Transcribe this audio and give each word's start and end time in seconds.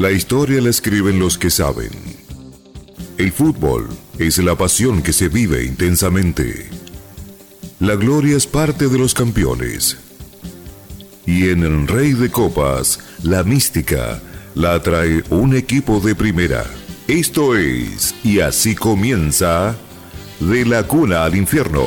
La 0.00 0.10
historia 0.10 0.62
la 0.62 0.70
escriben 0.70 1.18
los 1.18 1.36
que 1.36 1.50
saben. 1.50 1.90
El 3.18 3.32
fútbol 3.32 3.86
es 4.18 4.38
la 4.38 4.56
pasión 4.56 5.02
que 5.02 5.12
se 5.12 5.28
vive 5.28 5.62
intensamente. 5.62 6.70
La 7.80 7.96
gloria 7.96 8.38
es 8.38 8.46
parte 8.46 8.88
de 8.88 8.96
los 8.96 9.12
campeones. 9.12 9.98
Y 11.26 11.50
en 11.50 11.64
el 11.64 11.86
Rey 11.86 12.14
de 12.14 12.30
Copas, 12.30 12.98
la 13.22 13.44
mística 13.44 14.22
la 14.54 14.82
trae 14.82 15.22
un 15.28 15.54
equipo 15.54 16.00
de 16.00 16.14
primera. 16.14 16.64
Esto 17.06 17.54
es, 17.54 18.14
y 18.24 18.40
así 18.40 18.74
comienza, 18.74 19.76
de 20.40 20.64
la 20.64 20.84
cuna 20.84 21.26
al 21.26 21.36
infierno. 21.36 21.86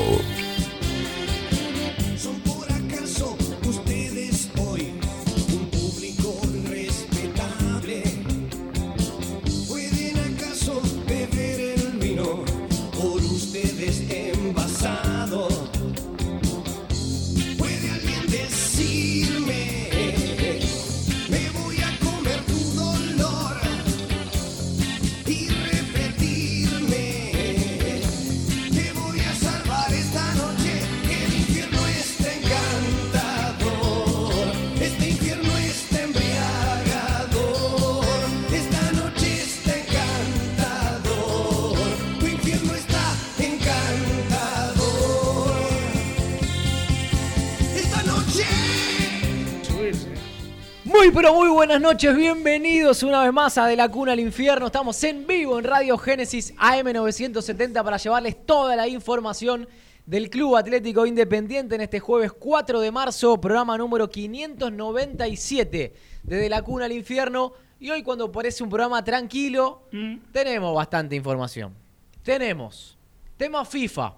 Noches, 51.94 52.16
bienvenidos 52.16 53.03
una 53.03 53.23
vez 53.23 53.31
más 53.31 53.55
a 53.59 53.67
De 53.67 53.75
la 53.75 53.88
Cuna 53.88 54.13
al 54.13 54.19
Infierno. 54.19 54.66
Estamos 54.66 55.03
en 55.03 55.27
vivo 55.27 55.59
en 55.59 55.66
Radio 55.66 55.95
Génesis 55.95 56.52
AM970 56.55 57.83
para 57.83 57.97
llevarles 57.97 58.47
toda 58.47 58.75
la 58.75 58.88
información 58.88 59.67
del 60.08 60.31
Club 60.31 60.55
Atlético 60.55 61.05
Independiente 61.05 61.75
en 61.75 61.81
este 61.81 61.99
jueves 61.99 62.31
4 62.31 62.80
de 62.80 62.89
marzo, 62.89 63.39
programa 63.39 63.77
número 63.77 64.09
597 64.09 65.94
de 66.23 66.36
De 66.36 66.49
la 66.49 66.64
Cuna 66.64 66.86
al 66.86 66.94
Infierno. 66.94 67.53
Y 67.80 67.91
hoy 67.91 68.02
cuando 68.02 68.31
parece 68.31 68.64
un 68.64 68.71
programa 68.71 69.03
tranquilo, 69.03 69.83
tenemos 70.31 70.75
bastante 70.75 71.16
información. 71.16 71.75
Tenemos 72.23 72.97
temas 73.38 73.69
FIFA 73.69 74.16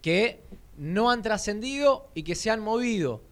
que 0.00 0.38
no 0.78 1.10
han 1.10 1.22
trascendido 1.22 2.06
y 2.14 2.22
que 2.22 2.36
se 2.36 2.52
han 2.52 2.60
movido. 2.60 3.25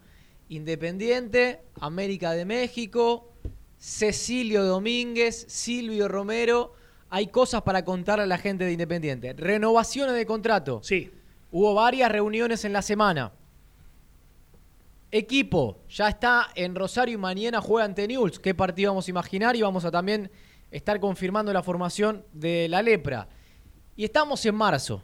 Independiente, 0.57 1.61
América 1.81 2.33
de 2.33 2.45
México, 2.45 3.33
Cecilio 3.79 4.65
Domínguez, 4.65 5.47
Silvio 5.49 6.09
Romero. 6.09 6.75
Hay 7.11 7.29
cosas 7.29 7.63
para 7.63 7.85
contarle 7.85 8.25
a 8.25 8.27
la 8.27 8.39
gente 8.39 8.65
de 8.65 8.73
Independiente. 8.73 9.33
Renovaciones 9.35 10.15
de 10.15 10.27
contrato. 10.27 10.81
Sí. 10.83 11.11
Hubo 11.53 11.75
varias 11.75 12.11
reuniones 12.11 12.65
en 12.65 12.73
la 12.73 12.83
semana. 12.83 13.33
Equipo, 15.11 15.79
ya 15.89 16.09
está 16.09 16.49
en 16.57 16.75
Rosario 16.75 17.15
y 17.15 17.19
mañana 17.19 17.61
juega 17.61 17.85
ante 17.85 18.09
Newell's. 18.09 18.41
¿Qué 18.41 18.55
partido 18.55 18.91
vamos 18.91 19.07
a 19.07 19.11
imaginar? 19.11 19.55
Y 19.55 19.63
vamos 19.63 19.85
a 19.85 19.91
también 19.91 20.31
estar 20.73 20.99
confirmando 20.99 21.53
la 21.53 21.63
formación 21.63 22.25
de 22.33 22.69
la 22.69 22.83
lepra. 22.83 23.29
Y 23.95 24.05
estamos 24.05 24.45
en 24.45 24.57
marzo. 24.57 25.03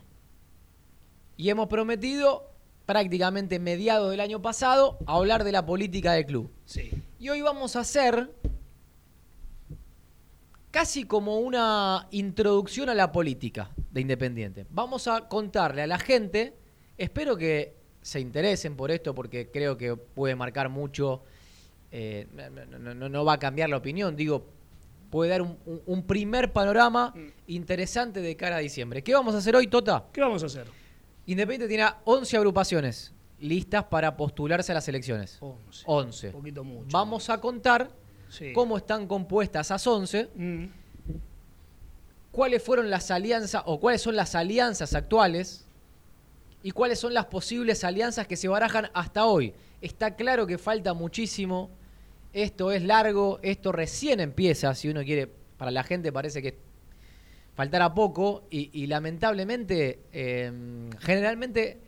Y 1.37 1.49
hemos 1.49 1.69
prometido 1.69 2.50
prácticamente 2.95 3.61
mediados 3.61 4.11
del 4.11 4.19
año 4.19 4.43
pasado 4.43 4.99
hablar 5.07 5.45
de 5.45 5.53
la 5.53 5.65
política 5.65 6.13
del 6.15 6.27
club. 6.27 6.51
Sí. 6.65 6.91
Y 7.21 7.29
hoy 7.29 7.41
vamos 7.41 7.77
a 7.77 7.81
hacer 7.81 8.33
casi 10.73 11.05
como 11.05 11.39
una 11.39 12.09
introducción 12.11 12.89
a 12.89 12.95
la 12.95 13.13
política 13.13 13.71
de 13.93 14.01
Independiente. 14.01 14.67
Vamos 14.71 15.07
a 15.07 15.29
contarle 15.29 15.83
a 15.83 15.87
la 15.87 16.01
gente, 16.01 16.55
espero 16.99 17.37
que 17.37 17.77
se 18.03 18.19
interesen 18.19 18.75
por 18.75 18.91
esto 18.91 19.15
porque 19.15 19.53
creo 19.53 19.77
que 19.77 19.95
puede 19.95 20.35
marcar 20.35 20.69
mucho, 20.69 21.23
eh, 21.93 22.27
no, 22.81 22.95
no- 22.95 23.09
no- 23.09 23.25
va 23.25 23.35
a 23.35 23.39
cambiar 23.39 23.69
la 23.69 23.77
opinión, 23.77 24.17
digo, 24.17 24.49
puede 25.11 25.31
dar 25.31 25.43
un, 25.43 25.57
un- 25.65 25.83
un 25.87 26.03
primer 26.09 26.53
panorama 26.53 27.15
interesante 27.47 28.21
de 28.21 28.35
cara 28.35 28.57
a 28.57 28.59
diciembre. 28.59 29.05
¿Qué 29.05 29.15
vamos 29.15 29.37
a 29.37 29.39
hacer 29.39 29.55
hoy, 29.55 29.69
Tota? 29.69 30.07
¿Qué 30.13 30.21
vamos 30.21 30.43
a 30.43 30.47
hacer? 30.47 30.80
Independiente 31.31 31.69
tiene 31.69 31.87
11 32.05 32.37
agrupaciones 32.37 33.13
listas 33.39 33.85
para 33.85 34.17
postularse 34.17 34.73
a 34.73 34.75
las 34.75 34.89
elecciones. 34.89 35.39
11. 35.41 35.83
11. 35.87 36.27
Un 36.29 36.33
poquito 36.33 36.65
mucho. 36.65 36.89
Vamos 36.91 37.31
a 37.31 37.41
contar 37.41 37.89
Sí. 38.29 38.53
cómo 38.53 38.77
están 38.77 39.07
compuestas 39.07 39.69
esas 39.69 39.87
11, 39.87 40.29
Mm, 40.35 40.65
cuáles 42.33 42.63
fueron 42.63 42.91
las 42.91 43.11
alianzas 43.11 43.63
o 43.67 43.79
cuáles 43.81 44.03
son 44.03 44.17
las 44.17 44.35
alianzas 44.35 44.95
actuales 44.95 45.65
y 46.63 46.73
cuáles 46.73 46.99
son 46.99 47.15
las 47.15 47.27
posibles 47.27 47.85
alianzas 47.85 48.27
que 48.27 48.37
se 48.37 48.49
barajan 48.49 48.91
hasta 48.93 49.27
hoy. 49.27 49.55
Está 49.81 50.15
claro 50.17 50.47
que 50.47 50.59
falta 50.59 50.95
muchísimo, 50.95 51.71
esto 52.33 52.71
es 52.73 52.83
largo, 52.83 53.39
esto 53.43 53.73
recién 53.73 54.21
empieza, 54.21 54.75
si 54.75 54.89
uno 54.89 55.03
quiere, 55.03 55.29
para 55.57 55.71
la 55.71 55.83
gente 55.85 56.13
parece 56.13 56.43
que 56.43 56.59
faltará 57.61 57.93
poco 57.93 58.45
y, 58.51 58.71
y 58.73 58.87
lamentablemente, 58.87 60.01
eh, 60.15 60.51
generalmente 61.01 61.79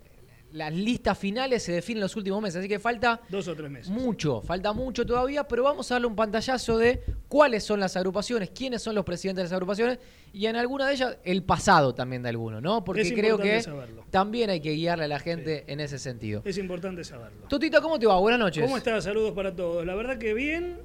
las 0.53 0.71
listas 0.75 1.17
finales 1.17 1.63
se 1.63 1.73
definen 1.73 1.97
en 1.97 2.03
los 2.03 2.15
últimos 2.15 2.43
meses, 2.43 2.59
así 2.59 2.69
que 2.69 2.79
falta 2.79 3.23
Dos 3.31 3.49
o 3.49 3.57
tres 3.57 3.71
meses. 3.71 3.89
mucho, 3.91 4.43
falta 4.43 4.75
mucho 4.75 5.07
todavía, 5.07 5.49
pero 5.49 5.63
vamos 5.63 5.91
a 5.91 5.95
darle 5.95 6.09
un 6.09 6.15
pantallazo 6.15 6.77
de 6.77 7.03
cuáles 7.27 7.65
son 7.65 7.81
las 7.81 7.97
agrupaciones, 7.97 8.51
quiénes 8.51 8.83
son 8.83 8.95
los 8.95 9.03
presidentes 9.07 9.45
de 9.45 9.45
las 9.45 9.53
agrupaciones 9.55 9.99
y 10.35 10.45
en 10.45 10.57
alguna 10.57 10.87
de 10.89 10.93
ellas 10.93 11.17
el 11.25 11.43
pasado 11.43 11.95
también 11.95 12.23
de 12.23 12.29
alguno, 12.29 12.61
¿no? 12.61 12.85
Porque 12.85 13.01
Es 13.01 13.13
creo 13.15 13.39
que 13.39 13.63
saberlo. 13.63 14.05
también 14.11 14.51
hay 14.51 14.61
que 14.61 14.73
guiarle 14.73 15.05
a 15.07 15.09
la 15.09 15.21
gente 15.21 15.65
en 15.69 15.81
ese 15.81 15.99
sentido. 15.99 16.43
Es 16.45 16.59
importante 16.59 17.03
saberlo. 17.03 17.47
Totita, 17.49 17.81
¿cómo 17.81 17.99
te 17.99 18.07
va? 18.07 18.19
Buenas 18.19 18.41
noches. 18.41 18.63
¿Cómo 18.63 18.77
estás? 18.77 19.05
Saludos 19.05 19.33
para 19.33 19.57
todos. 19.57 19.87
La 19.87 19.95
verdad 19.95 20.19
que 20.19 20.35
bien. 20.35 20.81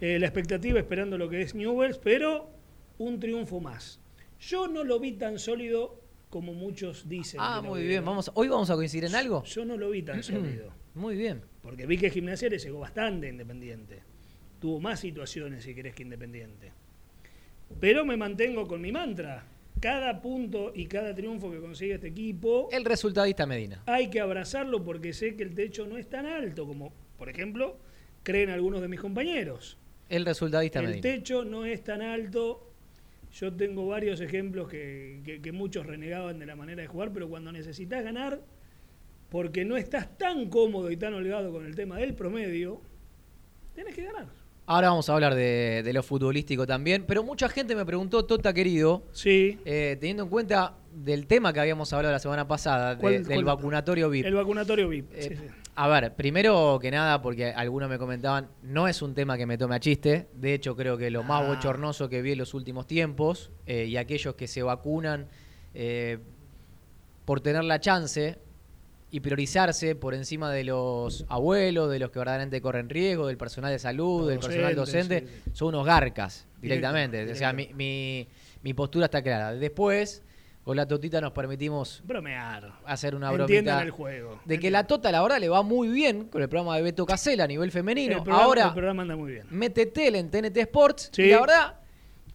eh, 0.00 0.20
la 0.20 0.26
expectativa 0.26 0.78
esperando 0.78 1.18
lo 1.18 1.28
que 1.28 1.42
es 1.42 1.56
Newells, 1.56 1.98
pero 1.98 2.50
un 2.98 3.18
triunfo 3.18 3.58
más. 3.58 3.98
Yo 4.40 4.68
no 4.68 4.84
lo 4.84 4.98
vi 5.00 5.12
tan 5.12 5.38
sólido 5.38 6.00
como 6.30 6.52
muchos 6.54 7.08
dicen. 7.08 7.40
Ah, 7.42 7.60
muy 7.62 7.86
bien. 7.86 8.04
Vamos, 8.04 8.30
hoy 8.34 8.48
vamos 8.48 8.70
a 8.70 8.74
coincidir 8.74 9.04
en 9.06 9.14
algo. 9.14 9.42
Yo 9.44 9.64
no 9.64 9.76
lo 9.76 9.90
vi 9.90 10.02
tan 10.02 10.22
sólido. 10.22 10.72
Muy 10.94 11.16
bien. 11.16 11.42
Porque 11.62 11.86
vi 11.86 11.96
que 11.98 12.10
Gimnasia 12.10 12.48
le 12.48 12.58
llegó 12.58 12.80
bastante 12.80 13.26
a 13.26 13.30
Independiente. 13.30 14.02
Tuvo 14.60 14.80
más 14.80 15.00
situaciones, 15.00 15.64
si 15.64 15.74
querés, 15.74 15.94
que 15.94 16.02
Independiente. 16.02 16.72
Pero 17.80 18.04
me 18.04 18.16
mantengo 18.16 18.66
con 18.66 18.80
mi 18.80 18.92
mantra. 18.92 19.44
Cada 19.80 20.20
punto 20.20 20.72
y 20.74 20.86
cada 20.86 21.14
triunfo 21.14 21.50
que 21.52 21.60
consigue 21.60 21.94
este 21.94 22.08
equipo, 22.08 22.68
El 22.72 22.84
resultadista 22.84 23.46
Medina. 23.46 23.82
hay 23.86 24.10
que 24.10 24.20
abrazarlo 24.20 24.82
porque 24.84 25.12
sé 25.12 25.36
que 25.36 25.44
el 25.44 25.54
techo 25.54 25.86
no 25.86 25.96
es 25.98 26.08
tan 26.08 26.26
alto 26.26 26.66
como, 26.66 26.92
por 27.16 27.28
ejemplo, 27.28 27.78
creen 28.24 28.50
algunos 28.50 28.80
de 28.80 28.88
mis 28.88 28.98
compañeros. 28.98 29.78
El 30.08 30.24
resultadista 30.26 30.80
El 30.80 30.86
Medina. 30.86 31.02
techo 31.02 31.44
no 31.44 31.64
es 31.64 31.84
tan 31.84 32.02
alto. 32.02 32.67
Yo 33.32 33.52
tengo 33.52 33.86
varios 33.86 34.20
ejemplos 34.20 34.68
que, 34.68 35.20
que- 35.24 35.40
que 35.40 35.52
muchos 35.52 35.86
renegaban 35.86 36.38
de 36.38 36.46
la 36.46 36.56
manera 36.56 36.82
de 36.82 36.88
jugar, 36.88 37.10
pero 37.12 37.28
cuando 37.28 37.52
necesitas 37.52 38.02
ganar, 38.02 38.40
porque 39.28 39.64
no 39.64 39.76
estás 39.76 40.16
tan 40.16 40.48
cómodo 40.48 40.90
y 40.90 40.96
tan 40.96 41.12
holgado 41.14 41.52
con 41.52 41.66
el 41.66 41.74
tema 41.76 41.98
del 41.98 42.14
promedio, 42.14 42.80
tienes 43.74 43.94
que 43.94 44.04
ganar. 44.04 44.26
Ahora 44.66 44.90
vamos 44.90 45.08
a 45.08 45.14
hablar 45.14 45.34
de, 45.34 45.82
de 45.82 45.92
lo 45.94 46.02
futbolístico 46.02 46.66
también, 46.66 47.04
pero 47.06 47.22
mucha 47.22 47.48
gente 47.48 47.74
me 47.74 47.86
preguntó, 47.86 48.24
Tota 48.26 48.52
querido, 48.52 49.02
Sí. 49.12 49.58
eh, 49.64 49.96
teniendo 49.98 50.24
en 50.24 50.28
cuenta 50.28 50.74
del 50.94 51.26
tema 51.26 51.52
que 51.54 51.60
habíamos 51.60 51.90
hablado 51.92 52.12
la 52.12 52.18
semana 52.18 52.46
pasada, 52.48 52.94
de- 52.94 53.00
¿Cuál- 53.00 53.24
del 53.24 53.44
vacunatorio 53.44 54.10
VIP. 54.10 54.26
El 54.26 54.34
vacunatorio 54.34 54.88
VIP. 54.88 55.10
Eh, 55.14 55.22
sí, 55.22 55.36
sí. 55.36 55.42
A 55.80 55.86
ver, 55.86 56.12
primero 56.16 56.76
que 56.82 56.90
nada, 56.90 57.22
porque 57.22 57.52
algunos 57.52 57.88
me 57.88 57.98
comentaban, 57.98 58.48
no 58.64 58.88
es 58.88 59.00
un 59.00 59.14
tema 59.14 59.36
que 59.38 59.46
me 59.46 59.56
tome 59.56 59.76
a 59.76 59.78
chiste. 59.78 60.26
De 60.34 60.52
hecho, 60.52 60.74
creo 60.74 60.98
que 60.98 61.08
lo 61.08 61.22
más 61.22 61.44
Ah. 61.44 61.48
bochornoso 61.54 62.08
que 62.08 62.20
vi 62.20 62.32
en 62.32 62.38
los 62.38 62.52
últimos 62.52 62.88
tiempos, 62.88 63.52
eh, 63.64 63.84
y 63.84 63.96
aquellos 63.96 64.34
que 64.34 64.48
se 64.48 64.60
vacunan 64.64 65.28
eh, 65.74 66.18
por 67.24 67.40
tener 67.40 67.62
la 67.62 67.78
chance 67.78 68.38
y 69.12 69.20
priorizarse 69.20 69.94
por 69.94 70.14
encima 70.14 70.50
de 70.50 70.64
los 70.64 71.24
abuelos, 71.28 71.88
de 71.92 72.00
los 72.00 72.10
que 72.10 72.18
verdaderamente 72.18 72.60
corren 72.60 72.88
riesgo, 72.90 73.28
del 73.28 73.36
personal 73.36 73.70
de 73.70 73.78
salud, 73.78 74.28
del 74.28 74.40
personal 74.40 74.74
docente, 74.74 75.20
sí. 75.28 75.50
son 75.52 75.68
unos 75.68 75.86
garcas 75.86 76.48
directamente. 76.60 77.18
Directo, 77.18 77.36
O 77.36 77.38
sea, 77.38 77.52
directo. 77.52 77.76
mi, 77.76 77.84
mi- 77.84 78.28
mi 78.64 78.74
postura 78.74 79.04
está 79.04 79.22
clara. 79.22 79.52
Después, 79.52 80.24
con 80.68 80.76
la 80.76 80.86
Totita 80.86 81.18
nos 81.22 81.32
permitimos 81.32 82.02
Bromear. 82.04 82.74
hacer 82.84 83.14
una 83.14 83.30
Entiendan 83.30 83.76
bromita 83.78 83.82
el 83.82 83.90
juego. 83.90 84.38
de 84.44 84.60
que 84.60 84.70
la 84.70 84.86
Tota, 84.86 85.10
la 85.10 85.22
verdad, 85.22 85.38
le 85.40 85.48
va 85.48 85.62
muy 85.62 85.88
bien 85.88 86.24
con 86.28 86.42
el 86.42 86.48
programa 86.50 86.76
de 86.76 86.82
Beto 86.82 87.06
Casella 87.06 87.44
a 87.44 87.46
nivel 87.46 87.70
femenino. 87.72 88.18
el 88.18 88.22
programa, 88.22 88.44
Ahora 88.44 88.64
el 88.66 88.72
programa 88.74 89.00
anda 89.02 89.16
muy 89.16 89.32
bien. 89.32 89.46
mete 89.48 89.90
en 90.18 90.30
TNT 90.30 90.58
Sports 90.58 91.08
Sí. 91.14 91.22
y 91.22 91.30
la 91.30 91.40
verdad 91.40 91.74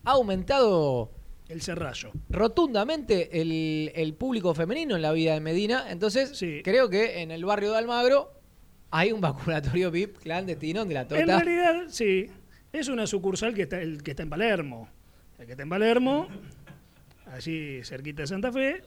ha 0.04 0.12
aumentado 0.14 1.12
El 1.48 1.62
cerrallo. 1.62 2.12
rotundamente 2.30 3.40
el, 3.40 3.92
el 3.94 4.16
público 4.16 4.56
femenino 4.56 4.96
en 4.96 5.04
la 5.04 5.12
vida 5.12 5.36
de 5.36 5.40
Medina. 5.40 5.86
Entonces, 5.92 6.36
Sí. 6.36 6.62
creo 6.64 6.90
que 6.90 7.22
en 7.22 7.30
el 7.30 7.46
barrio 7.46 7.72
de 7.72 7.78
Almagro 7.78 8.32
hay 8.90 9.12
un 9.12 9.22
vacunatorio 9.22 9.92
VIP 9.92 10.18
clandestino 10.18 10.86
de 10.86 10.94
la 10.96 11.02
En 11.02 11.08
Tota. 11.08 11.26
realidad, 11.26 11.84
sí. 11.90 12.32
Es 12.72 12.88
una 12.88 13.06
sucursal 13.06 13.54
que 13.54 13.62
está, 13.62 13.80
el 13.80 14.02
que 14.02 14.10
está 14.12 14.24
en 14.24 14.32
Palermo. 14.32 14.90
El 15.38 15.46
que 15.46 15.52
está 15.52 15.62
en 15.64 15.70
Palermo, 15.70 16.28
allí 17.34 17.84
cerquita 17.84 18.24
de 18.24 18.28
Santa 18.28 18.52
Fe. 18.52 18.82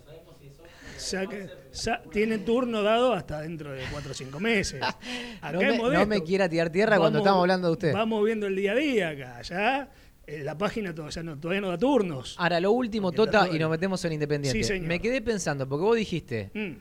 saca- 0.96 1.46
sa- 1.72 2.02
tiene 2.10 2.38
turno 2.38 2.82
dado 2.82 3.12
hasta 3.12 3.43
dentro 3.43 3.72
de 3.72 3.82
4 3.93 4.10
o 4.12 4.14
5 4.14 4.40
meses. 4.40 4.81
Acá 5.43 5.52
No 5.52 5.60
me- 5.60 5.94
no 5.94 6.06
me 6.06 6.22
quiera 6.22 6.48
tirar 6.48 6.70
tierra 6.70 6.98
cuando 6.98 7.19
estamos 7.19 7.40
hablando 7.40 7.69
de 7.69 7.72
usted. 7.72 7.93
Vamos 7.93 8.25
viendo 8.25 8.46
el 8.46 8.56
día 8.56 8.72
a 8.72 8.75
día 8.76 9.08
acá. 9.10 9.43
Ya 9.43 9.90
eh, 10.26 10.43
la 10.43 10.56
página 10.56 10.94
todavía 10.94 11.22
no, 11.22 11.38
todavía 11.38 11.60
no 11.60 11.69
da 11.69 11.78
turnos. 11.78 12.34
Ahora, 12.38 12.58
lo 12.60 12.72
último, 12.72 13.12
Tota, 13.12 13.48
y 13.52 13.58
nos 13.58 13.70
metemos 13.70 14.04
en 14.06 14.12
Independiente. 14.14 14.58
Sí, 14.58 14.64
señor. 14.64 14.88
Me 14.88 14.99
quedé 15.00 15.20
pensando, 15.22 15.69
porque 15.69 15.84
vos 15.84 15.96
dijiste 15.96 16.50
Mm, 16.54 16.72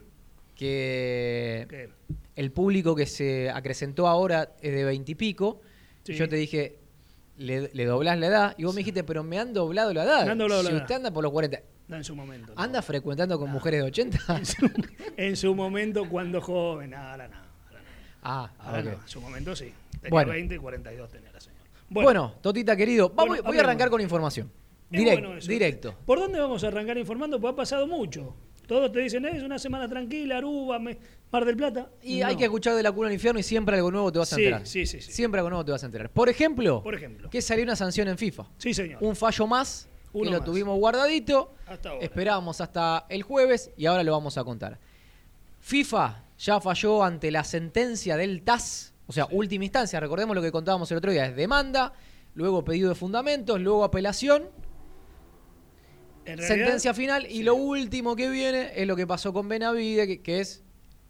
que 0.54 1.90
el 2.34 2.50
público 2.52 2.94
que 2.96 3.06
se 3.06 3.50
acrecentó 3.50 4.08
ahora 4.08 4.54
es 4.60 4.72
de 4.74 4.84
veintipico. 4.84 5.60
Sí. 6.04 6.14
Yo 6.14 6.28
te 6.28 6.36
dije, 6.36 6.76
le, 7.38 7.70
le 7.72 7.84
doblás 7.84 8.18
la 8.18 8.26
edad. 8.26 8.54
Y 8.58 8.64
vos 8.64 8.74
me 8.74 8.80
dijiste, 8.80 9.04
pero 9.04 9.22
me 9.22 9.38
han 9.38 9.52
doblado 9.52 9.92
la 9.92 10.04
edad. 10.04 10.24
Me 10.24 10.32
han 10.32 10.38
doblado 10.38 10.62
si 10.62 10.68
la 10.70 10.76
usted 10.76 10.90
edad. 10.90 10.96
anda 10.96 11.10
por 11.10 11.22
los 11.24 11.32
40. 11.32 11.60
No, 11.88 11.96
en 11.96 12.04
su 12.04 12.16
momento. 12.16 12.52
no. 12.54 12.60
¿Anda 12.60 12.82
frecuentando 12.82 13.38
con 13.38 13.50
mujeres 13.50 13.80
de 13.82 13.86
80? 13.88 14.18
en 15.16 15.36
su 15.36 15.54
momento 15.54 16.08
cuando 16.08 16.40
joven. 16.40 16.94
Ahora 16.94 17.28
no. 17.28 17.36
Ahora 17.36 17.80
no. 17.80 17.88
ah, 18.22 18.50
Ahora 18.58 18.78
ok. 18.80 18.84
no, 18.86 18.92
en 19.02 19.08
su 19.08 19.20
momento 19.20 19.54
sí. 19.56 19.72
Tenía 20.00 20.10
Bueno. 20.10 20.32
20 20.32 20.54
y 20.54 20.58
42 20.58 21.10
tenía 21.10 21.32
la 21.32 21.40
señora. 21.40 21.62
Bueno, 21.88 22.34
Totita 22.40 22.76
querido, 22.76 23.10
vamos, 23.10 23.28
Bueno, 23.36 23.42
voy 23.44 23.56
a 23.58 23.60
arrancar 23.60 23.88
con 23.90 24.00
información. 24.00 24.50
Direct- 24.90 25.12
bueno 25.20 25.36
eso. 25.38 25.48
directo. 25.48 25.94
¿Por 26.04 26.18
dónde 26.18 26.38
vamos 26.40 26.62
a 26.64 26.68
arrancar 26.68 26.96
informando? 26.98 27.40
Pues 27.40 27.52
ha 27.52 27.56
pasado 27.56 27.86
mucho. 27.86 28.34
Todos 28.66 28.90
te 28.92 29.00
dicen, 29.00 29.24
es 29.26 29.42
una 29.42 29.58
semana 29.58 29.88
tranquila, 29.88 30.38
Aruba, 30.38 30.78
Me- 30.78 30.98
Mar 31.30 31.44
del 31.44 31.56
Plata. 31.56 31.88
Y 32.02 32.20
No. 32.20 32.26
hay 32.28 32.36
que 32.36 32.44
escuchar 32.44 32.74
de 32.74 32.82
la 32.82 32.90
cuna 32.92 33.08
al 33.08 33.14
infierno 33.14 33.38
y 33.38 33.42
siempre 33.42 33.76
algo 33.76 33.90
nuevo 33.90 34.10
te 34.12 34.18
vas 34.18 34.32
a 34.32 34.36
Sí, 34.36 34.42
enterar. 34.42 34.66
sí, 34.66 34.86
sí, 34.86 35.00
sí. 35.00 35.12
Siempre 35.12 35.38
algo 35.40 35.50
nuevo 35.50 35.64
te 35.64 35.72
vas 35.72 35.82
a 35.82 35.86
enterar. 35.86 36.10
Por 36.10 36.28
ejemplo, 36.28 36.82
Por 36.82 36.94
ejemplo. 36.94 37.30
que 37.30 37.40
salió 37.42 37.62
una 37.64 37.76
sanción 37.76 38.08
en 38.08 38.18
FIFA. 38.18 38.46
Sí, 38.58 38.74
señor. 38.74 38.98
Un 39.02 39.14
fallo 39.16 39.46
más, 39.46 39.88
Uno 40.12 40.24
que 40.24 40.30
lo 40.30 40.38
más. 40.38 40.44
tuvimos 40.46 40.78
guardadito. 40.78 41.54
Hasta 41.66 41.90
ahora. 41.90 42.04
Esperábamos 42.04 42.60
hasta 42.60 43.06
el 43.08 43.22
jueves 43.22 43.70
y 43.76 43.86
ahora 43.86 44.02
lo 44.02 44.12
vamos 44.12 44.36
a 44.38 44.44
contar. 44.44 44.78
FIFA 45.60 46.22
ya 46.38 46.60
falló 46.60 47.02
ante 47.02 47.30
la 47.30 47.44
sentencia 47.44 48.16
del 48.16 48.42
TAS, 48.42 48.92
o 49.06 49.12
sea, 49.12 49.26
última 49.30 49.64
instancia, 49.64 49.98
recordemos 50.00 50.34
lo 50.36 50.42
que 50.42 50.52
contábamos 50.52 50.90
el 50.90 50.98
otro 50.98 51.10
día, 51.10 51.26
es 51.26 51.34
demanda, 51.36 51.92
luego 52.34 52.64
pedido 52.64 52.88
de 52.90 52.94
fundamentos, 52.94 53.60
luego 53.60 53.82
apelación, 53.84 54.44
realidad, 56.26 56.46
sentencia 56.48 56.94
final 56.94 57.26
y 57.30 57.42
lo 57.42 57.54
último 57.54 58.16
que 58.16 58.28
viene 58.28 58.72
es 58.74 58.86
lo 58.86 58.96
que 58.96 59.06
pasó 59.06 59.32
con 59.32 59.48
Benavide, 59.48 60.06
que, 60.06 60.22
que 60.22 60.40
es 60.40 60.62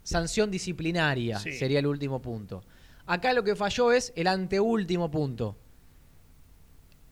sanción 0.02 0.50
disciplinaria, 0.50 1.38
Sí. 1.38 1.52
sería 1.52 1.78
el 1.80 1.86
último 1.86 2.20
punto. 2.22 2.62
Acá 3.06 3.32
lo 3.32 3.42
que 3.44 3.54
falló 3.56 3.92
es 3.92 4.12
el 4.16 4.26
anteúltimo 4.26 5.10
punto, 5.10 5.56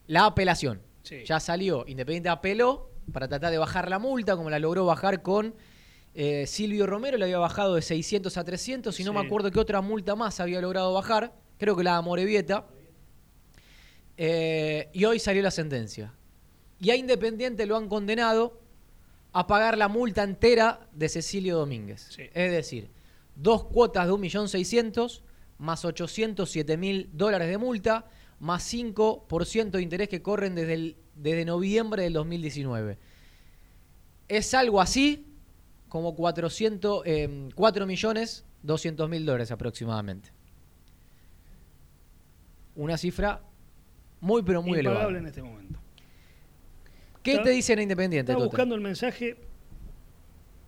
la 0.07 0.27
apelación. 0.27 0.81
Sí. 1.03 1.23
Ya 1.25 1.39
salió, 1.41 1.85
Independiente 1.87 2.29
apeló 2.29 2.91
para 3.13 3.29
tratar 3.29 3.51
de 3.51 3.59
bajar 3.59 3.89
la 3.91 3.99
multa, 3.99 4.37
como 4.37 4.49
la 4.51 4.59
logró 4.59 4.87
bajar 4.87 5.23
con 5.23 5.55
eh, 6.15 6.47
Silvio 6.47 6.87
Romero, 6.87 7.19
le 7.19 7.25
había 7.25 7.39
bajado 7.39 7.75
de 7.75 7.83
600 7.83 8.37
a 8.37 8.45
300, 8.45 8.99
y 9.01 9.05
no 9.05 9.11
Sí. 9.13 9.19
me 9.19 9.25
acuerdo 9.27 9.51
qué 9.51 9.59
otra 9.59 9.81
multa 9.81 10.15
más 10.15 10.39
había 10.41 10.61
logrado 10.61 10.93
bajar, 10.95 11.33
creo 11.59 11.75
que 11.77 11.83
la 11.85 11.97
de 11.97 12.03
Morevieta. 12.03 12.67
Eh, 14.17 14.91
y 14.93 15.05
hoy 15.05 15.19
salió 15.19 15.43
la 15.43 15.51
sentencia. 15.51 16.15
Y 16.85 16.91
a 16.91 16.97
Independiente 16.97 17.65
lo 17.67 17.77
han 17.77 17.89
condenado 17.89 18.61
a 19.33 19.47
pagar 19.47 19.79
la 19.79 19.89
multa 19.89 20.23
entera 20.23 20.87
de 20.93 21.09
Cecilio 21.09 21.57
Domínguez. 21.57 22.09
Sí. 22.11 22.25
Es 22.35 22.53
decir, 22.53 22.91
dos 23.35 23.65
cuotas 23.65 24.07
de 24.07 24.13
1.600.000 24.13 25.23
más 25.59 25.85
807.000 25.85 27.09
dólares 27.13 27.49
de 27.49 27.57
multa 27.59 28.05
más 28.39 28.63
5% 28.73 29.71
de 29.71 29.83
interés 29.83 30.09
que 30.09 30.21
corren 30.21 30.55
desde, 30.55 30.75
el- 30.75 30.97
desde 31.15 31.45
noviembre 31.47 32.03
del 32.03 32.13
2019. 32.13 32.99
Es 34.29 34.53
algo 34.53 34.81
así 34.81 35.27
como 35.89 36.15
400, 36.15 37.03
eh, 37.07 37.49
4 37.55 37.87
millones 37.87 38.45
200 38.63 39.09
mil 39.09 39.25
dólares 39.25 39.51
aproximadamente. 39.53 40.31
Una 42.77 42.99
cifra 42.99 43.41
muy 44.21 44.43
pero 44.43 44.63
muy 44.63 44.79
impagable 44.81 45.01
elevada. 45.03 45.19
en 45.21 45.27
este 45.27 45.43
momento. 45.43 45.79
¿Qué 47.25 47.39
te 47.39 47.51
dicen 47.51 47.79
en 47.79 47.85
Independiente? 47.85 48.33
Estaba 48.33 48.45
buscando 48.47 48.75
el 48.75 48.81
mensaje 48.81 49.37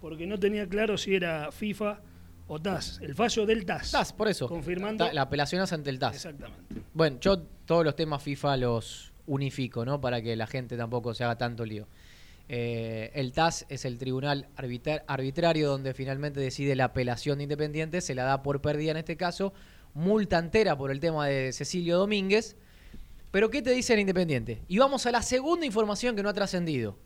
porque 0.00 0.26
no 0.26 0.38
tenía 0.38 0.66
claro 0.68 0.96
si 0.98 1.14
era 1.14 1.52
FIFA 1.52 2.00
o 2.48 2.60
TAS. 2.60 2.98
El 3.02 3.14
fallo 3.14 3.44
del 3.46 3.64
TAS. 3.64 3.90
TAS, 3.92 4.12
por 4.12 4.28
eso. 4.28 4.48
Confirmando. 4.48 5.08
La 5.12 5.22
apelación 5.22 5.62
es 5.62 5.72
ante 5.72 5.90
el 5.90 5.98
TAS. 5.98 6.14
Exactamente. 6.16 6.82
Bueno, 6.94 7.18
yo 7.20 7.38
todos 7.64 7.84
los 7.84 7.94
temas 7.96 8.22
FIFA 8.22 8.56
los 8.56 9.12
unifico, 9.26 9.84
¿no? 9.84 10.00
Para 10.00 10.22
que 10.22 10.36
la 10.36 10.46
gente 10.46 10.76
tampoco 10.76 11.12
se 11.14 11.24
haga 11.24 11.36
tanto 11.36 11.64
lío. 11.64 11.86
Eh, 12.48 13.10
el 13.14 13.32
TAS 13.32 13.66
es 13.68 13.84
el 13.84 13.98
tribunal 13.98 14.46
arbitra- 14.56 15.02
arbitrario 15.08 15.68
donde 15.68 15.94
finalmente 15.94 16.38
decide 16.38 16.76
la 16.76 16.84
apelación 16.84 17.38
de 17.38 17.44
Independiente, 17.44 18.00
se 18.00 18.14
la 18.14 18.22
da 18.22 18.42
por 18.44 18.60
pérdida 18.60 18.92
en 18.92 18.98
este 18.98 19.16
caso, 19.16 19.52
multa 19.94 20.38
entera 20.38 20.78
por 20.78 20.92
el 20.92 21.00
tema 21.00 21.26
de 21.26 21.52
Cecilio 21.52 21.98
Domínguez. 21.98 22.56
Pero 23.30 23.50
¿qué 23.50 23.62
te 23.62 23.70
dice 23.70 23.94
el 23.94 24.00
Independiente? 24.00 24.62
Y 24.68 24.78
vamos 24.78 25.06
a 25.06 25.10
la 25.10 25.22
segunda 25.22 25.66
información 25.66 26.16
que 26.16 26.22
no 26.22 26.28
ha 26.28 26.34
trascendido. 26.34 26.96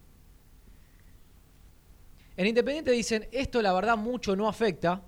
En 2.37 2.47
Independiente 2.47 2.91
dicen, 2.93 3.29
esto 3.33 3.61
la 3.61 3.73
verdad 3.73 3.97
mucho 3.97 4.37
no 4.37 4.49
afecta 4.49 5.03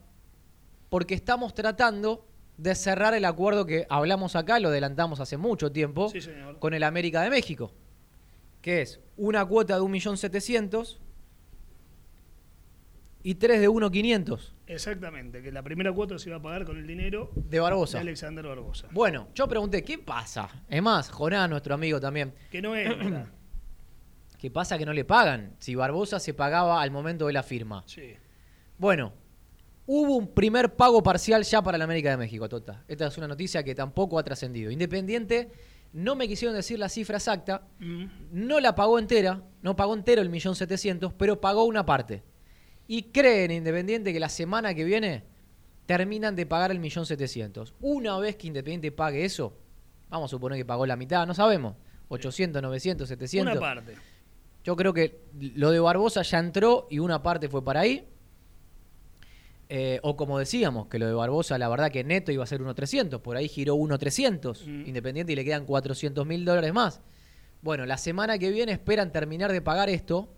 porque 0.88 1.14
estamos 1.14 1.54
tratando 1.54 2.26
de 2.58 2.74
cerrar 2.74 3.14
el 3.14 3.24
acuerdo 3.24 3.64
que 3.64 3.86
hablamos 3.88 4.36
acá, 4.36 4.60
lo 4.60 4.68
adelantamos 4.68 5.20
hace 5.20 5.36
mucho 5.36 5.72
tiempo, 5.72 6.10
Sí, 6.10 6.20
con 6.58 6.74
el 6.74 6.82
América 6.82 7.22
de 7.22 7.30
México, 7.30 7.72
que 8.60 8.82
es 8.82 9.00
una 9.16 9.44
cuota 9.44 9.76
de 9.76 9.80
1.700.000 9.80 10.98
y 13.22 13.34
tres 13.36 13.60
de 13.60 13.70
1.500 13.70 14.52
Exactamente. 14.72 15.42
Que 15.42 15.52
la 15.52 15.62
primera 15.62 15.92
cuota 15.92 16.18
se 16.18 16.28
iba 16.28 16.38
a 16.38 16.42
pagar 16.42 16.64
con 16.64 16.76
el 16.78 16.86
dinero 16.86 17.30
de 17.34 17.42
de 17.50 17.60
Barbosa. 17.60 18.00
Alexander 18.00 18.46
Barbosa. 18.46 18.88
Bueno, 18.92 19.28
yo 19.34 19.46
pregunté, 19.48 19.82
¿qué 19.84 19.98
pasa? 19.98 20.48
Es 20.68 20.82
más, 20.82 21.10
Jonás, 21.10 21.48
nuestro 21.50 21.74
amigo 21.74 22.00
también, 22.00 22.32
Que 22.50 22.60
no 22.62 22.74
entra. 22.76 23.30
¿qué 24.38 24.50
pasa 24.50 24.76
que 24.76 24.84
no 24.84 24.92
le 24.92 25.04
pagan? 25.04 25.54
Si 25.60 25.74
Barbosa 25.76 26.18
se 26.18 26.34
pagaba 26.34 26.82
al 26.82 26.90
momento 26.90 27.26
de 27.28 27.32
la 27.32 27.42
firma. 27.42 27.84
sí. 27.86 28.14
Bueno, 28.78 29.12
hubo 29.86 30.16
un 30.16 30.34
primer 30.34 30.74
pago 30.74 31.02
parcial 31.04 31.44
ya 31.44 31.62
para 31.62 31.78
la 31.78 31.84
América 31.84 32.10
de 32.10 32.16
México, 32.16 32.48
Tota. 32.48 32.82
Esta 32.88 33.06
es 33.06 33.16
una 33.18 33.28
noticia 33.28 33.62
que 33.62 33.76
tampoco 33.76 34.18
ha 34.18 34.24
trascendido. 34.24 34.72
Independiente, 34.72 35.52
no 35.92 36.16
me 36.16 36.26
quisieron 36.26 36.56
decir 36.56 36.80
la 36.80 36.88
cifra 36.88 37.18
exacta, 37.18 37.68
Mm. 37.78 38.06
no 38.32 38.58
la 38.58 38.74
pagó 38.74 38.98
entera, 38.98 39.40
no 39.60 39.76
pagó 39.76 39.94
entero 39.94 40.20
el 40.22 40.30
millón 40.30 40.56
setecientos, 40.56 41.12
pero 41.12 41.40
pagó 41.40 41.62
una 41.64 41.86
parte. 41.86 42.24
Y 42.88 43.04
creen 43.04 43.50
Independiente 43.50 44.12
que 44.12 44.20
la 44.20 44.28
semana 44.28 44.74
que 44.74 44.84
viene 44.84 45.24
terminan 45.86 46.36
de 46.36 46.46
pagar 46.46 46.70
el 46.70 46.78
millón 46.78 47.06
setecientos. 47.06 47.74
Una 47.80 48.18
vez 48.18 48.36
que 48.36 48.46
Independiente 48.46 48.92
pague 48.92 49.24
eso, 49.24 49.56
vamos 50.10 50.30
a 50.30 50.32
suponer 50.32 50.58
que 50.58 50.64
pagó 50.64 50.86
la 50.86 50.96
mitad, 50.96 51.26
no 51.26 51.34
sabemos, 51.34 51.76
800, 52.08 52.62
900, 52.62 53.08
700. 53.08 53.52
Una 53.52 53.60
parte. 53.60 53.94
Yo 54.64 54.76
creo 54.76 54.92
que 54.92 55.22
lo 55.54 55.70
de 55.70 55.80
Barbosa 55.80 56.22
ya 56.22 56.38
entró 56.38 56.86
y 56.90 56.98
una 56.98 57.22
parte 57.22 57.48
fue 57.48 57.64
para 57.64 57.80
ahí. 57.80 58.06
Eh, 59.68 59.98
o 60.02 60.16
como 60.16 60.38
decíamos, 60.38 60.88
que 60.88 60.98
lo 60.98 61.06
de 61.06 61.14
Barbosa, 61.14 61.56
la 61.56 61.68
verdad 61.68 61.90
que 61.90 62.04
neto 62.04 62.30
iba 62.30 62.44
a 62.44 62.46
ser 62.46 62.60
1.300, 62.60 63.20
por 63.20 63.36
ahí 63.36 63.48
giró 63.48 63.74
1.300, 63.76 64.66
Mm. 64.66 64.86
Independiente, 64.86 65.32
y 65.32 65.36
le 65.36 65.44
quedan 65.44 65.64
400 65.64 66.26
mil 66.26 66.44
dólares 66.44 66.74
más. 66.74 67.00
Bueno, 67.62 67.86
la 67.86 67.96
semana 67.96 68.38
que 68.38 68.50
viene 68.50 68.72
esperan 68.72 69.12
terminar 69.12 69.50
de 69.50 69.62
pagar 69.62 69.88
esto, 69.88 70.28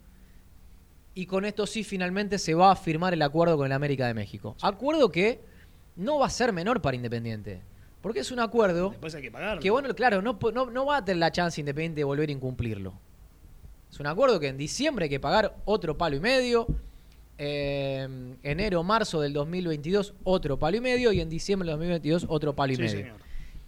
y 1.15 1.27
con 1.27 1.45
esto 1.45 1.67
sí 1.67 1.85
finalmente 1.85 2.39
se 2.39 2.55
va 2.55 2.73
a 2.73 2.77
firmar 2.77 3.13
el 3.15 3.23
acuerdo 3.23 3.57
con 3.57 3.67
el 3.67 3.73
América 3.73 4.07
de 4.07 4.15
México. 4.15 4.57
Acuerdo 4.63 5.11
que 5.13 5.41
no 5.97 6.19
va 6.19 6.27
a 6.27 6.31
ser 6.31 6.53
menor 6.53 6.81
para 6.83 6.97
Independiente, 6.97 7.61
porque 8.03 8.21
es 8.21 8.31
un 8.33 8.41
acuerdo 8.41 8.91
Después 8.91 9.15
hay 9.15 9.23
que 9.23 9.31
pagarlo. 9.31 9.63
que 9.63 9.71
bueno, 9.71 9.95
claro, 9.95 10.21
no, 10.23 10.39
no, 10.53 10.71
no 10.71 10.87
va 10.87 10.99
a 10.99 11.05
tener 11.05 11.19
la 11.19 11.31
chance 11.31 11.61
Independiente 11.61 12.01
de 12.01 12.05
volver 12.05 12.29
a 12.29 12.33
incumplirlo. 12.33 12.93
Es 13.91 14.01
un 14.01 14.07
acuerdo 14.09 14.41
que 14.41 14.49
en 14.49 14.57
diciembre 14.59 15.05
hay 15.05 15.09
que 15.11 15.21
pagar 15.21 15.55
otro 15.65 15.97
palo 15.97 16.17
y 16.17 16.21
medio, 16.21 16.67
eh, 17.39 18.09
enero, 18.43 18.83
marzo 18.83 19.21
del 19.21 19.33
2022 19.33 20.15
otro 20.25 20.59
palo 20.59 20.77
y 20.77 20.81
medio 20.81 21.13
y 21.13 21.21
en 21.21 21.29
diciembre 21.29 21.67
del 21.69 21.75
2022 21.79 22.27
otro 22.29 22.55
palo 22.55 22.73
y 22.73 22.77
Sí, 22.77 22.83
medio. 22.83 22.97
señor. 22.97 23.17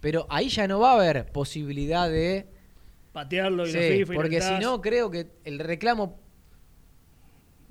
Pero 0.00 0.26
ahí 0.28 0.48
ya 0.48 0.66
no 0.68 0.80
va 0.80 0.92
a 0.92 0.94
haber 0.96 1.26
posibilidad 1.32 2.08
de... 2.08 2.46
Patearlo 3.12 3.66
y 3.66 3.72
Sí, 3.72 3.78
FIFA 3.78 4.12
y 4.12 4.16
porque 4.16 4.40
si 4.42 4.52
no 4.60 4.80
creo 4.82 5.10
que 5.10 5.28
el 5.44 5.58
reclamo 5.58 6.18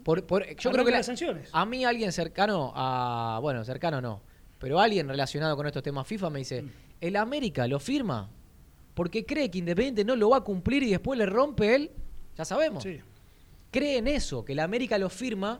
Por, 0.05 0.23
por- 0.25 0.45
yo 0.55 0.71
creo 0.71 0.85
que 0.85 0.91
la- 0.91 0.97
las 0.97 1.07
sanciones. 1.07 1.49
a 1.51 1.65
mí 1.65 1.83
alguien 1.83 2.11
cercano 2.11 2.71
a. 2.75 3.39
Bueno, 3.41 3.65
cercano 3.65 3.99
no. 4.01 4.21
Pero 4.59 4.79
alguien 4.79 5.07
relacionado 5.09 5.57
con 5.57 5.65
estos 5.65 5.81
temas 5.81 6.05
FIFA 6.05 6.29
me 6.29 6.37
Mm. 6.39 6.41
dice: 6.41 6.63
el 7.01 7.15
América 7.15 7.67
lo 7.67 7.79
firma 7.79 8.29
porque 8.93 9.25
cree 9.25 9.49
que 9.49 9.57
Independiente 9.57 10.05
no 10.05 10.15
lo 10.15 10.29
va 10.29 10.37
a 10.37 10.41
cumplir 10.41 10.83
y 10.83 10.91
después 10.91 11.17
le 11.17 11.25
rompe 11.25 11.73
él. 11.73 11.91
Ya 12.37 12.45
sabemos. 12.45 12.83
Sí. 12.83 12.99
Cree 13.71 13.97
en 13.97 14.07
eso, 14.07 14.45
que 14.45 14.53
el 14.53 14.59
América 14.59 14.97
lo 14.99 15.09
firma 15.09 15.59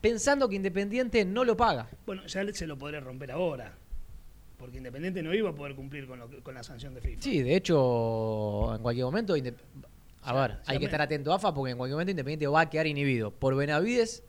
pensando 0.00 0.48
que 0.48 0.54
Independiente 0.54 1.24
no 1.24 1.44
lo 1.44 1.56
paga. 1.56 1.88
Bueno, 2.06 2.24
ya 2.26 2.44
se 2.52 2.66
lo 2.68 2.78
podría 2.78 3.00
romper 3.00 3.32
ahora. 3.32 3.74
Porque 4.58 4.76
Independiente 4.78 5.24
no 5.24 5.34
iba 5.34 5.50
a 5.50 5.54
poder 5.54 5.74
cumplir 5.74 6.06
con, 6.06 6.20
lo 6.20 6.28
con 6.44 6.54
la 6.54 6.62
sanción 6.62 6.94
de 6.94 7.00
FIFA. 7.00 7.20
Sí, 7.20 7.42
de 7.42 7.56
hecho, 7.56 8.76
en 8.76 8.80
cualquier 8.82 9.06
momento. 9.06 9.34
A 10.22 10.32
ver, 10.32 10.58
hay 10.66 10.78
que 10.78 10.84
estar 10.84 11.00
atento 11.02 11.32
a 11.32 11.36
AFA 11.36 11.52
porque 11.52 11.72
en 11.72 11.76
cualquier 11.78 11.94
momento 11.96 12.10
Independiente 12.12 12.46
va 12.46 12.60
a 12.62 12.70
quedar 12.70 12.86
inhibido 12.86 13.30
por 13.32 13.54
Benavides, 13.56 14.24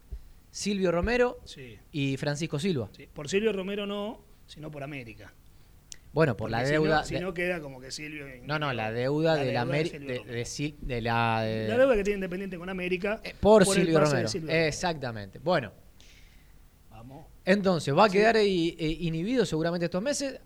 Silvio 0.51 0.91
Romero 0.91 1.39
Sí, 1.45 1.77
y 1.91 2.17
Francisco 2.17 2.59
Silva. 2.59 2.89
sí. 2.95 3.07
Por 3.13 3.29
Silvio 3.29 3.53
Romero 3.53 3.85
no, 3.85 4.21
sino 4.47 4.69
por 4.71 4.83
América. 4.83 5.33
Bueno, 6.13 6.37
por 6.37 6.51
la 6.51 6.63
si 6.63 6.71
deuda. 6.73 6.99
no- 6.99 7.05
Si 7.05 7.13
de- 7.15 7.21
no, 7.21 7.33
queda 7.33 7.59
como 7.59 7.81
que 7.81 7.89
Silvio. 7.89 8.25
No, 8.43 8.59
no, 8.59 8.71
la 8.73 8.91
deuda 8.91 9.35
de 9.35 9.51
la 9.51 9.65
de 9.65 9.83
de, 9.83 9.99
de 9.99 10.75
de 10.81 11.01
la 11.01 11.41
de- 11.41 11.67
La 11.67 11.77
deuda 11.77 11.95
que 11.95 12.03
tiene 12.03 12.17
Independiente 12.17 12.57
con 12.59 12.69
América. 12.69 13.19
eh, 13.23 13.33
por, 13.39 13.65
Silvio 13.65 13.99
Romero. 13.99 14.27
Silvio. 14.27 14.51
Exactamente. 14.51 15.39
Bueno, 15.39 15.71
Vamos. 16.91 17.25
entonces 17.45 17.95
va 17.97 18.05
a 18.05 18.09
Sí. 18.09 18.17
quedar 18.17 18.37
eh, 18.37 18.45
inhibido 18.47 19.45
seguramente 19.45 19.85
estos 19.85 20.01
meses. 20.03 20.39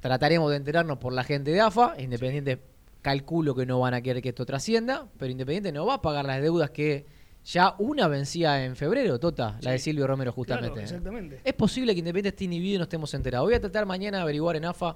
Trataremos 0.00 0.50
de 0.50 0.56
enterarnos 0.58 0.98
por 0.98 1.12
la 1.12 1.24
gente 1.24 1.50
de 1.50 1.60
AFA. 1.60 1.96
Independiente 1.98 2.60
calculo 3.08 3.54
que 3.54 3.64
no 3.64 3.80
van 3.80 3.94
a 3.94 4.02
querer 4.02 4.22
que 4.22 4.28
esto 4.28 4.44
trascienda, 4.44 5.08
pero 5.18 5.30
Independiente 5.32 5.72
no 5.72 5.86
va 5.86 5.94
a 5.94 6.02
pagar 6.02 6.26
las 6.26 6.42
deudas 6.42 6.68
que 6.70 7.06
ya 7.42 7.74
una 7.78 8.06
vencía 8.06 8.66
en 8.66 8.76
febrero, 8.76 9.18
Tota, 9.18 9.58
la 9.62 9.70
de. 9.70 9.78
Silvio 9.78 10.06
Romero 10.06 10.30
justamente. 10.30 10.72
Claro, 10.72 10.82
exactamente. 10.82 11.40
Es 11.42 11.54
posible 11.54 11.94
que 11.94 12.00
Independiente 12.00 12.28
esté 12.36 12.44
inhibido 12.44 12.74
y 12.74 12.78
no 12.78 12.82
estemos 12.84 13.14
enterados. 13.14 13.46
Voy 13.46 13.54
a 13.54 13.60
tratar 13.60 13.86
mañana 13.86 14.18
de 14.18 14.22
averiguar 14.24 14.56
en 14.56 14.66
AFA 14.66 14.94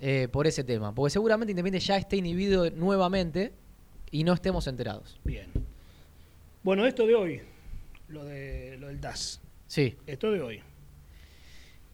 eh, 0.00 0.28
por 0.30 0.46
ese 0.46 0.64
tema, 0.64 0.94
porque 0.94 1.10
seguramente 1.12 1.52
Independiente 1.52 1.86
ya 1.86 1.96
esté 1.96 2.16
inhibido 2.18 2.70
nuevamente 2.72 3.54
y 4.10 4.22
no 4.22 4.34
estemos 4.34 4.66
enterados. 4.66 5.18
Bien. 5.24 5.46
Bueno, 6.62 6.84
esto 6.84 7.06
de 7.06 7.14
hoy, 7.14 7.40
lo, 8.08 8.22
de, 8.24 8.76
lo 8.78 8.88
del 8.88 9.00
TAS. 9.00 9.40
Sí. 9.66 9.96
Esto 10.06 10.30
de 10.30 10.42
hoy. 10.42 10.60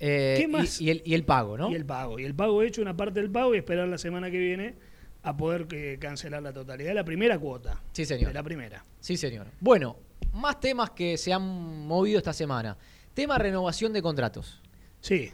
Eh, 0.00 0.34
¿Qué 0.38 0.44
y- 0.44 0.46
más? 0.48 0.80
Y, 0.80 0.90
el, 0.90 1.02
y 1.04 1.14
el 1.14 1.24
pago, 1.24 1.56
¿no? 1.56 1.70
Y 1.70 1.76
el 1.76 1.84
pago. 1.86 2.18
Y 2.18 2.24
el 2.24 2.34
pago 2.34 2.62
hecho, 2.64 2.82
una 2.82 2.96
parte 2.96 3.20
del 3.20 3.30
pago 3.30 3.54
y 3.54 3.58
esperar 3.58 3.86
la 3.86 3.98
semana 3.98 4.28
que 4.32 4.38
viene 4.38 4.74
a 5.22 5.36
poder 5.36 5.66
eh, 5.72 5.98
cancelar 6.00 6.42
la 6.42 6.52
totalidad 6.52 6.90
de 6.90 6.94
la 6.94 7.04
primera 7.04 7.38
cuota. 7.38 7.80
Sí, 7.92 8.04
señor. 8.04 8.28
De 8.28 8.34
la 8.34 8.42
primera. 8.42 8.84
Sí, 9.00 9.16
señor. 9.16 9.46
Bueno, 9.60 9.96
más 10.32 10.58
temas 10.60 10.90
que 10.90 11.16
se 11.16 11.32
han 11.32 11.86
movido 11.86 12.18
esta 12.18 12.32
semana. 12.32 12.76
Tema 13.14 13.38
renovación 13.38 13.92
de 13.92 14.02
contratos. 14.02 14.60
Sí. 15.00 15.30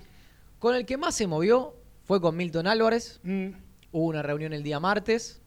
Con 0.59 0.75
el 0.75 0.85
que 0.85 0.97
más 0.97 1.15
se 1.15 1.27
movió 1.27 1.75
fue 2.05 2.21
con 2.21 2.37
Milton 2.37 2.67
Álvarez. 2.67 3.21
Mm, 3.23 3.49
Hubo 3.91 4.07
una 4.07 4.23
reunión 4.23 4.53
el 4.53 4.63
día 4.63 4.79
martes. 4.81 5.41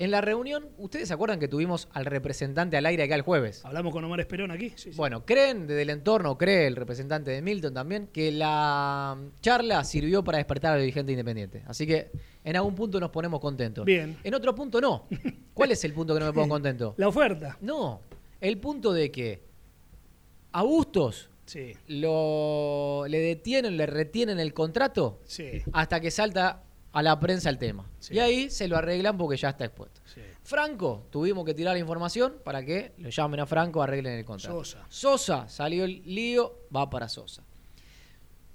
En 0.00 0.10
la 0.10 0.22
reunión, 0.22 0.70
¿ustedes 0.78 1.08
se 1.08 1.14
acuerdan 1.14 1.38
que 1.38 1.46
tuvimos 1.46 1.86
al 1.92 2.06
representante 2.06 2.78
al 2.78 2.86
aire 2.86 3.02
acá 3.02 3.14
el 3.14 3.20
jueves? 3.20 3.62
Hablamos 3.66 3.92
con 3.92 4.02
Omar 4.02 4.18
Esperón 4.20 4.50
aquí. 4.50 4.70
Sí, 4.70 4.92
sí. 4.92 4.96
Bueno, 4.96 5.26
creen 5.26 5.66
desde 5.66 5.82
el 5.82 5.90
entorno, 5.90 6.38
cree 6.38 6.66
el 6.66 6.74
representante 6.74 7.30
de 7.30 7.42
Milton 7.42 7.74
también, 7.74 8.06
que 8.06 8.32
la 8.32 9.18
charla 9.42 9.84
sirvió 9.84 10.24
para 10.24 10.38
despertar 10.38 10.72
al 10.72 10.80
dirigente 10.80 11.12
independiente. 11.12 11.62
Así 11.66 11.86
que 11.86 12.10
en 12.42 12.56
algún 12.56 12.74
punto 12.74 12.98
nos 12.98 13.10
ponemos 13.10 13.40
contentos. 13.40 13.84
Bien. 13.84 14.16
En 14.24 14.32
otro 14.32 14.54
punto 14.54 14.80
no. 14.80 15.06
¿Cuál 15.52 15.72
es 15.72 15.84
el 15.84 15.92
punto 15.92 16.14
que 16.14 16.20
no 16.20 16.26
me 16.26 16.32
pongo 16.32 16.48
contento? 16.54 16.94
La 16.96 17.06
oferta. 17.08 17.58
No, 17.60 18.00
el 18.40 18.56
punto 18.56 18.94
de 18.94 19.10
que 19.12 19.42
a 20.52 20.62
Bustos 20.62 21.28
Sí. 21.44 21.72
lo, 21.88 23.04
le 23.06 23.18
detienen, 23.18 23.76
le 23.76 23.84
retienen 23.84 24.40
el 24.40 24.54
contrato 24.54 25.20
Sí. 25.24 25.62
hasta 25.74 26.00
que 26.00 26.10
salta 26.10 26.62
a 26.92 27.02
la 27.02 27.18
prensa 27.20 27.48
el 27.50 27.58
tema. 27.58 27.88
Sí. 27.98 28.14
Y 28.14 28.18
ahí 28.18 28.50
se 28.50 28.66
lo 28.68 28.76
arreglan 28.76 29.16
porque 29.16 29.36
ya 29.36 29.50
está 29.50 29.64
expuesto. 29.64 30.00
Sí. 30.06 30.20
Franco, 30.42 31.06
tuvimos 31.10 31.44
que 31.44 31.54
tirar 31.54 31.74
la 31.74 31.78
información 31.78 32.34
para 32.44 32.64
que 32.64 32.92
lo 32.98 33.08
llamen 33.10 33.40
a 33.40 33.46
Franco, 33.46 33.82
arreglen 33.82 34.18
el 34.18 34.24
contrato. 34.24 34.64
Sosa. 34.64 34.86
Sosa, 34.88 35.48
salió 35.48 35.84
el 35.84 36.02
lío, 36.04 36.58
va 36.74 36.90
para 36.90 37.08
Sosa. 37.08 37.44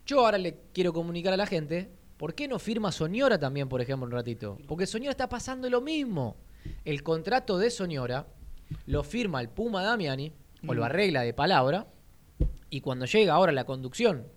Yo 0.05 0.19
ahora 0.25 0.37
le 0.37 0.57
quiero 0.73 0.93
comunicar 0.93 1.33
a 1.33 1.37
la 1.37 1.47
gente, 1.47 1.89
¿por 2.17 2.35
qué 2.35 2.47
no 2.47 2.59
firma 2.59 2.91
Soñora 2.91 3.39
también, 3.39 3.67
por 3.69 3.81
ejemplo, 3.81 4.05
un 4.05 4.11
ratito? 4.11 4.57
Porque 4.67 4.85
Soñora 4.85 5.11
está 5.11 5.29
pasando 5.29 5.69
lo 5.69 5.81
mismo. 5.81 6.35
El 6.83 7.03
contrato 7.03 7.57
de 7.57 7.69
Soñora 7.71 8.27
lo 8.85 9.03
firma 9.03 9.41
el 9.41 9.49
Puma 9.49 9.83
Damiani, 9.83 10.31
o 10.67 10.73
lo 10.73 10.81
Mm. 10.81 10.85
arregla 10.85 11.21
de 11.21 11.33
palabra, 11.33 11.87
y 12.69 12.81
cuando 12.81 13.05
llega 13.05 13.33
ahora 13.33 13.51
la 13.51 13.65
conducción 13.65 14.27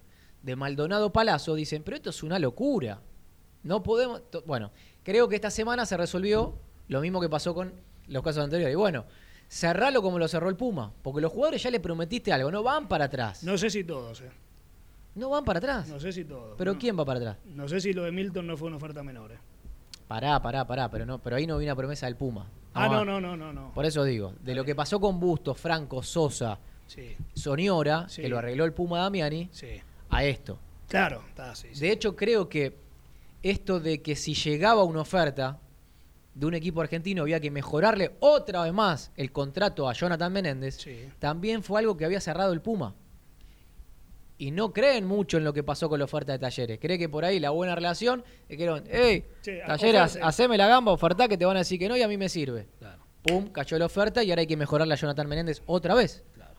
de 0.43 0.57
Maldonado 0.57 1.13
Palazzo, 1.13 1.55
dicen, 1.55 1.83
pero 1.83 1.97
esto 1.97 2.11
es 2.11 2.23
una 2.23 2.39
locura. 2.39 3.01
No 3.63 3.83
podemos... 3.83 4.23
Bueno, 4.47 4.71
creo 5.03 5.29
que 5.29 5.37
esta 5.37 5.51
semana 5.51 5.85
se 5.87 5.97
resolvió 5.97 6.55
lo 6.89 7.01
mismo 7.01 7.21
que 7.21 7.29
pasó 7.29 7.55
con 7.55 7.73
los 8.09 8.23
casos 8.23 8.45
anteriores. 8.45 8.73
Y 8.73 8.77
bueno, 8.77 9.05
cerralo 9.49 10.03
como 10.03 10.19
lo 10.19 10.29
cerró 10.29 10.49
el 10.49 10.57
Puma, 10.57 10.93
porque 11.03 11.21
los 11.21 11.33
jugadores 11.33 11.63
ya 11.63 11.71
le 11.71 11.81
prometiste 11.81 12.33
algo, 12.33 12.51
no 12.51 12.63
van 12.63 12.89
para 12.89 13.07
atrás. 13.07 13.43
No, 13.45 13.53
No 13.53 13.59
sé 13.59 13.71
si 13.71 13.85
todos, 13.85 14.21
eh. 14.21 14.31
van 15.17 15.45
para 15.45 15.59
atrás. 15.59 15.89
No 15.89 15.99
sé 16.01 16.13
si 16.13 16.25
todos. 16.25 16.55
pero 16.57 16.75
No. 16.75 16.79
¿quién 16.79 16.99
va 16.99 17.05
para 17.05 17.19
atrás? 17.21 17.37
No 17.47 17.69
sé 17.69 17.81
si 17.81 17.93
lo 17.93 18.05
de 18.05 18.13
Milton 18.13 18.47
no 18.47 18.57
fue 18.57 18.69
una 18.69 18.77
oferta 18.77 19.03
menor. 19.03 19.33
eh. 19.33 19.39
Pará, 20.07 20.41
pará, 20.41 20.67
pará, 20.67 20.91
pero 20.91 21.05
no, 21.05 21.19
pero 21.19 21.37
ahí 21.37 21.47
no 21.47 21.59
vino 21.59 21.71
una 21.73 21.77
promesa 21.77 22.07
del 22.07 22.17
Puma. 22.17 22.47
Ah, 22.73 22.89
no, 22.89 23.05
no, 23.05 23.21
no, 23.21 23.37
no. 23.37 23.53
no. 23.53 23.73
Por 23.75 23.85
eso 23.85 24.05
digo, 24.05 24.33
de 24.43 24.55
lo 24.55 24.65
que 24.65 24.75
pasó 24.75 24.99
con 25.01 25.19
Bustos, 25.21 25.59
Franco, 25.59 26.03
Sosa, 26.03 26.59
Sí, 26.87 27.15
Soniora, 27.35 28.09
Sí. 28.09 28.23
que 28.23 28.29
lo 28.31 28.39
arregló 28.39 28.65
el 28.65 28.73
Puma 28.73 29.01
Damiani, 29.01 29.51
sí. 29.53 29.79
a 30.09 30.25
esto. 30.25 30.59
Claro, 30.89 31.23
está, 31.29 31.55
sí. 31.55 31.69
sí. 31.73 31.81
De 31.81 31.93
hecho, 31.93 32.17
creo 32.17 32.49
que 32.49 32.75
esto 33.43 33.81
de 33.81 34.03
que 34.03 34.17
si 34.17 34.35
llegaba 34.35 34.83
una 34.85 35.01
oferta 35.03 35.61
de 36.35 36.47
un 36.47 36.55
equipo 36.55 36.81
argentino 36.81 37.23
había 37.23 37.41
que 37.41 37.51
mejorarle 37.51 38.17
otra 38.21 38.63
vez 38.63 38.73
más 38.73 39.11
el 39.17 39.33
contrato 39.33 39.89
a 39.89 39.93
Jonathan 39.93 40.33
Menéndez, 40.33 40.77
Sí. 40.77 41.09
también 41.19 41.63
fue 41.63 41.81
algo 41.81 41.97
que 41.97 42.05
había 42.05 42.21
cerrado 42.21 42.53
el 42.53 42.61
Puma. 42.61 42.95
Y 44.41 44.53
no 44.53 44.73
creen 44.73 45.05
mucho 45.05 45.37
en 45.39 45.43
lo 45.45 45.53
que 45.53 45.65
pasó 45.65 45.89
con 45.89 45.99
la 45.99 46.05
oferta 46.05 46.31
de 46.33 46.39
Talleres. 46.39 46.79
Cree 46.81 46.97
que 46.97 47.09
por 47.09 47.25
ahí 47.25 47.41
la 47.41 47.51
buena 47.51 47.75
relación 47.75 48.23
es 48.43 48.57
que 48.57 48.57
dijeron, 48.57 48.85
hey, 48.89 49.25
Che, 49.43 49.63
Talleres, 49.67 50.03
oferte". 50.13 50.21
haceme 50.23 50.57
la 50.57 50.69
gamba, 50.69 50.93
oferta 50.93 51.27
que 51.27 51.37
te 51.37 51.45
van 51.45 51.57
a 51.57 51.61
decir 51.61 51.77
que 51.79 51.89
no 51.89 51.97
y 51.97 52.03
a 52.03 52.09
mí 52.09 52.17
me 52.17 52.29
sirve. 52.29 52.69
Claro, 52.79 53.03
Pum, 53.23 53.49
cayó 53.49 53.77
la 53.81 53.87
oferta 53.87 54.23
y 54.23 54.31
ahora 54.31 54.41
hay 54.41 54.47
que 54.47 54.57
mejorarle 54.57 54.95
a 54.95 54.97
Jonathan 54.97 55.29
Menéndez 55.29 55.61
otra 55.67 55.95
vez. 55.95 56.23
claro. 56.35 56.55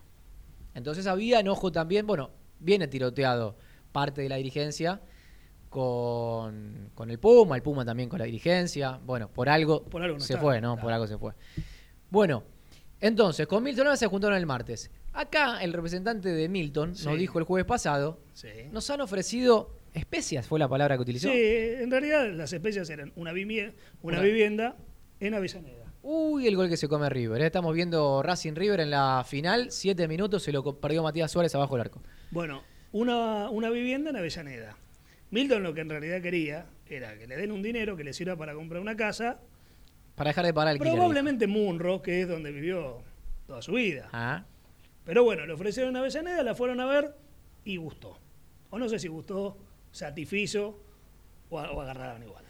Entonces 0.75 1.07
había 1.07 1.39
enojo 1.39 1.71
también, 1.71 2.05
bueno, 2.05 2.31
viene 2.59 2.87
tiroteado 2.89 3.55
parte 3.93 4.21
de 4.21 4.29
la 4.29 4.35
dirigencia 4.35 5.01
con, 5.69 6.89
con 6.95 7.09
el 7.09 7.19
Puma, 7.19 7.55
el 7.55 7.61
Puma 7.61 7.85
también 7.85 8.09
con 8.09 8.19
la 8.19 8.25
dirigencia. 8.25 8.99
Bueno, 9.05 9.29
por 9.29 9.49
algo, 9.49 9.83
Por 9.85 10.01
algo 10.01 10.17
no 10.17 10.23
se 10.23 10.33
está, 10.33 10.41
fue, 10.41 10.59
¿no? 10.61 10.77
Por 10.77 10.91
algo 10.91 11.07
se 11.07 11.17
fue. 11.17 11.33
Bueno, 12.09 12.43
entonces, 12.99 13.47
con 13.47 13.63
Milton 13.63 13.95
se 13.97 14.07
juntaron 14.07 14.37
el 14.37 14.45
martes. 14.45 14.91
Acá 15.13 15.61
el 15.63 15.73
representante 15.73 16.29
de 16.29 16.49
Milton 16.49 16.95
Sí. 16.95 17.05
nos 17.07 17.17
dijo 17.17 17.39
el 17.39 17.45
jueves 17.45 17.65
pasado, 17.65 18.19
Sí. 18.33 18.47
nos 18.71 18.89
han 18.89 19.01
ofrecido 19.01 19.71
especias, 19.93 20.47
fue 20.47 20.59
la 20.59 20.67
palabra 20.67 20.95
que 20.97 21.01
utilizó. 21.01 21.29
Sí, 21.29 21.37
en 21.37 21.89
realidad 21.89 22.29
las 22.33 22.53
especias 22.53 22.89
eran 22.89 23.11
una, 23.15 23.31
vivie- 23.33 23.73
una 24.01 24.17
Una- 24.17 24.21
vivienda 24.21 24.75
en 25.19 25.33
Avellaneda. 25.33 25.77
Uy, 26.01 26.47
el 26.47 26.55
gol 26.55 26.69
que 26.69 26.77
se 26.77 26.87
come 26.87 27.09
River. 27.09 27.41
¿eh? 27.41 27.47
Estamos 27.47 27.73
viendo 27.73 28.21
Racing 28.23 28.53
River 28.55 28.79
en 28.81 28.91
la 28.91 29.23
final, 29.27 29.71
siete 29.71 30.07
minutos, 30.07 30.43
se 30.43 30.51
lo 30.51 30.63
perdió 30.79 31.03
Matías 31.03 31.31
Suárez 31.31 31.53
abajo 31.55 31.75
del 31.75 31.81
arco. 31.81 32.01
Bueno, 32.31 32.61
una, 32.93 33.49
una 33.49 33.69
vivienda 33.69 34.11
en 34.11 34.15
Avellaneda. 34.15 34.77
Milton 35.31 35.63
lo 35.63 35.73
que 35.73 35.81
en 35.81 35.89
realidad 35.89 36.21
quería 36.21 36.65
era 36.87 37.17
que 37.17 37.27
le 37.27 37.37
den 37.37 37.51
un 37.51 37.61
dinero 37.61 37.95
que 37.95 38.03
le 38.03 38.13
sirva 38.13 38.35
para 38.35 38.53
comprar 38.53 38.81
una 38.81 38.95
casa, 38.95 39.39
Para 40.15 40.29
dejar 40.31 40.45
de 40.45 40.53
parar 40.53 40.73
el 40.73 40.79
probablemente 40.79 41.45
en 41.45 41.51
Munro, 41.51 42.01
que 42.01 42.21
es 42.21 42.27
donde 42.27 42.51
vivió 42.51 43.01
toda 43.47 43.61
su 43.61 43.73
vida. 43.73 44.09
Ah, 44.11 44.43
Pero 45.05 45.23
bueno, 45.23 45.45
le 45.45 45.53
ofrecieron 45.53 45.91
una 45.91 45.99
Avellaneda, 45.99 46.43
la 46.43 46.55
fueron 46.55 46.79
a 46.79 46.85
ver 46.85 47.15
y 47.65 47.77
gustó. 47.77 48.17
O 48.69 48.77
no 48.77 48.87
sé 48.89 48.99
si 48.99 49.07
gustó, 49.07 49.57
satisfizo 49.91 50.77
o, 51.49 51.59
a- 51.59 51.71
o 51.71 51.81
agarraron 51.81 52.21
igual. 52.23 52.43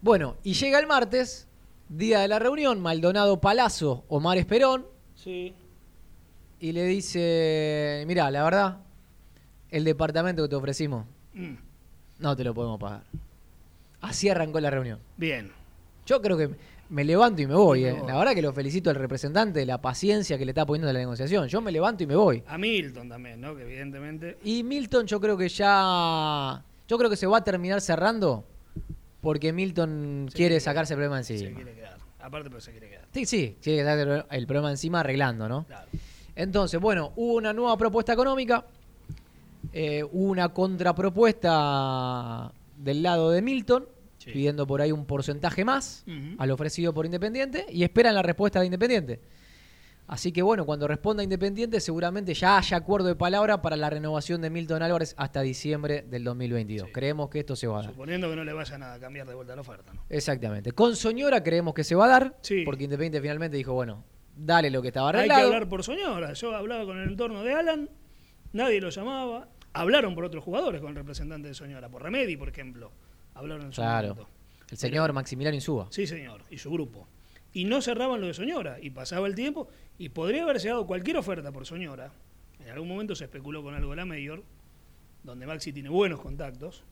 Bueno, 0.00 0.36
y 0.44 0.52
llega 0.54 0.78
el 0.78 0.86
martes, 0.86 1.48
día 1.88 2.20
de 2.20 2.28
la 2.28 2.38
reunión, 2.38 2.80
Maldonado 2.80 3.40
Palazzo, 3.40 4.04
Omar 4.08 4.38
Esperón, 4.38 4.86
Sí. 5.16 5.54
y 6.60 6.72
le 6.72 6.84
dice, 6.84 8.04
mirá, 8.06 8.30
la 8.30 8.44
verdad, 8.44 8.78
el 9.70 9.84
departamento 9.84 10.42
que 10.42 10.48
te 10.48 10.56
ofrecimos, 10.56 11.06
Mm, 11.32 11.54
no 12.18 12.36
te 12.36 12.44
lo 12.44 12.54
podemos 12.54 12.78
pagar. 12.80 13.02
Así 14.00 14.28
arrancó 14.28 14.60
la 14.60 14.70
reunión. 14.70 14.98
bien. 15.16 15.50
Yo 16.06 16.20
creo 16.20 16.36
que 16.36 16.50
me 16.90 17.02
levanto 17.02 17.40
y 17.40 17.46
me 17.46 17.54
voy. 17.54 17.86
Eh. 17.86 17.96
La 18.06 18.18
verdad 18.18 18.34
que 18.34 18.42
lo 18.42 18.52
felicito 18.52 18.90
al 18.90 18.96
representante 18.96 19.60
de 19.60 19.64
la 19.64 19.80
paciencia 19.80 20.36
que 20.36 20.44
le 20.44 20.50
está 20.50 20.66
poniendo 20.66 20.88
en 20.88 20.92
la 20.94 21.00
negociación. 21.00 21.48
Yo 21.48 21.62
me 21.62 21.72
levanto 21.72 22.02
y 22.02 22.06
me 22.06 22.14
voy. 22.14 22.42
A 22.46 22.58
Milton 22.58 23.08
también, 23.08 23.40
¿no? 23.40 23.56
Que 23.56 23.62
evidentemente. 23.62 24.36
Y 24.44 24.62
Milton 24.62 25.06
yo 25.06 25.18
creo 25.18 25.38
que 25.38 25.48
ya... 25.48 26.62
Yo 26.86 26.98
creo 26.98 27.08
que 27.08 27.16
se 27.16 27.26
va 27.26 27.38
a 27.38 27.44
terminar 27.44 27.80
cerrando 27.80 28.44
porque 29.22 29.54
Milton 29.54 30.26
Se 30.30 30.36
quiere 30.36 30.60
sacarse 30.60 30.92
el 30.92 30.98
problema 30.98 31.22
Se 31.22 31.32
encima. 31.32 31.56
quiere 31.56 31.72
quedar. 31.74 31.96
Aparte, 32.20 32.50
pero 32.50 32.60
se 32.60 32.70
quiere 32.72 32.90
quedar. 32.90 33.06
Sí, 33.14 33.24
sí, 33.24 33.56
quiere 33.62 33.82
sacarse 33.82 34.26
el 34.30 34.46
problema 34.46 34.70
encima 34.70 35.00
arreglando, 35.00 35.48
¿no? 35.48 35.64
Claro. 35.64 35.86
Entonces, 36.36 36.78
bueno, 36.78 37.14
hubo 37.16 37.32
una 37.36 37.54
nueva 37.54 37.78
propuesta 37.78 38.12
económica, 38.12 38.66
eh, 39.72 40.04
una 40.12 40.50
contrapropuesta 41.54 42.52
del 42.76 43.02
lado 43.02 43.30
de 43.30 43.42
Milton, 43.42 43.86
Sí. 44.18 44.30
pidiendo 44.32 44.66
por 44.66 44.80
ahí 44.80 44.90
un 44.90 45.04
porcentaje 45.04 45.66
más 45.66 46.02
al 46.38 46.50
ofrecido 46.50 46.94
por 46.94 47.04
Independiente 47.04 47.66
y 47.70 47.82
esperan 47.84 48.14
la 48.14 48.22
respuesta 48.22 48.58
de 48.60 48.66
Independiente. 48.66 49.20
Así 50.06 50.32
que 50.32 50.40
bueno, 50.42 50.64
cuando 50.64 50.86
responda 50.88 51.22
Independiente 51.22 51.78
seguramente 51.80 52.32
ya 52.32 52.56
haya 52.56 52.76
acuerdo 52.78 53.08
de 53.08 53.16
palabra 53.16 53.60
para 53.60 53.76
la 53.76 53.90
renovación 53.90 54.40
de 54.40 54.48
Milton 54.48 54.82
Álvarez 54.82 55.14
hasta 55.18 55.42
diciembre 55.42 56.02
del 56.08 56.24
2022. 56.24 56.86
Sí. 56.88 56.92
Creemos 56.92 57.28
que 57.28 57.40
esto 57.40 57.54
se 57.54 57.66
va 57.66 57.80
a 57.80 57.82
dar. 57.82 57.90
Suponiendo 57.90 58.30
que 58.30 58.36
no 58.36 58.44
le 58.44 58.52
vayan 58.54 58.82
a 58.82 58.98
cambiar 58.98 59.26
de 59.26 59.34
vuelta 59.34 59.54
la 59.54 59.60
oferta, 59.60 59.92
¿no? 59.92 60.02
Exactamente. 60.08 60.72
Con 60.72 60.96
Soñora 60.96 61.42
creemos 61.42 61.74
que 61.74 61.84
se 61.84 61.94
va 61.94 62.06
a 62.06 62.08
dar, 62.08 62.38
Sí. 62.40 62.62
porque 62.64 62.84
Independiente 62.84 63.20
finalmente 63.20 63.56
dijo, 63.58 63.74
bueno, 63.74 64.04
dale 64.36 64.70
lo 64.70 64.80
que 64.80 64.88
estaba 64.88 65.08
Hay 65.08 65.12
que 65.14 65.18
arreglado. 65.20 65.46
hablar 65.48 65.68
por 65.68 65.82
Soñora. 65.82 66.32
Yo 66.32 66.54
hablaba 66.56 66.84
con 66.86 66.98
el 66.98 67.08
entorno 67.10 67.42
de 67.42 67.52
Alan, 67.52 67.90
nadie 68.54 68.80
lo 68.80 68.88
llamaba. 68.90 69.48
Hablaron 69.74 70.14
por 70.14 70.24
otros 70.24 70.42
jugadores 70.42 70.80
con 70.80 70.90
el 70.90 70.96
representante 70.96 71.48
de 71.48 71.54
Soñora, 71.54 71.88
por 71.88 72.02
Remedi, 72.02 72.36
por 72.36 72.48
ejemplo. 72.48 72.90
Hablaron 73.34 73.66
en 73.66 73.72
su 73.72 73.80
Claro. 73.80 74.08
momento. 74.14 74.28
El 74.70 74.78
señor 74.78 75.12
Maximiliano 75.12 75.54
Insúa. 75.54 75.88
Sí, 75.90 76.06
señor, 76.06 76.42
y 76.50 76.58
su 76.58 76.70
grupo. 76.70 77.06
Y 77.52 77.64
no 77.64 77.82
cerraban 77.82 78.20
lo 78.20 78.26
de 78.28 78.34
Soñora, 78.34 78.78
y 78.80 78.90
pasaba 78.90 79.26
el 79.26 79.34
tiempo, 79.34 79.68
y 79.98 80.08
podría 80.08 80.44
haberse 80.44 80.68
dado 80.68 80.86
cualquier 80.86 81.16
oferta 81.18 81.52
por 81.52 81.66
Soñora. 81.66 82.12
En 82.60 82.70
algún 82.70 82.88
momento 82.88 83.14
se 83.14 83.24
especuló 83.24 83.62
con 83.62 83.74
algo 83.74 83.90
de 83.90 83.96
la 83.96 84.04
Mayor, 84.04 84.42
donde 85.22 85.46
Maxi 85.46 85.72
tiene 85.72 85.88
buenos 85.88 86.20
contactos, 86.20 86.82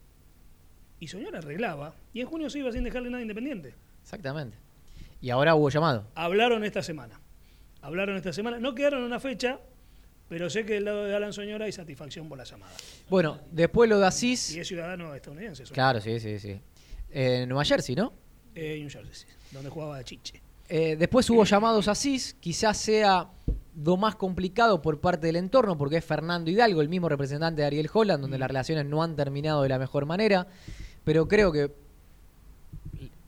y 1.01 1.09
Soñora 1.09 1.39
arreglaba, 1.39 1.95
y 2.13 2.21
en 2.21 2.27
junio 2.27 2.51
se 2.51 2.59
iba 2.61 2.71
sin 2.73 2.85
dejarle 2.85 3.11
nada 3.11 3.23
independiente. 3.23 3.75
Exactamente. 4.03 4.57
Y 5.21 5.31
ahora 5.31 5.55
hubo 5.55 5.69
llamado. 5.71 6.07
Hablaron 6.15 6.65
esta 6.65 6.83
semana. 6.83 7.21
Hablaron 7.81 8.17
esta 8.17 8.33
semana. 8.33 8.59
No 8.61 8.75
quedaron 8.75 9.03
una 9.03 9.19
fecha, 9.21 9.59
pero 10.33 10.49
sé 10.49 10.65
que 10.65 10.73
del 10.73 10.87
lado 10.87 11.05
de 11.05 11.15
Alan 11.15 11.31
Soñora 11.31 11.67
hay 11.67 11.73
satisfacción 11.73 12.27
por 12.27 12.39
la 12.39 12.45
llamada. 12.45 12.73
Bueno, 13.11 13.39
después 13.51 13.91
lo 13.91 13.99
de 13.99 14.07
Asís. 14.07 14.55
Y 14.57 14.61
es 14.61 14.67
ciudadano 14.67 15.15
estadounidense. 15.15 15.67
Soñora. 15.67 15.75
Claro, 15.75 16.01
sí, 16.01 16.19
sí, 16.21 16.39
sí. 16.39 16.59
En 17.11 17.51
Nueva 17.51 17.63
Jersey, 17.67 17.95
¿no? 17.95 18.15
Eh, 18.55 18.79
New 18.81 18.89
Jersey, 18.89 19.13
sí, 19.15 19.27
donde 19.51 19.69
jugaba 19.69 19.99
de 19.99 20.05
Chiche. 20.05 20.41
Eh, 20.71 20.97
después 20.99 21.29
hubo 21.29 21.45
llamados 21.45 21.87
a 21.87 21.91
Asís, 21.91 22.35
quizás 22.41 22.79
sea 22.79 23.29
lo 23.85 23.99
más 23.99 24.15
complicado 24.17 24.81
por 24.81 25.01
parte 25.01 25.27
del 25.27 25.37
entorno, 25.37 25.77
porque 25.77 25.99
es 25.99 26.05
Fernando 26.07 26.51
Hidalgo, 26.51 26.81
el 26.81 26.89
mismo 26.89 27.11
representante 27.11 27.61
de 27.61 27.67
Ariel 27.67 27.91
Holland, 27.93 28.23
donde 28.23 28.39
las 28.39 28.49
relaciones 28.49 28.87
no 28.87 29.03
han 29.03 29.15
terminado 29.15 29.61
de 29.63 29.69
la 29.69 29.79
mejor 29.79 30.07
manera, 30.07 30.47
pero 31.05 31.29
creo 31.29 31.53
que 31.53 31.71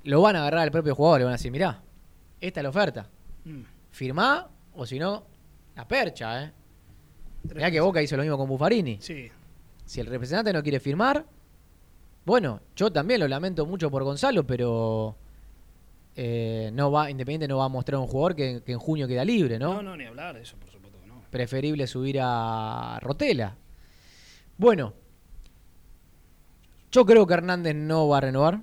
lo 0.05 0.23
van 0.23 0.37
a 0.37 0.41
agarrar 0.41 0.61
al 0.61 0.71
propio 0.71 0.95
jugador, 0.95 1.19
le 1.21 1.25
van 1.27 1.35
a 1.35 1.37
decir, 1.37 1.51
mirá, 1.53 1.83
esta 2.41 2.61
es 2.61 2.65
la 2.65 2.71
oferta, 2.71 3.11
Mm. 3.45 3.61
firmá, 3.91 4.49
o 4.75 4.87
si 4.87 4.99
no, 4.99 5.27
la 5.77 5.87
percha, 5.87 6.45
¿eh? 6.45 6.53
Mirá 7.53 7.71
que. 7.71 7.81
Boca 7.81 8.03
hizo 8.03 8.17
lo 8.17 8.23
mismo 8.23 8.39
con 8.39 8.49
Buffarini. 8.49 8.99
Sí, 9.01 9.31
Si 9.85 10.01
el 10.01 10.07
representante 10.07 10.53
no 10.53 10.63
quiere 10.63 10.81
firmar, 10.81 11.25
bueno, 12.25 12.61
yo 12.75 12.91
también 12.91 13.21
lo 13.21 13.29
lamento 13.29 13.67
mucho 13.67 13.91
por 13.91 14.03
Gonzalo, 14.03 14.47
pero 14.47 15.17
eh, 16.17 16.71
no 16.73 16.91
va, 16.91 17.11
Independiente 17.11 17.49
no 17.49 17.59
va 17.59 17.67
a 17.67 17.69
mostrar 17.69 18.01
un 18.01 18.07
jugador 18.07 18.35
que, 18.35 18.63
que 18.65 18.73
en 18.73 18.79
junio 18.79 19.07
queda 19.07 19.25
libre, 19.25 19.59
¿no? 19.59 19.75
no, 19.75 19.83
no, 19.83 19.97
ni 19.97 20.05
hablar, 20.05 20.37
eso 20.37 20.57
por 20.57 20.71
supuesto 20.71 20.99
que 21.01 21.07
no. 21.07 21.23
Preferible 21.31 21.87
subir 21.87 22.19
a 22.23 22.99
Rotela. 23.03 23.57
Bueno, 24.57 24.95
yo 26.93 27.05
creo 27.05 27.27
que 27.27 27.35
Hernández 27.35 27.75
no 27.75 28.09
va 28.09 28.19
a 28.19 28.21
renovar. 28.21 28.61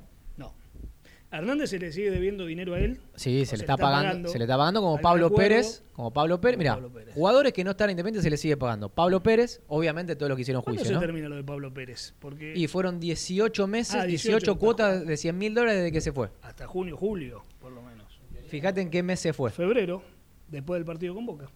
No. 1.31 1.37
¿A 1.37 1.39
Hernández 1.39 1.69
se 1.69 1.79
le 1.79 1.91
sigue 1.93 2.11
debiendo 2.11 2.45
dinero 2.45 2.73
a 2.73 2.79
él? 2.79 2.99
Sí, 3.15 3.45
se 3.45 3.55
le 3.57 3.63
está, 3.63 3.73
está 3.73 3.77
pagando, 3.77 4.07
pagando 4.07 4.29
se 4.29 4.37
le 4.37 4.43
está 4.43 4.57
pagando 4.57 4.81
como 4.81 4.99
Pablo 4.99 5.27
acuerdo 5.27 5.49
Pérez, 5.49 5.83
como 5.93 6.11
Pablo 6.11 6.41
Pérez, 6.41 6.57
mira, 6.57 6.79
jugadores 7.13 7.53
que 7.53 7.63
no 7.63 7.71
están 7.71 7.89
en 7.89 7.91
Independiente 7.93 8.23
se 8.23 8.29
les 8.29 8.41
sigue 8.41 8.57
pagando. 8.57 8.89
Pablo 8.89 9.23
Pérez, 9.23 9.61
obviamente 9.67 10.15
todos 10.17 10.29
los 10.29 10.35
que 10.35 10.41
hicieron 10.41 10.61
¿Cuándo 10.61 10.79
juicio, 10.81 10.89
se 10.89 10.93
¿no? 10.95 10.99
termina 10.99 11.29
lo 11.29 11.37
de 11.37 11.43
Pablo 11.43 11.73
Pérez? 11.73 12.13
Porque 12.19 12.53
Y 12.55 12.67
fueron 12.67 12.99
18 12.99 13.65
meses, 13.67 13.95
Ah, 13.95 14.03
18, 14.05 14.37
18 14.39 14.59
cuotas 14.59 15.05
de 15.07 15.15
100 15.17 15.37
mil 15.37 15.53
dólares 15.55 15.77
desde 15.79 15.91
que 15.93 16.01
se 16.01 16.11
fue. 16.11 16.29
hasta 16.41 16.67
junio, 16.67 16.97
julio, 16.97 17.43
por 17.59 17.71
lo 17.71 17.81
menos. 17.81 18.19
Fíjate 18.47 18.81
en 18.81 18.89
qué 18.89 19.01
mes 19.01 19.19
se 19.21 19.31
fue. 19.31 19.51
Febrero, 19.51 20.03
después 20.49 20.79
del 20.79 20.85
partido 20.85 21.15
con 21.15 21.25
Boca. 21.25 21.49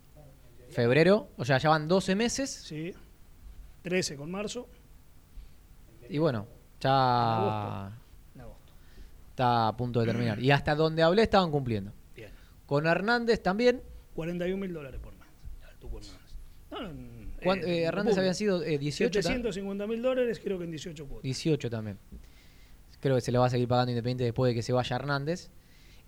Febrero, 0.69 1.27
o 1.37 1.43
sea, 1.45 1.57
ya 1.57 1.69
van 1.69 1.87
12 1.87 2.15
meses 2.15 2.49
Sí. 2.49 2.93
13 3.81 4.15
con 4.15 4.31
marzo, 4.31 4.67
y 6.09 6.17
bueno, 6.17 6.47
ya. 6.79 7.91
Está 9.35 9.67
a 9.67 9.75
punto 9.75 9.99
de 9.99 10.05
terminar. 10.07 10.39
Y 10.39 10.49
hasta 10.51 10.73
donde 10.75 11.03
hablé 11.03 11.23
estaban 11.23 11.51
cumpliendo. 11.51 11.91
Bien. 12.15 12.29
Con 12.65 12.87
Hernández 12.87 13.43
también. 13.43 13.81
41 14.13 14.57
mil 14.57 14.73
dólares 14.73 14.99
por 15.03 15.13
mes. 15.13 15.27
Por 15.81 15.91
mes. 16.01 16.13
No, 16.71 16.81
no, 16.81 16.89
¿cuán- 17.43 17.59
en 17.59 17.67
eh, 17.67 17.83
Hernández 17.83 18.17
habían 18.17 18.33
sido 18.33 18.63
eh, 18.63 18.77
18, 18.77 19.19
ta- 19.19 19.21
750 19.27 19.87
mil 19.87 20.01
dólares, 20.01 20.39
creo 20.41 20.57
que 20.57 20.63
en 20.63 20.71
18 20.71 21.05
cuotas. 21.05 21.23
18 21.23 21.69
también. 21.69 21.97
Creo 23.01 23.15
que 23.15 23.21
se 23.21 23.31
le 23.31 23.37
va 23.37 23.47
a 23.47 23.49
seguir 23.49 23.67
pagando 23.67 23.91
Independiente 23.91 24.23
después 24.23 24.49
de 24.49 24.55
que 24.55 24.63
se 24.63 24.71
vaya 24.73 24.95
Hernández. 24.95 25.51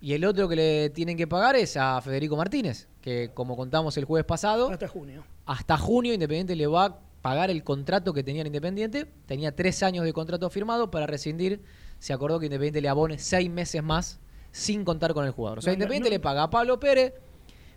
Y 0.00 0.14
el 0.14 0.24
otro 0.24 0.48
que 0.48 0.56
le 0.56 0.90
tienen 0.90 1.16
que 1.16 1.26
pagar 1.26 1.54
es 1.56 1.76
a 1.76 2.00
Federico 2.00 2.36
Martínez, 2.36 2.88
que 3.02 3.30
como 3.34 3.56
contamos 3.56 3.96
el 3.98 4.04
jueves 4.04 4.24
pasado, 4.24 4.70
Hasta 4.70 4.88
junio. 4.88 5.22
hasta 5.44 5.76
junio 5.76 6.14
Independiente 6.14 6.56
le 6.56 6.66
va 6.66 6.84
a 6.86 6.98
pagar 7.20 7.50
el 7.50 7.62
contrato 7.64 8.12
que 8.14 8.22
tenía 8.24 8.40
en 8.40 8.46
Independiente. 8.46 9.06
Tenía 9.26 9.54
tres 9.54 9.82
años 9.82 10.04
de 10.04 10.12
contrato 10.12 10.48
firmado 10.50 10.90
para 10.90 11.06
rescindir. 11.06 11.60
Se 11.98 12.12
acordó 12.12 12.38
que 12.38 12.46
Independiente 12.46 12.80
le 12.80 12.88
abone 12.88 13.18
seis 13.18 13.50
meses 13.50 13.82
más 13.82 14.20
sin 14.52 14.84
contar 14.84 15.14
con 15.14 15.24
el 15.26 15.32
jugador. 15.32 15.58
O 15.58 15.62
sea, 15.62 15.72
No, 15.72 15.74
Independiente 15.74 16.08
no. 16.10 16.14
le 16.14 16.20
paga 16.20 16.44
a 16.44 16.50
Pablo 16.50 16.78
Pérez. 16.80 17.14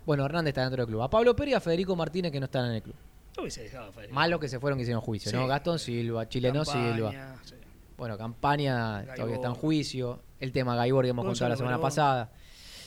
Bueno, 0.06 0.24
Hernández 0.24 0.50
está 0.50 0.62
dentro 0.62 0.82
del 0.82 0.86
club. 0.86 1.02
A 1.02 1.10
Pablo 1.10 1.34
Pérez 1.36 1.52
y 1.52 1.54
a 1.54 1.60
Federico 1.60 1.94
Martínez 1.96 2.32
que 2.32 2.40
no 2.40 2.46
están 2.46 2.66
en 2.66 2.72
el 2.72 2.82
club. 2.82 2.94
Hubiese 3.38 3.62
dejado 3.62 3.88
a 3.88 3.92
Federico. 3.92 4.14
Malos 4.14 4.40
que 4.40 4.48
se 4.48 4.58
fueron 4.60 4.78
que 4.78 4.82
hicieron 4.82 5.00
juicio, 5.02 5.30
Sí. 5.30 5.36
¿no? 5.36 5.46
Gastón 5.46 5.78
Silva, 5.78 6.28
Chileno 6.28 6.64
Campaña, 6.64 6.94
Silva. 6.94 7.36
sí. 7.44 7.54
Bueno, 7.96 8.18
campaña 8.18 9.04
todavía 9.14 9.36
está 9.36 9.48
en 9.48 9.54
juicio. 9.54 10.20
El 10.40 10.50
tema 10.52 10.74
Gaibor 10.74 11.04
que 11.04 11.10
hemos 11.10 11.24
contado 11.24 11.48
la 11.50 11.56
semana 11.56 11.76
Verón. 11.76 11.88
pasada. 11.88 12.32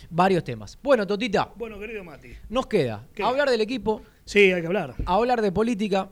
Varios 0.10 0.44
temas. 0.44 0.78
Bueno, 0.84 1.08
Totita, 1.08 1.52
Bueno, 1.56 1.80
querido 1.80 2.04
Mati. 2.04 2.34
nos 2.50 2.68
queda 2.68 3.08
¿Qué? 3.14 3.24
hablar 3.24 3.50
del 3.50 3.62
equipo, 3.62 4.02
Sí, 4.26 4.52
hay 4.52 4.62
que 4.62 4.68
hablar. 4.68 4.94
hablar 5.06 5.42
de 5.42 5.52
política. 5.52 6.10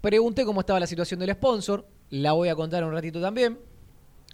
Pregunté 0.00 0.44
cómo 0.44 0.60
estaba 0.60 0.78
la 0.78 0.86
situación 0.86 1.18
del 1.20 1.30
sponsor. 1.32 1.86
La 2.10 2.32
voy 2.32 2.48
a 2.48 2.54
contar 2.54 2.84
un 2.84 2.92
ratito 2.92 3.20
también. 3.20 3.58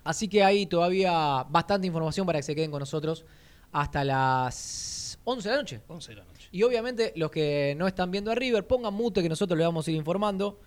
Así 0.05 0.29
que 0.29 0.45
hay 0.45 0.67
todavía 0.67 1.45
bastante 1.49 1.87
información 1.87 2.27
para 2.27 2.39
que 2.39 2.43
se 2.43 2.55
queden 2.55 2.71
con 2.71 2.81
nosotros 2.81 3.25
hasta 3.73 4.05
las 4.05 5.19
11 5.25 5.49
de 5.49 5.55
la 5.55 5.61
noche. 5.63 5.81
11 5.89 6.11
de 6.13 6.17
la 6.17 6.25
noche. 6.25 6.49
Y 6.53 6.63
obviamente 6.63 7.13
los 7.17 7.31
que 7.31 7.75
no 7.77 7.87
están 7.87 8.11
viendo 8.11 8.31
a 8.31 8.35
River, 8.35 8.67
pongan 8.67 8.95
mute 8.95 9.23
que 9.23 9.29
nosotros 9.29 9.59
le 9.59 9.65
vamos 9.65 9.89
a 9.89 9.91
ir 9.91 9.97
informando. 9.97 10.61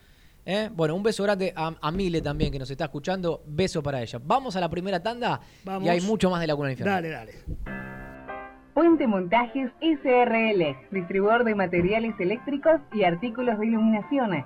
¿eh? 0.45 0.69
Bueno, 0.73 0.95
un 0.95 1.03
beso 1.03 1.23
grande 1.23 1.53
a, 1.55 1.73
a 1.79 1.91
Mile 1.91 2.21
también 2.21 2.51
que 2.51 2.59
nos 2.59 2.69
está 2.71 2.85
escuchando. 2.85 3.43
Beso 3.45 3.83
para 3.83 4.01
ella. 4.01 4.19
Vamos 4.23 4.55
a 4.55 4.59
la 4.59 4.69
primera 4.69 5.01
tanda 5.01 5.39
Vamos. 5.63 5.85
y 5.85 5.89
hay 5.89 6.01
mucho 6.01 6.29
más 6.29 6.41
de 6.41 6.47
la 6.47 6.55
cuna 6.55 6.69
del 6.69 6.73
infierno. 6.73 6.93
Dale, 6.95 7.09
dale. 7.09 7.33
Puente 8.73 9.07
Montajes 9.07 9.71
SRL, 9.81 10.75
distribuidor 10.91 11.43
de 11.43 11.55
materiales 11.55 12.13
eléctricos 12.19 12.79
y 12.93 13.03
artículos 13.03 13.57
de 13.59 13.65
iluminación. 13.65 14.45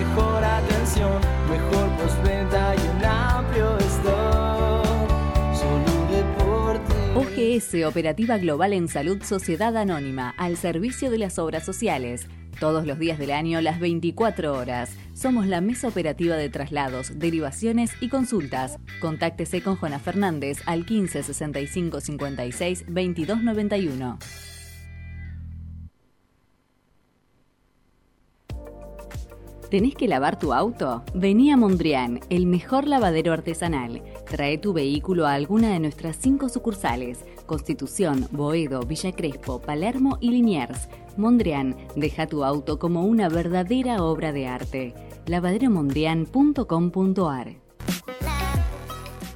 OGS 7.51 7.83
Operativa 7.85 8.37
Global 8.37 8.71
en 8.71 8.87
Salud 8.87 9.21
Sociedad 9.23 9.75
Anónima, 9.75 10.33
al 10.37 10.55
servicio 10.55 11.11
de 11.11 11.17
las 11.17 11.37
obras 11.37 11.65
sociales. 11.65 12.27
Todos 12.59 12.85
los 12.85 12.97
días 12.97 13.19
del 13.19 13.31
año, 13.31 13.59
las 13.59 13.79
24 13.79 14.53
horas. 14.53 14.95
Somos 15.13 15.47
la 15.47 15.59
mesa 15.59 15.89
operativa 15.89 16.35
de 16.35 16.49
traslados, 16.49 17.19
derivaciones 17.19 17.91
y 17.99 18.09
consultas. 18.09 18.77
Contáctese 19.01 19.61
con 19.61 19.75
Juana 19.75 19.99
Fernández 19.99 20.59
al 20.65 20.85
15 20.85 21.23
65 21.23 21.99
56 21.99 22.85
22 22.87 23.43
91. 23.43 24.19
¿Tenés 29.71 29.95
que 29.95 30.09
lavar 30.09 30.37
tu 30.37 30.51
auto? 30.51 31.01
Vení 31.13 31.49
a 31.49 31.55
Mondrian, 31.55 32.19
el 32.29 32.45
mejor 32.45 32.89
lavadero 32.89 33.31
artesanal. 33.31 34.03
Trae 34.29 34.57
tu 34.57 34.73
vehículo 34.73 35.25
a 35.25 35.33
alguna 35.33 35.71
de 35.71 35.79
nuestras 35.79 36.17
cinco 36.17 36.49
sucursales: 36.49 37.19
Constitución, 37.51 38.27
Boedo, 38.31 38.81
Villa 38.83 39.11
Crespo, 39.11 39.59
Palermo 39.59 40.17
y 40.21 40.29
Liniers. 40.29 40.87
Mondrian, 41.17 41.75
deja 41.97 42.25
tu 42.25 42.45
auto 42.45 42.79
como 42.79 43.03
una 43.03 43.27
verdadera 43.27 44.05
obra 44.05 44.31
de 44.31 44.47
arte. 44.47 44.93
lavaderomondrian.com.ar 45.25 47.57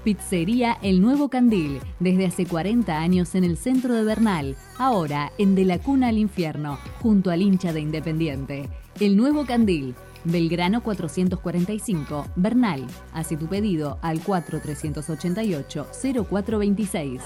Pizzería 0.05 0.77
El 0.81 1.01
Nuevo 1.01 1.27
Candil, 1.27 1.81
desde 1.99 2.27
hace 2.27 2.45
40 2.45 2.97
años 2.97 3.35
en 3.35 3.43
el 3.43 3.57
centro 3.57 3.93
de 3.93 4.05
Bernal, 4.05 4.55
ahora 4.77 5.33
en 5.37 5.53
De 5.53 5.65
la 5.65 5.79
Cuna 5.79 6.07
al 6.07 6.17
Infierno, 6.17 6.79
junto 7.01 7.31
al 7.31 7.41
hincha 7.41 7.73
de 7.73 7.81
Independiente. 7.81 8.69
El 9.01 9.17
Nuevo 9.17 9.45
Candil, 9.45 9.93
Belgrano 10.23 10.81
445, 10.83 12.27
Bernal. 12.37 12.87
Hace 13.11 13.35
tu 13.35 13.47
pedido 13.47 13.99
al 14.01 14.23
4388-0426. 14.23 17.19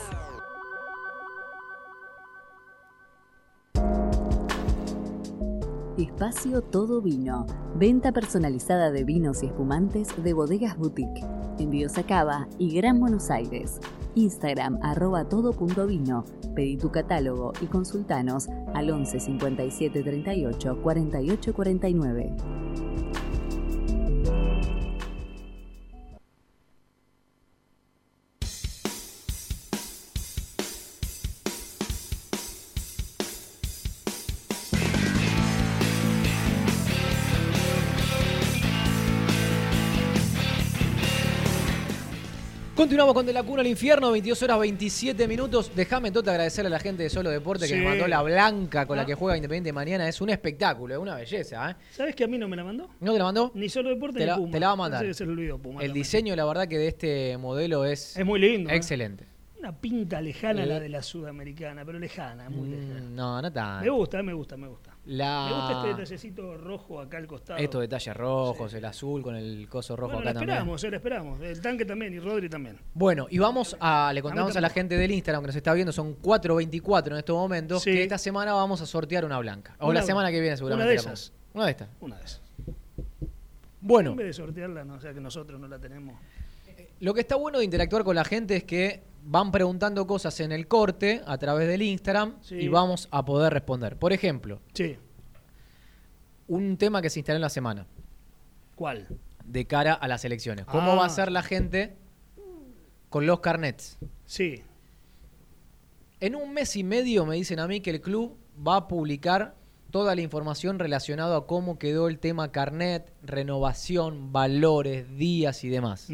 Espacio 6.04 6.62
Todo 6.62 7.02
Vino. 7.02 7.46
Venta 7.76 8.14
personalizada 8.14 8.90
de 8.90 9.04
vinos 9.04 9.44
y 9.44 9.48
espumantes 9.48 10.08
de 10.24 10.34
bodegas 10.34 10.78
boutique. 10.78 11.26
Envíos 11.58 11.98
a 11.98 12.04
Cava 12.04 12.48
y 12.58 12.74
Gran 12.74 13.00
Buenos 13.02 13.30
Aires. 13.30 13.82
Instagram 14.16 14.80
arroba 14.82 15.28
todo.vino. 15.28 16.24
Pedí 16.56 16.78
tu 16.78 16.90
catálogo 16.90 17.52
y 17.62 17.66
consultanos 17.66 18.48
al 18.74 18.90
11 18.90 19.20
57 19.20 20.04
38 20.04 20.82
48 20.82 21.54
49. 21.54 22.89
Continuamos 42.80 43.14
con 43.14 43.26
De 43.26 43.34
la 43.34 43.44
Cuna 43.44 43.60
al 43.60 43.68
Infierno, 43.68 44.10
22 44.10 44.42
horas 44.44 44.58
27 44.58 45.28
minutos. 45.28 45.70
Déjame, 45.76 46.12
Tota, 46.12 46.32
agradecerle 46.32 46.68
a 46.68 46.70
la 46.70 46.80
gente 46.80 47.04
de 47.04 47.10
Solo 47.10 47.30
Deporte 47.30 47.66
que 47.68 47.74
Sí. 47.74 47.76
me 47.76 47.84
mandó 47.84 48.08
la 48.08 48.22
blanca 48.22 48.86
con 48.86 48.96
la 48.96 49.04
Ah. 49.04 49.06
que 49.06 49.16
juega 49.16 49.36
Independiente 49.36 49.74
mañana. 49.74 50.08
Es 50.08 50.22
un 50.22 50.30
espectáculo, 50.30 50.94
es 50.94 51.00
una 51.02 51.14
belleza. 51.16 51.72
¿eh? 51.72 51.76
¿Sabes 51.92 52.16
que 52.16 52.24
a 52.24 52.28
mí 52.28 52.38
no 52.38 52.48
me 52.48 52.56
la 52.56 52.64
mandó? 52.64 52.88
¿No 53.02 53.12
te 53.12 53.18
la 53.18 53.26
mandó? 53.26 53.52
Ni 53.54 53.68
solo 53.68 53.90
deporte 53.90 54.20
Te 54.20 54.24
ni 54.24 54.28
la, 54.28 54.38
Puma. 54.38 54.52
te 54.54 54.60
la 54.62 54.68
va 54.68 54.74
a 54.74 54.76
mandar. 54.78 55.00
Parece 55.02 55.10
que 55.10 55.14
se 55.18 55.26
le 55.26 55.32
olvidó 55.34 55.58
Puma 55.58 55.82
El 55.82 55.88
también. 55.90 55.94
diseño, 56.06 56.36
la 56.38 56.46
verdad, 56.46 56.68
que 56.70 56.78
de 56.78 56.88
este 56.88 57.38
modelo 57.38 57.84
es, 57.84 58.16
Es 58.16 58.26
muy 58.26 58.40
lindo. 58.40 58.70
¿eh? 58.70 58.76
Una 59.60 59.74
pinta 59.78 60.22
lejana 60.22 60.64
Eh. 60.64 60.66
la 60.66 60.80
de 60.80 60.88
la 60.88 61.04
sudamericana, 61.04 61.84
pero 61.84 62.00
lejana, 62.00 62.50
muy 62.50 62.70
lejana. 62.70 63.02
Mm, 63.02 63.14
no, 63.16 63.42
no 63.42 63.52
tan. 63.52 63.82
Me 63.84 63.90
gusta, 63.90 64.24
me 64.24 64.32
gusta, 64.34 64.56
me 64.56 64.68
gusta. 64.70 64.96
La- 65.06 65.48
Me 65.50 65.54
gusta 65.56 65.74
este 65.78 65.88
detallecito 65.90 66.58
rojo 66.58 67.02
acá 67.02 67.18
al 67.18 67.28
costado. 67.28 67.60
Estos 67.60 67.82
detalles 67.82 68.16
rojos, 68.16 68.74
el 68.74 68.86
azul 68.86 69.22
con 69.22 69.36
el 69.36 69.68
coso 69.68 69.98
rojo 69.98 70.14
bueno, 70.14 70.22
acá 70.30 70.34
también. 70.40 70.50
esperamos, 70.58 70.84
eh, 70.86 70.88
esperamos. 70.96 71.42
El 71.42 71.62
tanque 71.62 71.84
también 71.84 72.14
y 72.14 72.20
Rodri 72.20 72.48
también. 72.48 72.78
Bueno, 72.94 73.28
y 73.30 73.38
vamos 73.38 73.76
a, 73.82 74.12
le 74.14 74.22
contamos 74.22 74.56
a 74.56 74.62
la 74.62 74.70
gente 74.70 74.96
del 74.98 75.12
Instagram 75.12 75.44
que 75.44 75.48
nos 75.48 75.56
está 75.58 75.74
viendo, 75.74 75.92
son 75.92 76.16
4.24 76.22 77.08
en 77.16 77.18
estos 77.20 77.36
momentos, 77.36 77.84
Sí. 77.84 77.92
que 77.92 78.04
esta 78.04 78.18
semana 78.18 78.54
vamos 78.54 78.82
a 78.82 78.86
sortear 78.86 79.26
una 79.26 79.40
blanca. 79.40 79.76
O 79.80 79.88
Una- 79.90 80.00
la 80.00 80.06
semana 80.06 80.32
que 80.32 80.40
viene 80.40 80.56
seguramente. 80.56 80.86
una 80.86 80.92
de 80.92 80.96
esas. 80.98 81.34
Una 81.54 81.66
de 81.66 81.72
estas. 81.72 81.90
Una 82.00 82.18
vez. 82.18 82.42
Bueno, 83.82 84.12
En 84.12 84.18
vez 84.18 84.28
de 84.28 84.34
sortearla, 84.34 84.84
no, 84.86 84.96
o 84.96 85.00
sea 85.02 85.14
que 85.14 85.20
nosotros 85.22 85.60
no 85.60 85.68
la 85.68 85.80
tenemos. 85.80 86.18
lo 87.02 87.14
que 87.14 87.22
está 87.22 87.36
bueno 87.38 87.60
de 87.60 87.66
interactuar 87.66 88.04
con 88.04 88.14
la 88.16 88.26
gente 88.26 88.58
es 88.58 88.64
que 88.66 89.02
van 89.24 89.52
preguntando 89.52 90.08
cosas 90.08 90.40
en 90.40 90.52
el 90.52 90.68
corte 90.68 91.22
a 91.26 91.38
través 91.38 91.68
del 91.68 91.82
Instagram 91.82 92.36
Sí. 92.42 92.56
y 92.56 92.68
vamos 92.68 93.08
a 93.12 93.24
poder 93.26 93.54
responder. 93.54 93.98
Por 93.98 94.14
ejemplo, 94.14 94.60
Sí. 94.74 94.98
un 96.48 96.78
tema 96.78 97.02
que 97.02 97.10
se 97.10 97.20
instaló 97.20 97.36
en 97.38 97.42
la 97.42 97.50
semana 97.50 97.86
¿Cuál? 98.76 99.08
de 99.46 99.66
cara 99.66 99.94
a 99.94 100.08
las 100.08 100.26
elecciones. 100.26 100.66
¿Cómo 100.66 100.94
Ah. 100.94 100.96
va 100.96 101.06
a 101.06 101.10
ser 101.10 101.32
la 101.32 101.44
gente 101.44 101.98
con 103.10 103.26
los 103.26 103.40
carnets? 103.40 103.98
Sí. 104.26 104.64
En 106.20 106.36
un 106.36 106.54
mes 106.54 106.76
y 106.76 106.84
medio 106.84 107.26
me 107.26 107.36
dicen 107.36 107.60
a 107.60 107.68
mí 107.68 107.82
que 107.82 107.92
el 107.92 108.02
club 108.02 108.38
va 108.66 108.76
a 108.78 108.88
publicar 108.88 109.56
toda 109.92 110.16
la 110.16 110.22
información 110.22 110.78
relacionada 110.80 111.38
a 111.38 111.42
cómo 111.42 111.80
quedó 111.80 112.08
el 112.10 112.20
tema 112.20 112.52
carnet, 112.52 113.12
renovación, 113.24 114.32
valores, 114.32 115.10
días 115.18 115.64
y 115.64 115.70
demás. 115.70 116.10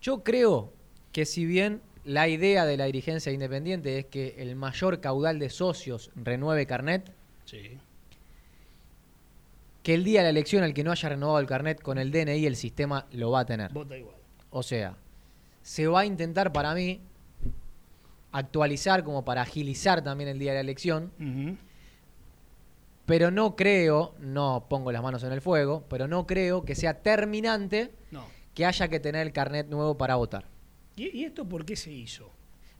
Yo 0.00 0.22
creo 0.22 0.72
que 1.14 1.24
si 1.26 1.46
bien 1.46 1.80
la 2.04 2.26
idea 2.26 2.66
de 2.66 2.76
la 2.76 2.86
dirigencia 2.86 3.30
independiente 3.30 4.00
es 4.00 4.06
que 4.06 4.34
el 4.38 4.56
mayor 4.56 5.00
caudal 5.00 5.38
de 5.38 5.48
socios 5.48 6.10
renueve 6.16 6.66
carnet, 6.66 7.12
Sí. 7.44 7.78
que 9.84 9.94
el 9.94 10.02
día 10.02 10.20
de 10.20 10.24
la 10.24 10.30
elección 10.30 10.64
el 10.64 10.74
que 10.74 10.82
no 10.82 10.90
haya 10.90 11.08
renovado 11.08 11.38
el 11.38 11.46
carnet 11.46 11.80
con 11.80 11.98
el 11.98 12.10
DNI 12.10 12.46
el 12.46 12.56
sistema 12.56 13.06
lo 13.12 13.30
va 13.30 13.40
a 13.40 13.46
tener. 13.46 13.72
Vota 13.72 13.96
igual. 13.96 14.16
O 14.50 14.62
sea, 14.64 14.96
se 15.62 15.86
va 15.86 16.00
a 16.00 16.04
intentar 16.04 16.52
para 16.52 16.74
mí 16.74 17.00
actualizar 18.32 19.04
como 19.04 19.24
para 19.24 19.42
agilizar 19.42 20.02
también 20.02 20.28
el 20.28 20.38
día 20.40 20.50
de 20.50 20.56
la 20.56 20.60
elección. 20.62 21.12
Pero 23.06 23.30
no 23.30 23.54
creo, 23.54 24.14
no 24.18 24.66
pongo 24.68 24.90
las 24.90 25.02
manos 25.02 25.22
en 25.22 25.32
el 25.32 25.40
fuego, 25.40 25.84
pero 25.88 26.08
no 26.08 26.26
creo 26.26 26.64
que 26.64 26.74
sea 26.74 27.02
terminante 27.02 27.92
No. 28.10 28.24
que 28.54 28.66
haya 28.66 28.88
que 28.88 28.98
tener 28.98 29.24
el 29.26 29.32
carnet 29.32 29.68
nuevo 29.68 29.96
para 29.96 30.16
votar. 30.16 30.46
¿Y, 30.96 31.08
y 31.20 31.24
esto 31.24 31.48
por 31.48 31.64
qué 31.64 31.76
se 31.76 31.92
hizo? 31.92 32.30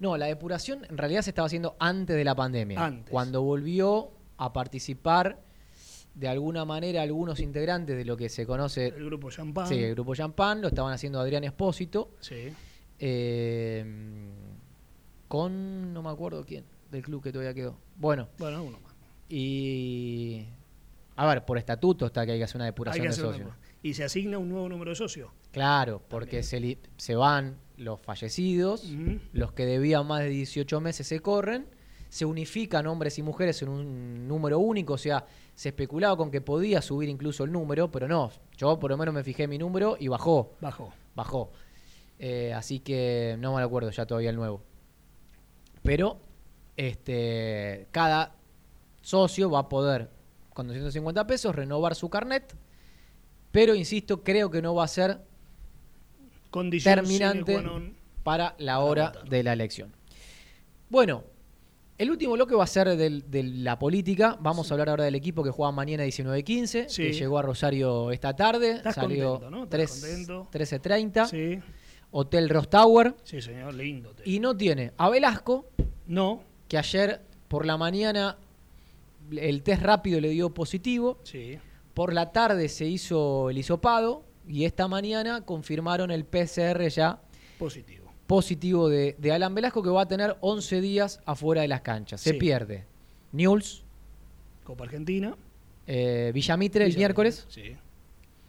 No, 0.01 0.17
la 0.17 0.27
depuración 0.27 0.85
en 0.89 0.99
realidad 0.99 1.23
se 1.23 1.31
estaba 1.31 1.47
haciendo 1.47 1.77
antes 1.79 2.17
de 2.17 2.25
la 2.25 2.35
pandemia. 2.35 2.85
Antes. 2.85 3.11
Cuando 3.11 3.43
volvió 3.43 4.11
a 4.37 4.53
participar 4.53 5.41
de 6.15 6.29
alguna 6.29 6.65
manera 6.65 7.03
algunos 7.03 7.41
integrantes 7.41 7.97
de 7.97 8.05
lo 8.05 8.17
que 8.17 8.29
se 8.29 8.47
conoce, 8.47 8.89
El 8.89 9.05
grupo 9.07 9.31
Champán. 9.31 9.67
sí, 9.69 9.75
el 9.83 9.95
grupo 9.95 10.15
Champán, 10.15 10.61
lo 10.61 10.69
estaban 10.69 10.93
haciendo 10.93 11.19
Adrián 11.21 11.43
Espósito, 11.45 12.11
Sí. 12.21 12.53
eh, 13.01 13.85
con, 15.29 15.93
no 15.93 16.03
me 16.03 16.11
acuerdo 16.11 16.45
quién, 16.45 16.65
del 16.91 17.03
club 17.03 17.23
que 17.23 17.33
todavía 17.33 17.55
quedó. 17.55 17.77
Bueno, 17.97 18.29
Bueno, 18.39 18.63
uno 18.63 18.79
más. 18.81 18.95
y... 19.29 20.45
A 21.17 21.27
ver, 21.27 21.45
por 21.45 21.59
estatuto 21.59 22.07
está 22.07 22.27
que 22.27 22.33
hay 22.33 22.39
que 22.39 22.45
hacer 22.45 22.57
una 22.57 22.65
depuración 22.65 23.07
de 23.07 23.13
socios. 23.13 23.51
Y 23.85 23.95
se 23.95 24.03
asigna 24.03 24.37
un 24.39 24.49
nuevo 24.49 24.69
número 24.69 24.91
de 24.91 24.97
socio. 24.97 25.31
Claro, 25.53 26.03
porque 26.09 26.43
se, 26.43 26.59
li- 26.59 26.79
se 26.97 27.15
van 27.15 27.57
los 27.77 28.01
fallecidos, 28.01 28.85
los 29.33 29.53
que 29.53 29.67
debían 29.67 30.07
más 30.07 30.21
de 30.21 30.29
18 30.29 30.81
meses 30.81 31.07
se 31.07 31.21
corren, 31.21 31.67
se 32.09 32.25
unifican 32.25 32.87
hombres 32.87 33.19
y 33.19 33.23
mujeres 33.23 33.61
en 33.63 33.69
un 33.69 34.29
número 34.29 34.59
único, 34.61 34.95
o 34.95 34.99
sea, 34.99 35.27
se 35.55 35.71
especulaba 35.71 36.17
con 36.17 36.31
que 36.31 36.41
podía 36.41 36.81
subir 36.81 37.09
incluso 37.09 37.43
el 37.45 37.51
número, 37.53 37.91
pero 37.91 38.07
no, 38.07 38.31
yo 38.57 38.79
por 38.79 38.91
lo 38.91 38.97
menos 38.97 39.13
me 39.15 39.25
fijé 39.25 39.45
en 39.45 39.51
mi 39.51 39.59
número 39.59 39.97
y 39.99 40.09
bajó, 40.09 40.53
Bajó. 40.61 40.93
bajó. 41.15 41.51
Eh, 42.19 42.53
así 42.55 42.79
que 42.79 43.37
no 43.41 43.55
me 43.55 43.61
lo 43.61 43.67
acuerdo 43.67 43.91
ya 43.91 44.07
todavía 44.07 44.31
el 44.31 44.37
nuevo. 44.37 44.63
Pero 45.83 46.21
este, 46.77 47.89
cada 47.91 48.37
socio 49.03 49.51
va 49.51 49.61
a 49.61 49.69
poder, 49.69 50.11
con 50.53 50.69
250 50.69 51.27
pesos, 51.27 51.55
renovar 51.55 51.95
su 51.97 52.09
carnet, 52.09 52.55
pero 53.51 53.75
insisto, 53.75 54.23
creo 54.23 54.51
que 54.51 54.63
no 54.63 54.75
va 54.75 54.85
a 54.85 54.89
ser 54.89 55.21
Condición 56.55 56.95
terminante 56.95 57.61
para 58.23 58.55
la 58.59 58.79
hora 58.79 59.13
de 59.29 59.43
la 59.43 59.53
elección. 59.53 59.93
Bueno, 60.89 61.25
el 61.99 62.11
último 62.11 62.35
bloque 62.35 62.55
va 62.55 62.63
a 62.65 62.69
ser 62.69 62.97
del- 62.97 63.29
de 63.29 63.43
la 63.43 63.77
política. 63.79 64.37
Vamos 64.41 64.71
a 64.71 64.75
hablar 64.75 64.89
ahora 64.91 65.05
del 65.05 65.17
equipo 65.17 65.43
que 65.43 65.51
juega 65.51 65.73
mañana 65.73 66.05
19-15, 66.05 66.89
Sí. 66.89 67.03
que 67.03 67.13
llegó 67.13 67.39
a 67.39 67.43
Rosario 67.43 68.11
esta 68.13 68.35
tarde. 68.37 68.71
Estás 68.73 68.95
salió 68.95 69.33
contento, 69.41 69.51
¿no? 69.51 69.65
Estás 69.65 69.71
3 69.79 69.91
contento. 70.01 70.49
13.30, 70.53 71.27
Sí. 71.27 71.59
Hotel 72.13 72.49
Ross 72.49 72.71
Tower. 72.71 73.15
Sí, 73.25 73.41
señor, 73.43 73.75
lindo. 73.75 74.15
Y 74.25 74.39
no 74.39 74.57
tiene 74.57 74.93
a 74.97 75.11
Velasco, 75.11 75.67
No. 76.07 76.41
que 76.69 76.79
ayer 76.79 77.21
por 77.49 77.67
la 77.67 77.77
mañana 77.77 78.39
el 79.33 79.63
test 79.65 79.83
rápido 79.83 80.21
le 80.21 80.29
dio 80.29 80.55
positivo. 80.55 81.19
Sí. 81.25 81.59
Por 81.95 82.13
la 82.13 82.31
tarde 82.33 82.69
se 82.69 82.87
hizo 82.87 83.51
el 83.51 83.59
hisopado 83.59 84.23
y 84.47 84.65
esta 84.65 84.89
mañana 84.89 85.41
confirmaron 85.43 86.11
el 86.11 86.25
PCR 86.25 86.89
ya 86.89 87.21
Positivo. 87.59 88.13
positivo 88.27 88.89
de, 88.89 89.17
de 89.19 89.33
Alan 89.33 89.55
Velasco 89.55 89.83
que 89.83 89.91
va 89.91 90.03
a 90.03 90.09
tener 90.09 90.37
11 90.41 90.81
días 90.81 91.21
afuera 91.25 91.63
de 91.63 91.69
las 91.69 91.81
canchas. 91.83 92.21
Se 92.21 92.31
Sí. 92.33 92.37
pierde 92.39 92.85
Newell's, 93.33 93.83
Copa 94.65 94.85
Argentina. 94.85 95.37
eh, 95.87 96.31
Villamitre 96.35 96.87
el 96.87 96.97
miércoles 96.97 97.47
Sí, 97.49 97.77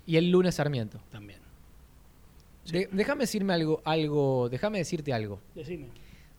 y 0.05 0.15
el 0.17 0.29
lunes 0.31 0.55
Sarmiento. 0.55 0.99
también. 1.12 1.39
De- 2.71 2.89
déjame 2.91 3.21
decirme 3.21 3.53
algo, 3.53 3.81
algo, 3.86 4.49
déjame 4.49 4.79
decirte 4.79 5.13
algo. 5.13 5.39
Decime. 5.53 5.88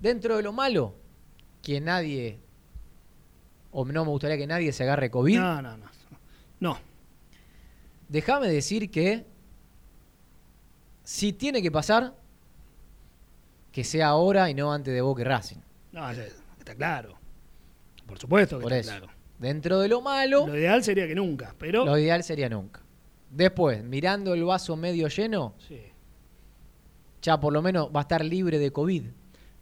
Dentro 0.00 0.36
de 0.36 0.42
lo 0.42 0.52
malo, 0.52 0.94
que 1.62 1.80
nadie, 1.80 2.38
o 3.72 3.84
no 3.84 4.04
me 4.04 4.10
gustaría 4.10 4.36
que 4.36 4.46
nadie 4.46 4.72
se 4.72 4.82
agarre 4.82 5.10
COVID, 5.10 5.38
No, 5.38 5.62
no, 5.62 5.76
no. 5.76 5.86
No. 6.58 6.78
déjame 8.08 8.48
decir 8.48 8.90
que 8.90 9.24
si 11.08 11.32
tiene 11.32 11.62
que 11.62 11.70
pasar, 11.70 12.14
que 13.70 13.84
sea 13.84 14.08
ahora 14.08 14.50
y 14.50 14.54
no 14.54 14.72
antes 14.72 14.92
de 14.92 15.00
Boca 15.00 15.20
y 15.22 15.24
Racing. 15.24 15.58
No, 15.92 16.10
está 16.10 16.74
claro. 16.74 17.14
Por 18.06 18.18
supuesto 18.18 18.58
que 18.58 18.64
Por 18.64 18.72
está 18.72 18.96
eso. 18.96 19.04
claro. 19.06 19.12
Dentro 19.38 19.78
de 19.78 19.86
lo 19.88 20.00
malo, 20.00 20.48
Lo 20.48 20.56
ideal 20.56 20.82
sería 20.82 21.06
que 21.06 21.14
nunca, 21.14 21.54
pero. 21.58 21.84
lo 21.84 21.96
ideal 21.96 22.24
sería 22.24 22.48
nunca. 22.48 22.80
Después, 23.30 23.84
mirando 23.84 24.34
el 24.34 24.42
vaso 24.44 24.76
medio 24.76 25.06
lleno, 25.08 25.54
Sí. 25.68 25.80
ya 27.22 27.38
por 27.38 27.52
lo 27.52 27.62
menos 27.62 27.88
va 27.94 28.00
a 28.00 28.02
estar 28.02 28.24
libre 28.24 28.58
de 28.58 28.72
COVID. 28.72 29.04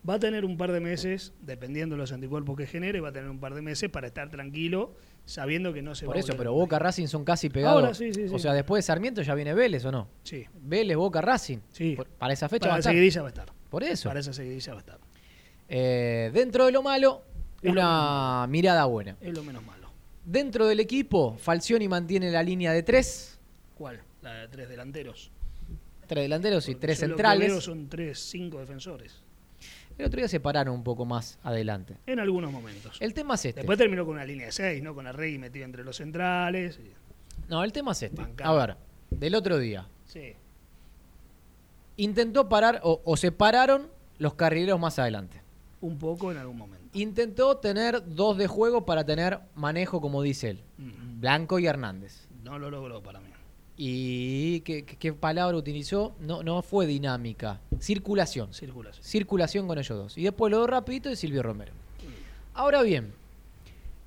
Va 0.08 0.14
a 0.14 0.18
tener 0.18 0.44
un 0.46 0.56
par 0.56 0.72
de 0.72 0.80
meses, 0.80 1.34
dependiendo 1.42 1.94
de 1.96 1.98
los 2.00 2.12
anticuerpos 2.12 2.56
que 2.56 2.66
genere, 2.66 3.00
va 3.00 3.10
a 3.10 3.12
tener 3.12 3.28
un 3.28 3.38
par 3.40 3.54
de 3.54 3.60
meses 3.60 3.90
para 3.90 4.06
estar 4.06 4.30
tranquilo, 4.30 4.94
sabiendo 5.26 5.72
que 5.72 5.82
no 5.82 5.94
se 5.94 6.04
Por 6.06 6.14
va 6.14 6.18
a 6.18 6.20
eso, 6.20 6.28
volver 6.28 6.38
pero 6.38 6.50
a 6.50 6.54
Boca. 6.54 6.78
Racing 6.78 7.06
son 7.06 7.24
casi 7.24 7.48
pegados. 7.50 7.82
Ahora 7.82 7.94
sí, 7.94 8.12
sí, 8.12 8.28
sí. 8.28 8.34
O 8.34 8.38
sea, 8.38 8.52
después 8.52 8.78
de 8.84 8.86
Sarmiento 8.86 9.22
ya 9.22 9.34
viene 9.34 9.54
Vélez 9.54 9.84
o 9.84 9.92
no. 9.92 10.08
Sí. 10.22 10.44
Vélez, 10.54 10.96
Boca, 10.96 11.20
Racing. 11.20 11.58
Sí. 11.70 11.94
Por- 11.96 12.06
para 12.08 12.32
esa 12.34 12.48
fecha 12.48 12.60
Para 12.62 12.72
va 12.72 12.76
a 12.76 12.78
estar. 12.80 12.92
seguidilla 12.92 13.22
va 13.22 13.28
a 13.28 13.30
estar. 13.30 13.52
Por 13.70 13.82
eso. 13.84 14.08
Para 14.08 14.20
esa 14.20 14.32
seguidilla 14.32 14.72
va 14.72 14.78
a 14.78 14.80
estar. 14.80 14.98
Eh, 15.68 16.30
dentro 16.34 16.66
de 16.66 16.72
lo 16.72 16.82
malo, 16.82 17.22
Es 17.62 17.70
una 17.70 18.46
mirada 18.48 18.84
buena. 18.84 19.16
Es 19.20 19.34
lo 19.34 19.42
menos 19.42 19.64
malo. 19.64 19.88
Dentro 20.24 20.66
del 20.66 20.80
equipo, 20.80 21.36
Falcioni 21.38 21.88
mantiene 21.88 22.30
la 22.30 22.42
línea 22.42 22.72
de 22.72 22.82
tres. 22.82 23.38
¿Cuál? 23.74 24.00
La 24.22 24.34
de 24.34 24.48
tres 24.48 24.68
delanteros. 24.68 25.30
Tres 26.06 26.24
delanteros 26.24 26.68
y 26.68 26.74
tres 26.74 26.98
centrales. 26.98 27.48
veo 27.48 27.60
son 27.62 27.88
tres, 27.88 28.18
cinco 28.20 28.58
defensores. 28.60 29.22
El 29.98 30.06
otro 30.06 30.18
día 30.18 30.28
se 30.28 30.40
pararon 30.40 30.74
un 30.74 30.82
poco 30.82 31.04
más 31.04 31.38
adelante. 31.42 31.96
En 32.06 32.18
algunos 32.18 32.50
momentos. 32.52 32.96
El 33.00 33.14
tema 33.14 33.34
es 33.34 33.44
este. 33.44 33.60
Después 33.60 33.78
terminó 33.78 34.04
con 34.04 34.14
una 34.14 34.24
línea 34.24 34.46
de 34.46 34.52
seis, 34.52 34.82
¿no? 34.82 34.94
Con 34.94 35.06
Arregui 35.06 35.38
metido 35.38 35.64
entre 35.64 35.84
los 35.84 35.96
centrales. 35.96 36.78
y- 36.82 36.90
No, 37.48 37.62
el 37.62 37.72
tema 37.72 37.92
es 37.92 38.02
este. 38.02 38.20
Bancada. 38.20 38.50
A 38.50 38.66
ver, 38.66 38.76
del 39.10 39.34
otro 39.36 39.58
día. 39.58 39.86
Sí. 40.06 40.32
Intentó 41.96 42.48
parar 42.48 42.80
o, 42.82 43.00
o 43.04 43.16
se 43.16 43.30
pararon 43.30 43.88
los 44.18 44.34
carrileros 44.34 44.80
más 44.80 44.98
adelante. 44.98 45.40
Un 45.80 45.98
poco 45.98 46.32
en 46.32 46.38
algún 46.38 46.56
momento. 46.58 46.84
Intentó 46.94 47.56
tener 47.58 48.02
dos 48.14 48.36
de 48.36 48.46
juego 48.46 48.84
para 48.84 49.04
tener 49.04 49.38
manejo, 49.54 50.00
como 50.00 50.22
dice 50.22 50.50
él. 50.50 50.62
Mm. 50.78 51.20
Blanco 51.20 51.58
y 51.58 51.66
Hernández. 51.66 52.26
No 52.42 52.58
lo 52.58 52.70
logró 52.70 53.02
para 53.02 53.20
mí. 53.20 53.28
¿Y 53.76 54.60
qué, 54.60 55.12
palabra 55.12 55.56
utilizó? 55.56 56.14
No, 56.20 56.42
no 56.42 56.62
fue 56.62 56.86
dinámica. 56.86 57.60
Circulación. 57.80 58.54
Circulación. 58.54 59.04
Circulación 59.04 59.66
con 59.66 59.78
ellos 59.78 59.98
dos. 59.98 60.18
Y 60.18 60.22
después 60.22 60.50
lo 60.50 60.58
dos 60.58 60.70
rapidito 60.70 61.08
de 61.08 61.16
Silvio 61.16 61.42
Romero. 61.42 61.72
Ahora 62.54 62.82
bien, 62.82 63.12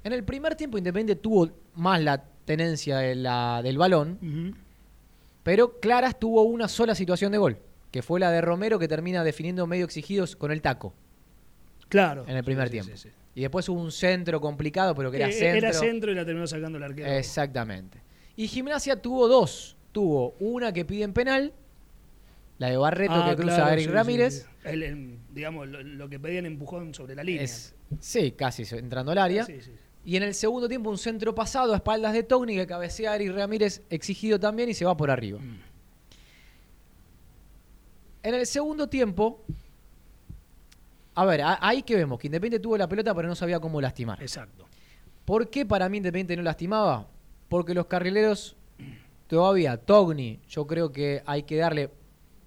en 0.06 0.14
el 0.14 0.24
primer 0.24 0.56
tiempo 0.56 0.78
Independiente 0.78 1.22
tuvo 1.22 1.50
más 1.76 2.02
la 2.02 2.24
tenencia 2.46 2.98
de 3.00 3.16
la- 3.16 3.62
del 3.62 3.78
balón, 3.78 4.56
pero 5.44 5.80
Claras 5.82 6.18
tuvo 6.18 6.44
una 6.44 6.70
sola 6.70 6.96
situación 6.96 7.34
de 7.34 7.38
gol, 7.38 7.58
que 7.92 8.02
fue 8.02 8.22
la 8.22 8.32
de 8.32 8.40
Romero 8.40 8.80
que 8.80 8.88
termina 8.88 9.24
definiendo 9.26 9.68
medio 9.68 9.84
exigidos 9.84 10.38
con 10.38 10.52
el 10.52 10.62
taco 10.62 10.94
Claro. 11.90 12.24
en 12.26 12.38
el 12.38 12.44
primer 12.46 12.68
sí, 12.70 12.72
tiempo. 12.72 12.92
sí, 12.96 13.10
sí. 13.10 13.14
Y 13.36 13.42
después 13.42 13.68
hubo 13.70 13.82
un 13.82 13.92
centro 13.92 14.40
complicado, 14.42 14.96
pero 14.96 15.12
que 15.12 15.18
era 15.18 15.28
Eh, 15.28 15.34
centro. 15.34 15.58
Era 15.58 15.74
centro 15.74 16.12
y 16.12 16.16
la 16.16 16.26
terminó 16.26 16.48
sacando 16.48 16.78
el 16.78 16.84
arquero. 16.86 17.08
Exactamente. 17.12 18.00
Y 18.38 18.48
Gimnasia 18.48 19.02
tuvo 19.02 19.28
dos. 19.28 19.76
Tuvo 19.92 20.36
una 20.40 20.72
que 20.72 20.86
pide 20.86 21.04
en 21.04 21.12
penal, 21.14 21.52
la 22.60 22.70
de 22.70 22.78
Barreto 22.78 23.14
Ah, 23.16 23.30
que 23.32 23.36
cruza 23.36 23.56
claro, 23.56 23.70
a 23.72 23.74
Eric 23.74 23.86
sí, 23.88 23.92
Ramírez. 23.92 24.34
sí. 24.44 24.50
El- 24.64 24.84
el- 24.84 25.20
digamos, 25.34 25.68
lo, 25.68 25.82
lo 25.84 26.08
que 26.10 26.20
pedían 26.20 26.46
empujón 26.46 26.94
sobre 26.94 27.16
la 27.16 27.24
línea. 27.24 27.42
Es, 27.44 27.74
sí, 28.00 28.32
casi 28.32 28.64
entrando 28.76 29.12
al 29.12 29.18
área. 29.18 29.46
Y 30.06 30.16
en 30.16 30.24
el 30.24 30.34
segundo 30.36 30.70
tiempo 30.70 30.90
un 30.90 30.98
centro 30.98 31.36
pasado 31.36 31.74
a 31.74 31.78
espaldas 31.78 32.14
de 32.14 32.24
Togni 32.24 32.56
que 32.56 32.66
cabecea 32.68 33.12
a 33.12 33.16
Eric 33.16 33.34
Ramírez 33.34 33.82
exigido 33.90 34.40
también 34.40 34.70
y 34.70 34.74
se 34.74 34.86
va 34.86 34.96
por 34.96 35.10
arriba. 35.12 35.40
Mm. 35.40 35.60
En 38.24 38.34
el 38.36 38.46
segundo 38.46 38.88
tiempo, 38.88 39.44
a 41.16 41.26
ver, 41.26 41.42
a- 41.42 41.60
ahí 41.62 41.82
que 41.84 41.96
vemos 41.96 42.20
que 42.20 42.28
Independiente 42.28 42.62
tuvo 42.62 42.78
la 42.78 42.88
pelota 42.88 43.14
pero 43.16 43.28
no 43.28 43.36
sabía 43.36 43.60
cómo 43.60 43.82
lastimar. 43.82 44.22
Exacto. 44.22 44.66
¿Por 45.26 45.50
qué 45.50 45.66
para 45.66 45.90
mí 45.90 45.98
Independiente 45.98 46.36
no 46.38 46.44
lastimaba? 46.44 47.08
Porque 47.50 47.74
los 47.74 47.88
carrileros 47.88 48.56
todavía, 49.28 49.78
Togni, 49.78 50.40
yo 50.48 50.68
creo 50.68 50.92
que 50.92 51.22
hay 51.26 51.44
que 51.44 51.58
darle 51.58 51.90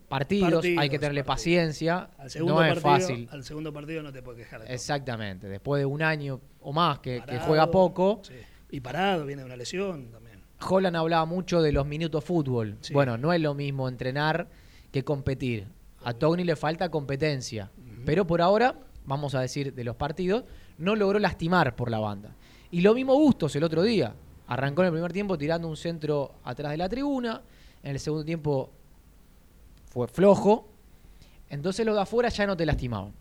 partidos, 0.08 0.54
Partidos, 0.54 0.80
hay 0.82 0.90
que 0.90 0.98
tenerle 0.98 1.24
partidos. 1.24 1.36
paciencia. 1.36 2.10
Al 2.18 2.30
segundo, 2.30 2.54
no 2.54 2.64
es 2.64 2.80
partido, 2.80 3.08
fácil. 3.08 3.28
al 3.30 3.44
segundo 3.44 3.72
partido 3.72 4.02
no 4.02 4.12
te 4.12 4.22
puedes 4.22 4.44
quejar 4.44 4.64
de. 4.64 4.74
Exactamente. 4.74 5.48
Después 5.48 5.80
de 5.80 5.86
un 5.86 6.02
año 6.02 6.40
o 6.60 6.72
más 6.72 6.98
que, 6.98 7.22
juega 7.46 7.70
poco, 7.70 8.20
sí. 8.22 8.34
Y 8.72 8.80
parado, 8.80 9.26
viene 9.26 9.42
de 9.42 9.46
una 9.46 9.56
lesión 9.56 10.10
también. 10.10 10.40
Holland 10.60 10.96
hablaba 10.96 11.24
mucho 11.24 11.62
de 11.62 11.72
los 11.72 11.86
minutos 11.86 12.22
fútbol. 12.24 12.76
Sí. 12.80 12.92
Bueno, 12.92 13.16
no 13.16 13.32
es 13.32 13.40
lo 13.40 13.54
mismo 13.54 13.88
entrenar 13.88 14.48
que 14.92 15.04
competir. 15.04 15.66
A 16.04 16.14
Togni 16.14 16.44
le 16.44 16.56
falta 16.56 16.90
competencia. 16.90 17.70
Pero 18.04 18.26
por 18.26 18.40
ahora, 18.40 18.78
vamos 19.04 19.34
a 19.34 19.40
decir, 19.40 19.74
de 19.74 19.84
los 19.84 19.96
partidos, 19.96 20.44
no 20.78 20.96
logró 20.96 21.18
lastimar 21.18 21.76
por 21.76 21.90
la 21.90 21.98
banda. 21.98 22.34
Y 22.70 22.80
lo 22.80 22.94
mismo 22.94 23.18
Bustos 23.18 23.54
el 23.56 23.64
otro 23.64 23.82
día. 23.82 24.14
Arrancó 24.50 24.82
en 24.82 24.86
el 24.86 24.92
primer 24.92 25.12
tiempo 25.12 25.38
tirando 25.38 25.68
un 25.68 25.76
centro 25.76 26.32
atrás 26.42 26.72
de 26.72 26.76
la 26.76 26.88
tribuna. 26.88 27.40
En 27.84 27.92
el 27.92 28.00
segundo 28.00 28.24
tiempo 28.24 28.70
fue 29.90 30.08
flojo. 30.08 30.66
Entonces 31.48 31.86
los 31.86 31.94
de 31.94 32.02
afuera 32.02 32.28
ya 32.30 32.46
no 32.48 32.56
te 32.56 32.66
lastimaban. 32.66 33.12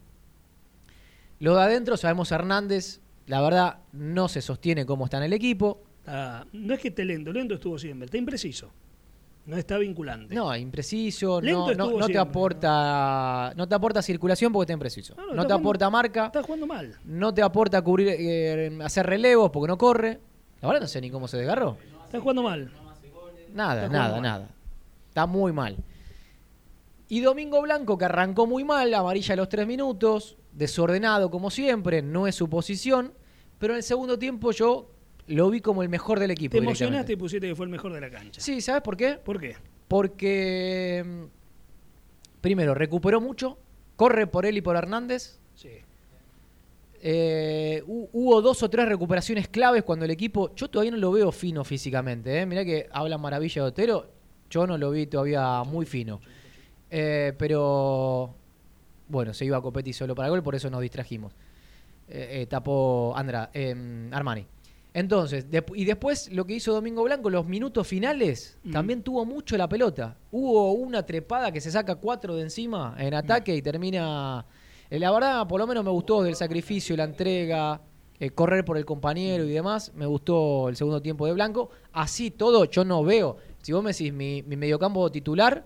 Los 1.40 1.56
de 1.56 1.62
adentro, 1.62 1.98
sabemos 1.98 2.32
Hernández, 2.32 3.00
la 3.28 3.42
verdad, 3.42 3.78
no 3.94 4.28
se 4.28 4.42
sostiene 4.42 4.88
cómo 4.88 5.06
está 5.06 5.18
en 5.18 5.24
el 5.24 5.34
equipo. 5.34 5.82
está- 6.00 6.48
no 6.52 6.74
es 6.74 6.80
que 6.80 6.88
esté 6.88 7.06
lento, 7.06 7.32
lento 7.32 7.54
estuvo 7.54 7.78
siempre, 7.78 8.06
está 8.06 8.18
impreciso. 8.18 8.72
No 9.46 9.56
está 9.56 9.78
vinculante. 9.78 10.34
No, 10.34 10.56
impreciso, 10.56 11.40
Lento 11.42 11.74
no, 11.76 11.92
no, 11.92 12.00
no 12.00 12.08
te 12.08 12.18
aporta 12.18 13.54
no 13.56 13.68
te 13.68 13.76
aporta 13.76 14.02
circulación 14.02 14.52
porque 14.52 14.64
está 14.64 14.74
impreciso. 14.74 15.14
No, 15.16 15.22
No, 15.22 15.28
no, 15.28 15.32
está 15.34 15.42
te 15.42 15.44
jugando- 15.54 15.68
aporta 15.70 15.90
marca, 15.92 16.26
Está 16.26 16.42
jugando 16.44 16.66
mal. 16.68 16.96
no 17.06 17.34
te 17.34 17.42
aporta 17.44 17.82
cubrir 17.84 18.08
eh, 18.10 18.80
hacer 18.84 19.06
relevos 19.06 19.52
porque 19.52 19.68
no 19.68 19.78
corre. 19.78 20.20
Ahora 20.62 20.80
no 20.80 20.88
sé 20.88 21.02
ni 21.02 21.10
cómo 21.10 21.28
se 21.28 21.38
desgarró. 21.38 21.78
Está 22.06 22.20
jugando 22.20 22.44
mal. 22.44 22.72
Nada, 23.54 23.88
nada, 23.88 24.14
mal. 24.14 24.22
nada. 24.22 24.50
Está 25.08 25.26
muy 25.26 25.52
mal. 25.52 25.78
Y 27.08 27.22
Domingo 27.22 27.62
Blanco, 27.62 27.98
que 27.98 28.06
arrancó 28.06 28.46
muy 28.46 28.64
mal, 28.64 28.94
amarilla 28.94 29.34
a 29.34 29.38
los 29.38 29.50
tres 29.50 29.66
minutos, 29.66 30.38
desordenado 30.52 31.32
como 31.32 31.50
siempre, 31.50 32.02
no 32.04 32.28
es 32.28 32.36
su 32.36 32.50
posición, 32.50 33.14
pero 33.58 33.74
en 33.74 33.78
el 33.78 33.84
segundo 33.84 34.20
tiempo 34.20 34.52
yo 34.52 34.92
lo 35.26 35.50
vi 35.50 35.62
como 35.62 35.82
el 35.82 35.90
mejor 35.90 36.20
del 36.20 36.32
equipo. 36.32 36.52
Te 36.52 36.60
emocionaste 36.60 37.14
y 37.14 37.16
pusiste 37.16 37.48
que 37.48 37.56
fue 37.56 37.66
el 37.66 37.72
mejor 37.72 37.94
de 37.94 38.02
la 38.02 38.12
cancha. 38.12 38.40
Sí, 38.40 38.62
¿sabes 38.62 38.84
por 38.84 38.96
qué? 38.96 39.14
¿Por 39.16 39.40
qué? 39.40 39.56
Porque, 39.88 41.04
mm, 41.06 42.42
primero, 42.42 42.76
recuperó 42.76 43.20
mucho, 43.22 43.58
corre 43.96 44.28
por 44.28 44.46
él 44.46 44.58
y 44.58 44.62
por 44.62 44.76
Hernández. 44.76 45.40
Sí. 45.56 45.70
Eh, 47.02 47.82
hu- 47.88 48.10
hubo 48.12 48.42
dos 48.42 48.62
o 48.64 48.70
tres 48.70 48.88
recuperaciones 48.88 49.48
claves 49.48 49.84
cuando 49.84 50.06
el 50.06 50.12
equipo. 50.12 50.54
Yo 50.56 50.70
todavía 50.70 50.92
no 50.92 50.98
lo 50.98 51.12
veo 51.12 51.32
fino 51.32 51.64
físicamente. 51.64 52.40
¿eh? 52.42 52.46
Mirá 52.46 52.66
que 52.66 52.88
habla 52.92 53.18
maravilla 53.18 53.62
de 53.64 53.68
Otero. 53.70 54.12
Yo 54.50 54.66
no 54.68 54.78
lo 54.78 54.92
vi 54.92 55.08
todavía 55.08 55.64
muy 55.64 55.86
fino. 55.86 56.20
Eh, 56.90 57.34
pero. 57.38 58.36
Bueno, 59.08 59.34
se 59.34 59.44
iba 59.46 59.58
a 59.58 59.62
Copetti 59.62 59.92
solo 59.92 60.14
para 60.14 60.30
gol, 60.30 60.44
por 60.44 60.54
eso 60.56 60.70
nos 60.70 60.82
distrajimos. 60.82 61.34
Eh, 62.08 62.46
tapó 62.50 63.14
Andra, 63.16 63.50
eh, 63.54 64.10
Armani. 64.12 64.46
Entonces, 64.94 65.46
y 65.76 65.86
después 65.86 66.32
lo 66.32 66.46
que 66.46 66.54
hizo 66.56 66.74
Domingo 66.74 67.04
Blanco, 67.04 67.30
los 67.30 67.46
minutos 67.46 67.88
finales, 67.88 68.58
también 68.72 69.04
tuvo 69.04 69.24
mucho 69.26 69.56
la 69.58 69.70
pelota. 69.70 70.18
Hubo 70.32 70.74
una 70.74 71.06
trepada 71.06 71.52
que 71.52 71.62
se 71.62 71.72
saca 71.72 71.96
cuatro 71.96 72.36
de 72.36 72.42
encima 72.44 72.96
en 73.00 73.14
ataque 73.14 73.56
y 73.56 73.62
termina. 73.62 74.46
Eh, 74.90 75.00
la 75.00 75.12
verdad, 75.12 75.48
por 75.48 75.60
lo 75.60 75.68
menos 75.68 75.84
me 75.84 75.92
gustó 75.92 76.24
del 76.24 76.36
sacrificio, 76.36 76.96
la 76.98 77.04
entrega, 77.06 77.82
eh, 78.20 78.32
correr 78.32 78.66
por 78.66 78.78
el 78.78 78.86
compañero 78.86 79.44
y 79.46 79.50
demás. 79.52 79.92
Me 79.96 80.06
gustó 80.06 80.70
el 80.70 80.76
segundo 80.76 81.02
tiempo 81.02 81.26
de 81.26 81.34
Blanco. 81.34 81.70
Así 81.94 82.32
todo, 82.32 82.66
yo 82.66 82.84
no 82.84 83.04
veo. 83.04 83.38
Si 83.62 83.72
vos 83.72 83.84
me 83.84 83.92
decís 83.92 84.12
mi, 84.14 84.44
mi 84.44 84.56
mediocampo 84.58 85.10
titular 85.12 85.66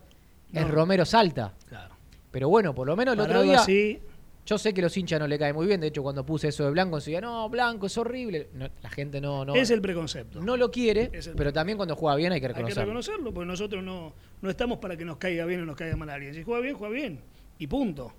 es. 0.52 0.68
Romero 0.68 1.06
Salta. 1.06 1.54
Claro. 1.68 1.96
Pero 2.32 2.50
bueno, 2.50 2.74
por 2.76 2.88
lo 2.88 2.96
menos 2.96 3.14
el 3.14 3.20
otro 3.22 3.42
día. 3.44 3.60
así, 3.60 4.00
Yo 4.46 4.58
sé 4.58 4.74
que 4.74 4.82
a 4.82 4.84
los 4.84 4.98
hinchas 4.98 5.20
no 5.20 5.28
le 5.28 5.40
cae 5.40 5.54
muy 5.54 5.66
bien. 5.68 5.80
De 5.80 5.88
hecho, 5.88 6.04
cuando 6.04 6.26
puse 6.26 6.50
eso 6.50 6.64
de 6.66 6.72
Blanco, 6.72 6.98
decía, 6.98 7.22
no, 7.22 7.48
Blanco 7.50 7.86
es 7.88 7.98
horrible. 7.98 8.50
No, 8.54 8.68
la 8.82 8.90
gente 8.90 9.22
no, 9.22 9.46
no, 9.46 9.56
es 9.56 9.70
el 9.72 9.82
preconcepto. 9.82 10.42
no 10.42 10.58
lo 10.58 10.70
quiere, 10.70 11.10
el- 11.14 11.34
pero 11.36 11.54
también 11.54 11.78
cuando 11.78 11.96
juega 11.96 12.16
bien 12.18 12.34
hay 12.34 12.40
que 12.42 12.48
Hay 12.48 12.54
que 12.54 12.58
reconocerlo. 12.58 12.84
reconocerlo, 12.84 13.34
porque 13.34 13.48
nosotros 13.48 13.84
no, 13.84 14.14
no 14.42 14.50
estamos 14.50 14.80
para 14.80 14.98
que 14.98 15.06
nos 15.06 15.18
caiga 15.18 15.46
bien 15.46 15.62
o 15.62 15.66
nos 15.66 15.76
caiga 15.76 15.96
mal 15.96 16.10
alguien. 16.10 16.34
Si 16.34 16.44
juega 16.44 16.62
bien, 16.62 16.76
juega 16.76 16.94
bien. 16.94 17.20
Y 17.58 17.68
punto. 17.68 18.12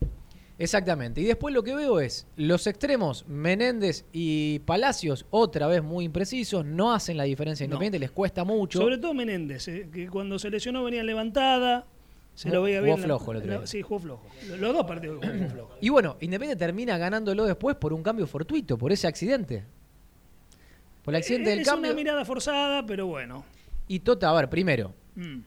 Exactamente. 0.59 1.21
Y 1.21 1.25
después 1.25 1.53
lo 1.53 1.64
que 1.64 1.75
veo 1.75 1.99
es 1.99 2.27
los 2.37 2.67
extremos, 2.69 3.27
Menéndez 3.27 4.05
y 4.12 4.61
Palacios, 4.61 5.27
otra 5.31 5.67
vez 5.67 5.83
muy 5.83 6.05
imprecisos, 6.05 6.64
no 6.64 6.93
hacen 6.95 7.17
la 7.17 7.25
diferencia 7.25 7.64
No. 7.64 7.71
independiente, 7.75 7.99
les 7.99 8.12
cuesta 8.12 8.45
mucho. 8.45 8.79
Sobre 8.79 8.99
todo 8.99 9.14
Menéndez, 9.14 9.67
eh, 9.69 9.88
que 9.93 10.09
cuando 10.09 10.38
se 10.38 10.51
lesionó 10.51 10.85
venía 10.85 11.03
levantada, 11.03 11.87
se 12.37 12.49
lo 12.49 12.55
Jugó- 12.57 12.64
veía 12.67 12.79
jugó 12.81 12.87
bien. 12.87 13.01
la- 13.01 13.05
flojo 13.05 13.33
el 13.33 13.37
otro 13.38 13.67
sí, 13.67 13.83
jugó 13.83 13.99
flojo. 14.01 14.27
Los 14.59 14.73
dos 14.75 14.87
partidos 14.87 15.19
jugó 15.25 15.33
jugó 15.37 15.51
flojo. 15.51 15.75
Y 15.81 15.88
bueno, 15.88 16.17
Independiente 16.21 16.64
termina 16.64 16.99
ganándolo 16.99 17.45
después 17.47 17.75
por 17.77 17.93
un 17.93 18.03
cambio 18.05 18.27
fortuito, 18.29 18.79
por 18.79 18.93
ese 18.93 19.09
accidente. 19.09 19.64
Por 21.05 21.14
el 21.14 21.19
accidente 21.19 21.51
del 21.51 21.61
es 21.61 21.69
cambio. 21.69 21.90
una 21.90 21.97
mirada 21.97 22.25
forzada, 22.25 22.87
pero 22.87 23.07
bueno. 23.09 23.45
Y 23.88 23.99
Tota, 24.01 24.31
a 24.31 24.35
ver, 24.35 24.49
primero, 24.49 24.95
Mm. 25.17 25.40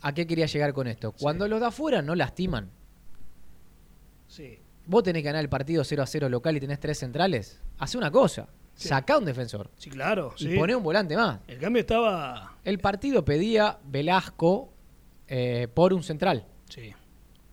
¿a 0.00 0.14
qué 0.14 0.26
quería 0.26 0.46
llegar 0.46 0.72
con 0.72 0.86
esto? 0.86 1.12
Cuando 1.12 1.46
los 1.46 1.60
de 1.60 1.66
afuera 1.66 2.00
no 2.02 2.14
lastiman. 2.14 2.70
Vos 4.90 5.04
tenés 5.04 5.22
que 5.22 5.26
ganar 5.26 5.42
el 5.42 5.48
partido 5.48 5.84
0 5.84 6.02
a 6.02 6.06
0 6.06 6.28
local 6.28 6.56
y 6.56 6.60
tenés 6.60 6.80
tres 6.80 6.98
centrales. 6.98 7.60
Hace 7.78 7.96
una 7.96 8.10
cosa. 8.10 8.48
Sí. 8.74 8.88
Sacá 8.88 9.18
un 9.18 9.24
defensor. 9.24 9.70
Sí, 9.76 9.88
claro. 9.88 10.34
Y 10.38 10.48
sí. 10.48 10.56
poné 10.56 10.74
un 10.74 10.82
volante 10.82 11.16
más. 11.16 11.38
El 11.46 11.58
cambio 11.58 11.80
estaba. 11.80 12.56
El 12.64 12.78
partido 12.80 13.24
pedía 13.24 13.78
Velasco 13.84 14.72
eh, 15.28 15.68
por 15.72 15.92
un 15.92 16.02
central. 16.02 16.44
Sí. 16.68 16.92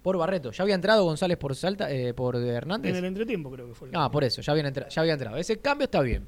Por 0.02 0.18
Barreto. 0.18 0.52
Ya 0.52 0.64
había 0.64 0.74
entrado 0.74 1.04
González 1.04 1.38
por 1.38 1.56
Salta, 1.56 1.92
eh, 1.92 2.14
por 2.16 2.36
Hernández. 2.38 2.90
En 2.92 2.98
el 2.98 3.06
entretiempo 3.06 3.52
creo 3.52 3.68
que 3.68 3.76
fue. 3.76 3.90
el 3.90 3.96
Ah, 3.96 4.10
por 4.10 4.24
eso, 4.24 4.42
ya, 4.42 4.54
entra- 4.56 4.88
ya 4.90 5.02
había 5.02 5.14
entrado. 5.14 5.38
Ese 5.38 5.60
cambio 5.60 5.86
está 5.86 6.02
bien. 6.02 6.26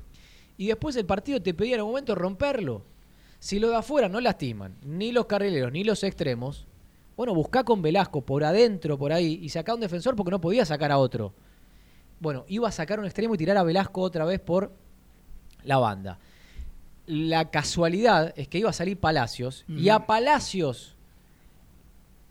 Y 0.57 0.67
después 0.67 0.95
el 0.95 1.05
partido 1.07 1.41
te 1.41 1.55
pedía 1.55 1.75
en 1.75 1.81
un 1.81 1.87
momento 1.87 2.13
romperlo. 2.13 2.83
Si 3.39 3.57
lo 3.57 3.69
de 3.69 3.77
afuera 3.77 4.09
no 4.09 4.19
lastiman, 4.21 4.75
ni 4.83 5.11
los 5.11 5.25
carrileros, 5.25 5.71
ni 5.71 5.83
los 5.85 6.03
extremos, 6.03 6.67
bueno, 7.19 7.33
buscá 7.35 7.65
con 7.65 7.81
Velasco 7.81 8.21
por 8.21 8.45
adentro, 8.45 8.97
por 8.97 9.11
ahí, 9.11 9.41
y 9.43 9.49
sacá 9.49 9.73
un 9.73 9.81
defensor 9.81 10.15
porque 10.15 10.31
no 10.31 10.39
podía 10.39 10.65
sacar 10.65 10.89
a 10.89 10.97
otro. 10.97 11.33
Bueno, 12.21 12.45
iba 12.47 12.69
a 12.69 12.71
sacar 12.71 12.97
un 12.97 13.03
extremo 13.03 13.35
y 13.35 13.37
tirar 13.37 13.57
a 13.57 13.63
Velasco 13.63 13.99
otra 13.99 14.23
vez 14.23 14.39
por 14.39 14.71
la 15.65 15.77
banda. 15.79 16.17
La 17.07 17.51
casualidad 17.51 18.33
es 18.37 18.47
que 18.47 18.59
iba 18.59 18.69
a 18.69 18.73
salir 18.73 18.97
Palacios, 19.01 19.65
y 19.67 19.89
a 19.89 20.05
Palacios, 20.05 20.95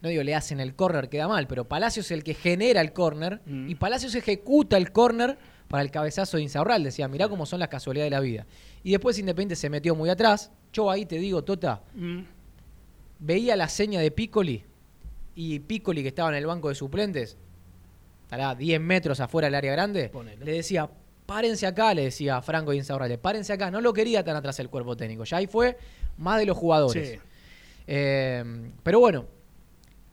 no 0.01 0.09
digo 0.09 0.23
le 0.23 0.35
hacen 0.35 0.59
el 0.59 0.75
córner, 0.75 1.11
queda 1.11 1.29
mal, 1.29 1.47
pero 1.47 1.69
Palacios 1.69 2.07
es 2.07 2.13
el 2.13 2.25
que 2.25 2.33
genera 2.33 2.81
el 2.81 2.95
córner, 2.95 3.43
Mm. 3.45 3.69
y 3.69 3.75
Palacios 3.75 4.15
ejecuta 4.15 4.79
el 4.79 4.91
córner 4.91 5.37
para 5.69 5.83
el 5.83 5.91
cabezazo 5.91 6.39
de 6.39 6.45
Insaurral. 6.45 6.83
Decía, 6.83 7.09
mirá 7.09 7.29
cómo 7.29 7.45
son 7.45 7.61
las 7.61 7.69
casualidades 7.69 8.11
de 8.11 8.17
la 8.17 8.21
vida. 8.21 8.47
Y 8.83 8.93
después 8.93 9.19
Independiente 9.19 9.55
se 9.55 9.69
metió 9.69 9.95
muy 9.95 10.09
atrás. 10.09 10.51
Yo 10.73 10.91
ahí 10.91 11.05
te 11.05 11.19
digo, 11.19 11.45
Tota, 11.45 11.83
Mm. 11.95 12.21
veía 13.19 13.55
la 13.55 13.69
seña 13.69 14.01
de 14.01 14.11
Piccoli 14.11 14.65
y 15.41 15.61
Piccoli 15.61 16.03
que 16.03 16.09
estaba 16.09 16.31
en 16.31 16.35
el 16.35 16.47
banco 16.47 16.69
de 16.69 16.75
suplentes, 16.75 17.37
estará 18.25 18.57
10 18.57 18.81
metros 18.81 19.21
afuera 19.21 19.47
del 19.47 19.55
área 19.55 19.71
grande, 19.71 20.11
le 20.45 20.53
decía, 20.53 20.91
párense 21.27 21.65
acá, 21.65 21.95
le 21.95 22.03
decía 22.03 22.39
a 22.39 22.43
Franco 22.43 22.73
Insaurralde, 22.73 23.19
párense 23.19 23.53
acá, 23.53 23.71
no 23.71 23.81
lo 23.81 23.93
quería 23.93 24.25
tan 24.25 24.35
atrás 24.35 24.59
el 24.59 24.69
cuerpo 24.69 24.97
técnico, 24.97 25.23
ya 25.23 25.37
ahí 25.37 25.47
fue 25.47 25.79
más 26.17 26.41
de 26.41 26.47
los 26.47 26.57
jugadores. 26.57 27.11
Sí. 27.11 27.19
Eh, 27.87 28.73
pero 28.83 28.99
bueno, 28.99 29.27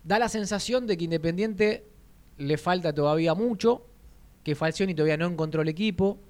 da 0.04 0.20
la 0.20 0.28
sensación 0.28 0.86
de 0.86 0.96
que 0.96 1.02
Independiente 1.02 1.84
le 2.38 2.56
falta 2.56 2.92
todavía 2.94 3.34
mucho, 3.34 3.84
que 4.44 4.54
Falcioni 4.54 4.94
todavía 4.94 5.16
no 5.16 5.26
encontró 5.26 5.62
el 5.62 5.68
equipo, 5.68 6.20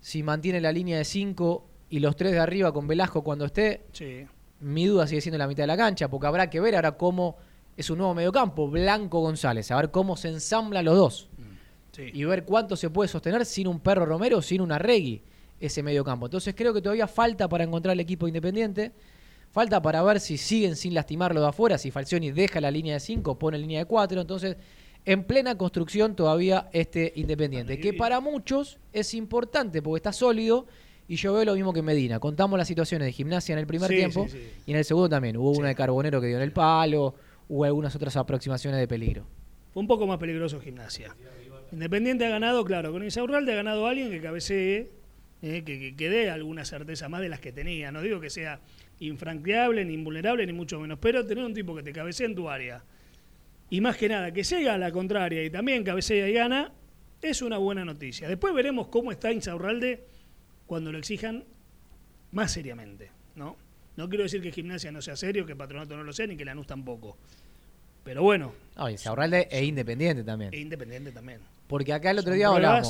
si 0.00 0.22
mantiene 0.22 0.60
la 0.60 0.70
línea 0.70 0.96
de 0.98 1.04
5 1.04 1.66
y 1.90 1.98
los 1.98 2.14
tres 2.14 2.30
de 2.30 2.38
arriba 2.38 2.72
con 2.72 2.86
Velasco 2.86 3.24
cuando 3.24 3.44
esté, 3.46 3.82
Sí. 3.90 4.26
mi 4.60 4.86
duda 4.86 5.08
sigue 5.08 5.20
siendo 5.20 5.38
la 5.38 5.48
mitad 5.48 5.64
de 5.64 5.66
la 5.66 5.76
cancha, 5.76 6.08
porque 6.08 6.28
habrá 6.28 6.48
que 6.48 6.60
ver 6.60 6.76
ahora 6.76 6.92
cómo 6.96 7.36
es 7.76 7.90
un 7.90 7.98
nuevo 7.98 8.14
mediocampo, 8.14 8.68
Blanco 8.68 9.20
González, 9.20 9.70
a 9.70 9.76
ver 9.76 9.90
cómo 9.90 10.16
se 10.16 10.28
ensamblan 10.28 10.84
los 10.84 10.96
dos 10.96 11.28
Sí. 11.92 12.10
y 12.12 12.24
ver 12.24 12.44
cuánto 12.44 12.74
se 12.76 12.90
puede 12.90 13.08
sostener 13.08 13.44
sin 13.46 13.68
un 13.68 13.78
perro 13.78 14.04
Romero, 14.04 14.42
sin 14.42 14.60
una 14.60 14.78
Regui, 14.78 15.22
ese 15.60 15.82
mediocampo. 15.82 16.26
Entonces 16.26 16.52
creo 16.56 16.74
que 16.74 16.82
todavía 16.82 17.06
falta 17.06 17.48
para 17.48 17.62
encontrar 17.62 17.92
el 17.92 18.00
equipo 18.00 18.26
independiente, 18.26 18.90
falta 19.52 19.80
para 19.80 20.02
ver 20.02 20.18
si 20.18 20.36
siguen 20.36 20.74
sin 20.74 20.92
lastimarlo 20.94 21.40
de 21.40 21.46
afuera, 21.48 21.78
si 21.78 21.92
Falcioni 21.92 22.32
deja 22.32 22.60
la 22.60 22.72
línea 22.72 22.94
de 22.94 23.00
5, 23.00 23.38
pone 23.38 23.58
línea 23.58 23.78
de 23.78 23.84
4, 23.84 24.20
entonces 24.20 24.56
en 25.04 25.22
plena 25.24 25.56
construcción 25.56 26.16
todavía 26.16 26.68
este 26.72 27.12
Independiente, 27.14 27.78
que 27.78 27.92
para 27.92 28.20
muchos 28.20 28.78
es 28.92 29.14
importante 29.14 29.80
porque 29.82 29.98
está 29.98 30.12
sólido 30.12 30.66
y 31.06 31.16
yo 31.16 31.34
veo 31.34 31.44
lo 31.44 31.54
mismo 31.54 31.72
que 31.72 31.82
Medina. 31.82 32.18
Contamos 32.18 32.58
las 32.58 32.66
situaciones 32.66 33.06
de 33.06 33.12
gimnasia 33.12 33.52
en 33.52 33.58
el 33.58 33.66
primer 33.66 33.90
Sí, 33.90 33.96
tiempo 33.96 34.26
sí, 34.28 34.38
y 34.66 34.70
en 34.72 34.78
el 34.78 34.84
segundo 34.84 35.08
también. 35.10 35.36
Hubo 35.36 35.50
una 35.50 35.68
de 35.68 35.74
Carbonero 35.74 36.20
que 36.20 36.26
dio 36.28 36.36
en 36.38 36.42
el 36.42 36.52
palo, 36.52 37.14
hubo 37.48 37.64
algunas 37.64 37.94
otras 37.94 38.16
aproximaciones 38.16 38.80
de 38.80 38.88
peligro. 38.88 39.26
Fue 39.72 39.80
un 39.80 39.86
poco 39.86 40.06
más 40.06 40.18
peligroso 40.18 40.60
gimnasia. 40.60 41.14
Independiente 41.72 42.24
ha 42.24 42.30
ganado, 42.30 42.64
claro, 42.64 42.92
con 42.92 43.02
Insaurralde 43.02 43.52
ha 43.52 43.56
ganado 43.56 43.86
alguien 43.86 44.10
que 44.10 44.20
cabecee, 44.20 44.90
eh, 45.42 45.94
que 45.96 46.08
dé 46.08 46.30
alguna 46.30 46.64
certeza 46.64 47.08
más 47.08 47.20
de 47.20 47.28
las 47.28 47.40
que 47.40 47.52
tenía. 47.52 47.90
No 47.90 48.00
digo 48.00 48.20
que 48.20 48.30
sea 48.30 48.60
infranqueable, 49.00 49.84
ni 49.84 49.94
invulnerable, 49.94 50.46
ni 50.46 50.52
mucho 50.52 50.78
menos, 50.78 50.98
pero 51.00 51.26
tener 51.26 51.44
un 51.44 51.54
tipo 51.54 51.74
que 51.74 51.82
te 51.82 51.92
cabecee 51.92 52.26
en 52.26 52.34
tu 52.34 52.48
área 52.48 52.84
y 53.70 53.80
más 53.80 53.96
que 53.96 54.08
nada 54.08 54.32
que 54.32 54.42
llega 54.42 54.74
a 54.74 54.78
la 54.78 54.92
contraria 54.92 55.42
y 55.42 55.50
también 55.50 55.82
cabecea 55.82 56.28
y 56.28 56.32
gana, 56.32 56.72
es 57.20 57.42
una 57.42 57.58
buena 57.58 57.84
noticia. 57.84 58.28
Después 58.28 58.54
veremos 58.54 58.88
cómo 58.88 59.10
está 59.10 59.32
Insaurralde 59.32 60.04
cuando 60.66 60.92
lo 60.92 60.98
exijan 60.98 61.44
más 62.30 62.52
seriamente, 62.52 63.10
¿no? 63.34 63.56
No 63.96 64.08
quiero 64.08 64.24
decir 64.24 64.42
que 64.42 64.50
Gimnasia 64.50 64.90
no 64.90 65.00
sea 65.02 65.16
serio, 65.16 65.46
que 65.46 65.54
Patronato 65.54 65.96
no 65.96 66.02
lo 66.02 66.12
sea, 66.12 66.26
ni 66.26 66.36
que 66.36 66.44
Lanús 66.44 66.66
tampoco. 66.66 67.16
Pero 68.02 68.22
bueno, 68.22 68.52
No, 68.76 68.90
y 68.90 68.98
Saurralde 68.98 69.48
es 69.50 69.62
independiente 69.62 70.24
también. 70.24 70.52
e 70.52 70.58
Independiente 70.58 71.10
también. 71.12 71.40
Porque 71.68 71.92
acá 71.92 72.10
el 72.10 72.18
otro 72.18 72.34
día 72.34 72.48
ahora- 72.48 72.82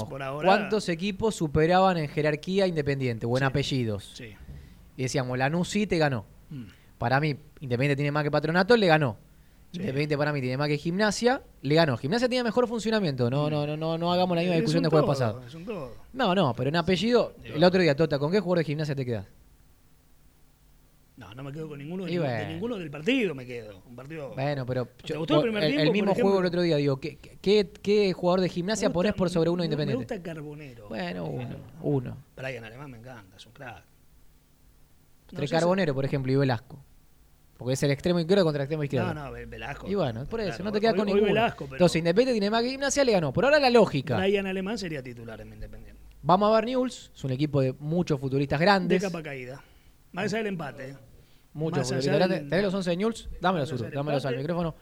¿Cuántos 0.42 0.88
equipos 0.88 1.34
superaban 1.36 1.96
en 1.98 2.08
jerarquía 2.08 2.66
Independiente 2.66 3.24
o 3.26 3.36
en 3.36 3.42
Sí. 3.42 3.44
apellidos? 3.44 4.12
Sí. 4.14 4.34
Y 4.96 5.02
decíamos, 5.02 5.38
Lanús 5.38 5.68
sí 5.68 5.86
te 5.86 5.98
ganó. 5.98 6.24
Mm. 6.50 6.64
Para 6.98 7.20
mí, 7.20 7.36
Independiente 7.60 7.96
tiene 7.96 8.10
más 8.10 8.24
que 8.24 8.30
Patronato, 8.30 8.76
le 8.76 8.86
ganó. 8.88 9.16
Independiente 9.72 10.16
para 10.16 10.32
mí 10.32 10.40
tiene 10.40 10.56
más 10.56 10.68
que 10.68 10.78
Gimnasia. 10.78 11.42
Le 11.62 11.74
ganó. 11.74 11.96
Gimnasia 11.96 12.28
tiene 12.28 12.44
mejor 12.44 12.66
funcionamiento. 12.68 13.28
No, 13.30 13.50
no, 13.50 13.66
no, 13.66 13.76
no, 13.76 13.98
no 13.98 14.12
hagamos 14.12 14.36
la 14.36 14.42
misma 14.42 14.54
Es 14.56 14.60
discusión 14.60 14.82
del 14.84 14.90
jueves 14.90 15.06
pasado. 15.08 15.42
Es 15.46 15.54
un 15.54 15.64
todo. 15.64 15.92
No, 16.12 16.34
no, 16.34 16.54
pero 16.54 16.68
en 16.70 16.76
apellido, 16.76 17.34
el 17.44 17.62
otro 17.62 17.80
día, 17.80 17.94
Tota, 17.96 18.18
¿con 18.18 18.30
qué 18.32 18.40
jugador 18.40 18.58
de 18.58 18.64
Gimnasia 18.64 18.94
te 18.94 19.04
quedas? 19.04 19.26
No, 21.16 21.32
no 21.32 21.44
me 21.44 21.52
quedo 21.52 21.68
con 21.68 21.78
ninguno, 21.78 22.06
de, 22.06 22.18
bueno. 22.18 22.34
de 22.34 22.46
ninguno 22.48 22.76
del 22.76 22.90
partido 22.90 23.36
me 23.36 23.46
quedo. 23.46 23.82
Un 23.86 23.94
partido. 23.94 24.34
Bueno, 24.34 24.66
pero 24.66 24.86
¿Te 24.86 25.12
yo- 25.12 25.18
gustó 25.20 25.36
el 25.36 25.42
primer 25.42 25.62
tiempo, 25.66 25.84
por 25.84 25.92
mismo 25.92 26.10
ejemplo? 26.10 26.24
juego 26.24 26.40
el 26.40 26.46
otro 26.46 26.62
día, 26.62 26.76
digo, 26.76 26.98
¿qué, 26.98 27.18
qué, 27.40 27.70
qué 27.82 28.12
jugador 28.12 28.40
de 28.40 28.48
Gimnasia 28.48 28.88
gusta- 28.88 28.94
ponés 28.94 29.14
por 29.14 29.30
sobre 29.30 29.48
uno 29.48 29.60
me- 29.60 29.66
independiente? 29.66 30.12
Me 30.12 30.16
gusta 30.18 30.22
Carbonero. 30.34 30.88
Bueno, 30.88 31.24
uno, 31.26 31.56
uno. 31.82 32.16
Brian 32.36 32.64
Alemán 32.64 32.90
me 32.90 32.98
encanta, 32.98 33.36
es 33.36 33.46
un 33.46 33.52
crack. 33.52 33.76
No 33.76 35.30
Entre 35.30 35.46
sé 35.46 35.54
Carbonero, 35.54 35.94
por 35.94 36.04
ejemplo, 36.04 36.32
y 36.32 36.36
Velasco. 36.36 36.78
Porque 37.56 37.74
es 37.74 37.82
el 37.84 37.92
extremo 37.92 38.18
izquierdo 38.18 38.42
contra 38.44 38.62
el 38.62 38.66
extremo 38.66 38.82
izquierdo. 38.82 39.14
No, 39.14 39.24
no, 39.26 39.30
Ve- 39.32 39.46
Velasco. 39.46 39.88
Y 39.88 39.94
bueno, 39.94 40.24
por 40.26 40.40
eso, 40.40 40.48
Claro, 40.50 40.64
no 40.64 40.72
te 40.72 40.80
quedas 40.80 40.94
con 40.96 41.06
ninguno. 41.06 41.26
Velasco, 41.26 41.64
pero 41.66 41.76
Entonces, 41.76 41.96
Independiente 42.00 42.32
tiene 42.32 42.50
más 42.50 42.62
que 42.62 42.70
Gimnasia, 42.70 43.04
le 43.04 43.12
ganó. 43.12 43.32
Por 43.32 43.44
ahora 43.44 43.60
la 43.60 43.70
lógica. 43.70 44.18
Brian 44.18 44.46
Alemán 44.48 44.78
sería 44.78 45.00
titular 45.00 45.40
en 45.40 45.52
Independiente. 45.52 46.02
Vamos 46.22 46.50
a 46.50 46.54
ver 46.56 46.64
News, 46.66 47.12
es 47.14 47.22
un 47.24 47.30
equipo 47.30 47.60
de 47.60 47.72
muchos 47.78 48.18
futuristas 48.18 48.58
De 48.58 48.64
grandes. 48.64 49.00
capa 49.02 49.22
caída. 49.22 49.62
Más 50.14 50.24
allá 50.24 50.38
del 50.38 50.46
empate. 50.46 50.90
¿eh? 50.90 50.96
Más 51.52 51.92
allá 51.92 52.26
del- 52.26 52.48
¿Tenés 52.48 52.64
los 52.64 52.74
11 52.74 52.90
de 52.90 52.96
News? 52.96 53.28
Dámelos, 53.40 53.70
Uru, 53.72 53.84
dámelos 53.92 54.24
al 54.24 54.36
micrófono. 54.36 54.74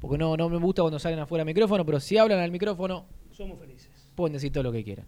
Porque 0.00 0.18
no, 0.18 0.36
no 0.36 0.48
me 0.48 0.56
gusta 0.58 0.82
cuando 0.82 0.98
salen 0.98 1.18
afuera 1.18 1.40
del 1.44 1.46
micrófono, 1.54 1.84
pero 1.84 2.00
si 2.00 2.18
hablan 2.18 2.38
al 2.40 2.50
micrófono, 2.50 3.06
Somos 3.32 3.58
felices. 3.58 3.90
pueden 4.14 4.32
decir 4.34 4.52
todo 4.52 4.62
lo 4.64 4.72
que 4.72 4.82
quieran. 4.84 5.06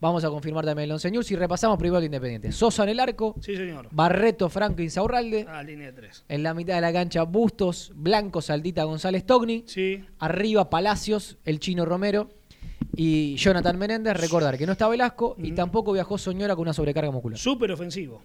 Vamos 0.00 0.24
a 0.24 0.28
confirmar 0.28 0.64
también 0.64 0.84
el 0.86 0.92
11 0.92 1.10
News 1.10 1.30
y 1.30 1.36
repasamos 1.36 1.78
primero 1.78 1.98
el 1.98 2.04
Independiente. 2.04 2.50
Sosa 2.52 2.82
en 2.82 2.88
el 2.90 3.00
arco, 3.00 3.36
Sí, 3.40 3.56
señor. 3.56 3.88
Barreto, 3.92 4.48
Franco 4.50 4.82
Insaurralde. 4.82 5.46
Ah, 5.48 5.62
línea 5.62 5.86
de 5.86 5.92
tres. 5.92 6.24
En 6.28 6.42
la 6.42 6.52
mitad 6.52 6.74
de 6.74 6.80
la 6.80 6.92
cancha, 6.92 7.22
Bustos, 7.22 7.92
Blanco, 7.94 8.42
Saldita, 8.42 8.84
González, 8.84 9.24
Togni. 9.24 9.62
Sí. 9.66 10.04
Arriba, 10.18 10.68
Palacios, 10.68 11.38
el 11.44 11.60
Chino 11.60 11.84
Romero 11.86 12.28
y 12.96 13.36
Jonathan 13.36 13.78
Menéndez. 13.78 14.16
Recordar 14.20 14.58
que 14.58 14.66
no 14.66 14.72
está 14.72 14.88
Velasco 14.88 15.36
y 15.38 15.52
tampoco 15.52 15.92
viajó 15.92 16.18
Soñora 16.18 16.54
con 16.56 16.62
una 16.62 16.72
sobrecarga 16.72 17.10
muscular. 17.12 17.38
Súper 17.38 17.70
ofensivo. 17.72 18.20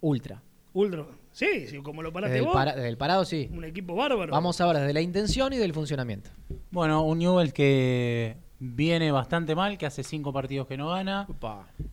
Ultra. 0.00 0.42
Ultra. 0.74 1.06
Sí, 1.32 1.66
sí, 1.66 1.78
como 1.78 2.02
lo 2.02 2.12
paraste 2.12 2.32
Desde 2.34 2.40
el, 2.40 2.46
vos. 2.46 2.54
para- 2.54 2.74
desde 2.74 2.88
el 2.88 2.96
parado, 2.96 3.24
sí. 3.24 3.48
Un 3.52 3.64
equipo 3.64 3.94
bárbaro. 3.94 4.32
Vamos 4.32 4.60
a 4.60 4.66
ver 4.66 4.76
desde 4.78 4.92
la 4.92 5.00
intención 5.00 5.52
y 5.52 5.56
del 5.56 5.72
funcionamiento. 5.72 6.30
Bueno, 6.70 7.02
un 7.04 7.18
Newell 7.18 7.52
que 7.52 8.36
viene 8.60 9.12
bastante 9.12 9.54
mal, 9.54 9.78
que 9.78 9.86
hace 9.86 10.02
cinco 10.02 10.32
partidos 10.32 10.66
que 10.66 10.76
no 10.76 10.88
gana. 10.90 11.26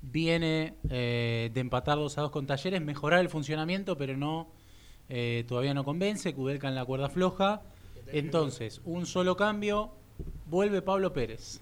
Viene 0.01 0.75
eh, 0.89 1.51
de 1.53 1.59
empatar 1.61 1.97
2 1.97 2.17
a 2.17 2.21
2 2.21 2.31
con 2.31 2.47
Talleres, 2.47 2.81
mejorar 2.81 3.19
el 3.19 3.29
funcionamiento, 3.29 3.97
pero 3.97 4.17
no 4.17 4.47
eh, 5.09 5.45
todavía 5.47 5.73
no 5.73 5.83
convence. 5.83 6.33
Kudelka 6.33 6.67
en 6.67 6.75
la 6.75 6.85
cuerda 6.85 7.09
floja. 7.09 7.61
Entonces, 8.11 8.81
un 8.85 9.05
solo 9.05 9.35
cambio. 9.35 9.91
Vuelve 10.47 10.81
Pablo 10.81 11.11
Pérez 11.11 11.59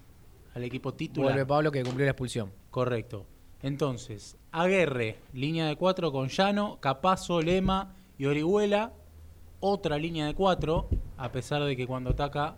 al 0.54 0.62
equipo 0.64 0.94
titular. 0.94 1.32
Vuelve 1.32 1.46
Pablo 1.46 1.72
que 1.72 1.82
cumplió 1.82 2.04
la 2.06 2.12
expulsión. 2.12 2.52
Correcto. 2.70 3.26
Entonces, 3.64 4.36
Aguerre, 4.52 5.16
línea 5.32 5.66
de 5.66 5.76
cuatro 5.76 6.12
con 6.12 6.28
Llano, 6.28 6.78
Capazo, 6.80 7.40
Lema 7.40 7.94
y 8.18 8.26
Orihuela. 8.26 8.92
Otra 9.60 9.96
línea 9.96 10.26
de 10.26 10.34
cuatro, 10.34 10.86
a 11.16 11.32
pesar 11.32 11.64
de 11.64 11.74
que 11.74 11.86
cuando 11.86 12.10
ataca 12.10 12.56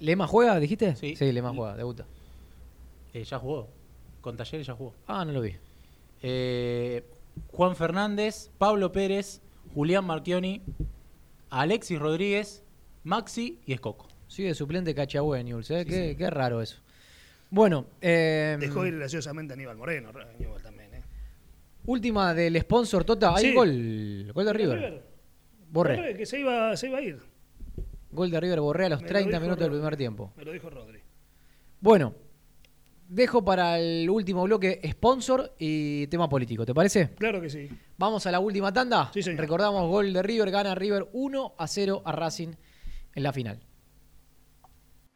¿Lema 0.00 0.26
juega, 0.26 0.60
dijiste? 0.60 0.94
Sí. 0.96 1.16
Sí, 1.16 1.32
Lema 1.32 1.54
juega, 1.54 1.74
debuta. 1.74 2.04
eh, 3.14 3.24
ya 3.24 3.38
jugó. 3.38 3.68
Con 4.20 4.36
Talleres 4.36 4.66
ya 4.66 4.74
jugó. 4.74 4.92
Ah, 5.06 5.24
no 5.24 5.32
lo 5.32 5.40
vi. 5.40 5.56
Eh, 6.20 7.02
Juan 7.52 7.74
Fernández, 7.74 8.50
Pablo 8.58 8.92
Pérez, 8.92 9.40
Julián 9.74 10.04
Marchioni, 10.04 10.60
Alexis 11.48 11.98
Rodríguez, 11.98 12.62
Maxi 13.04 13.58
y 13.64 13.72
Escoco. 13.72 14.08
Sigue 14.28 14.52
suplente 14.54 14.94
Cachagüe, 14.94 15.42
Newell's, 15.42 15.70
¿eh? 15.70 15.86
qué, 15.86 16.14
qué 16.18 16.28
raro 16.28 16.60
eso. 16.60 16.76
Bueno, 17.54 17.86
eh, 18.00 18.56
Dejó 18.58 18.84
ir 18.84 18.96
graciosamente 18.96 19.52
a 19.52 19.54
Aníbal 19.54 19.76
Moreno. 19.76 20.10
Aníbal 20.10 20.60
también, 20.60 20.92
¿eh? 20.92 21.02
última 21.86 22.34
del 22.34 22.60
sponsor 22.60 23.04
Tota. 23.04 23.32
Hay 23.36 23.44
Sí. 23.44 23.54
gol, 23.54 24.32
gol 24.34 24.44
de 24.44 24.52
River. 24.52 25.04
Borré. 25.70 25.96
Borré, 25.96 26.16
Que 26.16 26.26
se 26.26 26.40
iba, 26.40 26.76
se 26.76 26.88
iba 26.88 26.98
a 26.98 27.02
ir. 27.02 27.20
Gol 28.10 28.28
de 28.32 28.40
River 28.40 28.60
Borré 28.60 28.86
a 28.86 28.88
los 28.88 29.02
Me 29.02 29.06
lo 29.06 29.12
30 29.12 29.28
dijo 29.30 29.40
minutos 29.42 29.60
del 29.66 29.70
primer 29.70 29.96
tiempo. 29.96 30.32
Me 30.36 30.44
lo 30.44 30.50
dijo 30.50 30.68
Rodri. 30.68 30.98
Bueno, 31.80 32.14
dejo 33.08 33.44
para 33.44 33.78
el 33.78 34.10
último 34.10 34.42
bloque 34.42 34.80
sponsor 34.90 35.54
y 35.56 36.08
tema 36.08 36.28
político, 36.28 36.66
¿te 36.66 36.74
parece? 36.74 37.10
Claro 37.10 37.40
que 37.40 37.50
sí. 37.50 37.68
Vamos 37.98 38.26
a 38.26 38.32
la 38.32 38.40
última 38.40 38.72
tanda. 38.72 39.12
Sí, 39.14 39.22
señor. 39.22 39.38
Recordamos 39.40 39.88
gol 39.88 40.12
de 40.12 40.24
River, 40.24 40.50
gana 40.50 40.74
River 40.74 41.06
1 41.12 41.54
a 41.56 41.68
0 41.68 42.02
a 42.04 42.10
Racing 42.10 42.48
en 43.14 43.22
la 43.22 43.32
final. 43.32 43.60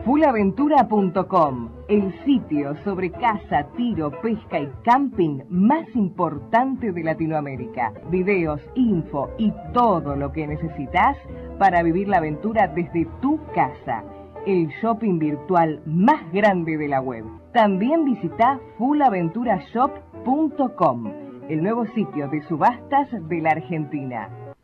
Fullaventura.com, 0.08 1.68
el 1.86 2.24
sitio 2.24 2.74
sobre 2.82 3.10
caza, 3.10 3.66
tiro, 3.76 4.10
pesca 4.22 4.58
y 4.58 4.70
camping 4.82 5.40
más 5.50 5.86
importante 5.94 6.92
de 6.92 7.04
Latinoamérica. 7.04 7.92
Videos, 8.10 8.62
info 8.74 9.28
y 9.36 9.52
todo 9.74 10.16
lo 10.16 10.32
que 10.32 10.46
necesitas 10.46 11.18
para 11.58 11.82
vivir 11.82 12.08
la 12.08 12.16
aventura 12.16 12.68
desde 12.68 13.06
tu 13.20 13.38
casa. 13.54 14.02
El 14.46 14.68
shopping 14.80 15.18
virtual 15.18 15.82
más 15.84 16.22
grande 16.32 16.78
de 16.78 16.88
la 16.88 17.02
web. 17.02 17.26
También 17.52 18.06
visita 18.06 18.58
fullaventurashop.com, 18.78 21.12
el 21.50 21.62
nuevo 21.62 21.84
sitio 21.88 22.28
de 22.28 22.40
subastas 22.48 23.10
de 23.28 23.42
la 23.42 23.50
Argentina. 23.50 24.30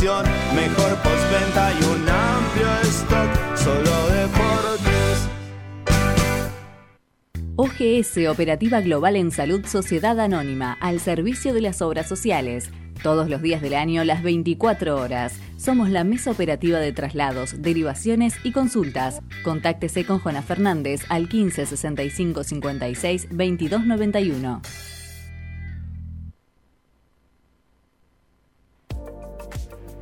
mejor 0.00 0.96
postventa 1.02 1.72
y 1.72 1.84
un 1.84 2.08
amplio 2.08 2.68
stock. 2.84 3.56
Solo 3.56 4.08
deportes. 4.08 5.28
OGS 7.56 8.28
Operativa 8.28 8.80
Global 8.80 9.16
en 9.16 9.30
Salud 9.30 9.66
Sociedad 9.66 10.18
Anónima, 10.18 10.78
al 10.80 11.00
servicio 11.00 11.52
de 11.52 11.60
las 11.60 11.82
obras 11.82 12.08
sociales. 12.08 12.70
Todos 13.02 13.28
los 13.28 13.42
días 13.42 13.60
del 13.60 13.74
año, 13.74 14.02
las 14.04 14.22
24 14.22 14.96
horas. 14.96 15.34
Somos 15.58 15.90
la 15.90 16.04
mesa 16.04 16.30
operativa 16.30 16.78
de 16.78 16.92
traslados, 16.92 17.60
derivaciones 17.60 18.34
y 18.42 18.52
consultas. 18.52 19.20
Contáctese 19.42 20.06
con 20.06 20.18
Jona 20.18 20.40
Fernández 20.40 21.02
al 21.10 21.28
15 21.28 21.66
65 21.66 22.44
56 22.44 23.28
22 23.30 23.84
91. 23.84 24.62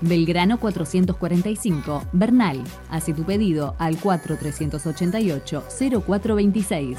Belgrano 0.00 0.58
445, 0.58 2.04
Bernal. 2.12 2.64
Hace 2.88 3.12
tu 3.12 3.24
pedido 3.24 3.74
al 3.78 3.98
4388-0426. 3.98 6.96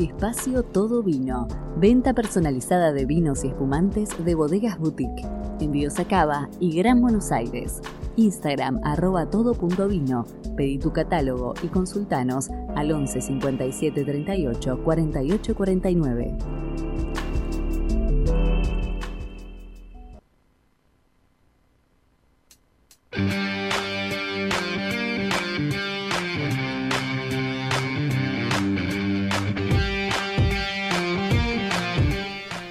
Espacio 0.00 0.64
Todo 0.64 1.02
Vino. 1.02 1.46
Venta 1.76 2.12
personalizada 2.12 2.92
de 2.92 3.04
vinos 3.04 3.44
y 3.44 3.48
espumantes 3.48 4.10
de 4.24 4.34
bodegas 4.34 4.78
boutique. 4.78 5.26
Envíos 5.60 5.98
a 5.98 6.04
Cava 6.04 6.48
y 6.60 6.76
Gran 6.76 7.00
Buenos 7.00 7.32
Aires. 7.32 7.80
Instagram 8.16 8.80
arroba 8.82 9.30
todo.vino. 9.30 10.26
Pedí 10.56 10.78
tu 10.78 10.92
catálogo 10.92 11.54
y 11.62 11.68
consultanos 11.68 12.48
al 12.74 12.90
11 12.90 13.20
57 13.20 14.04
38 14.04 14.84
48 14.84 15.54
49. 15.54 16.87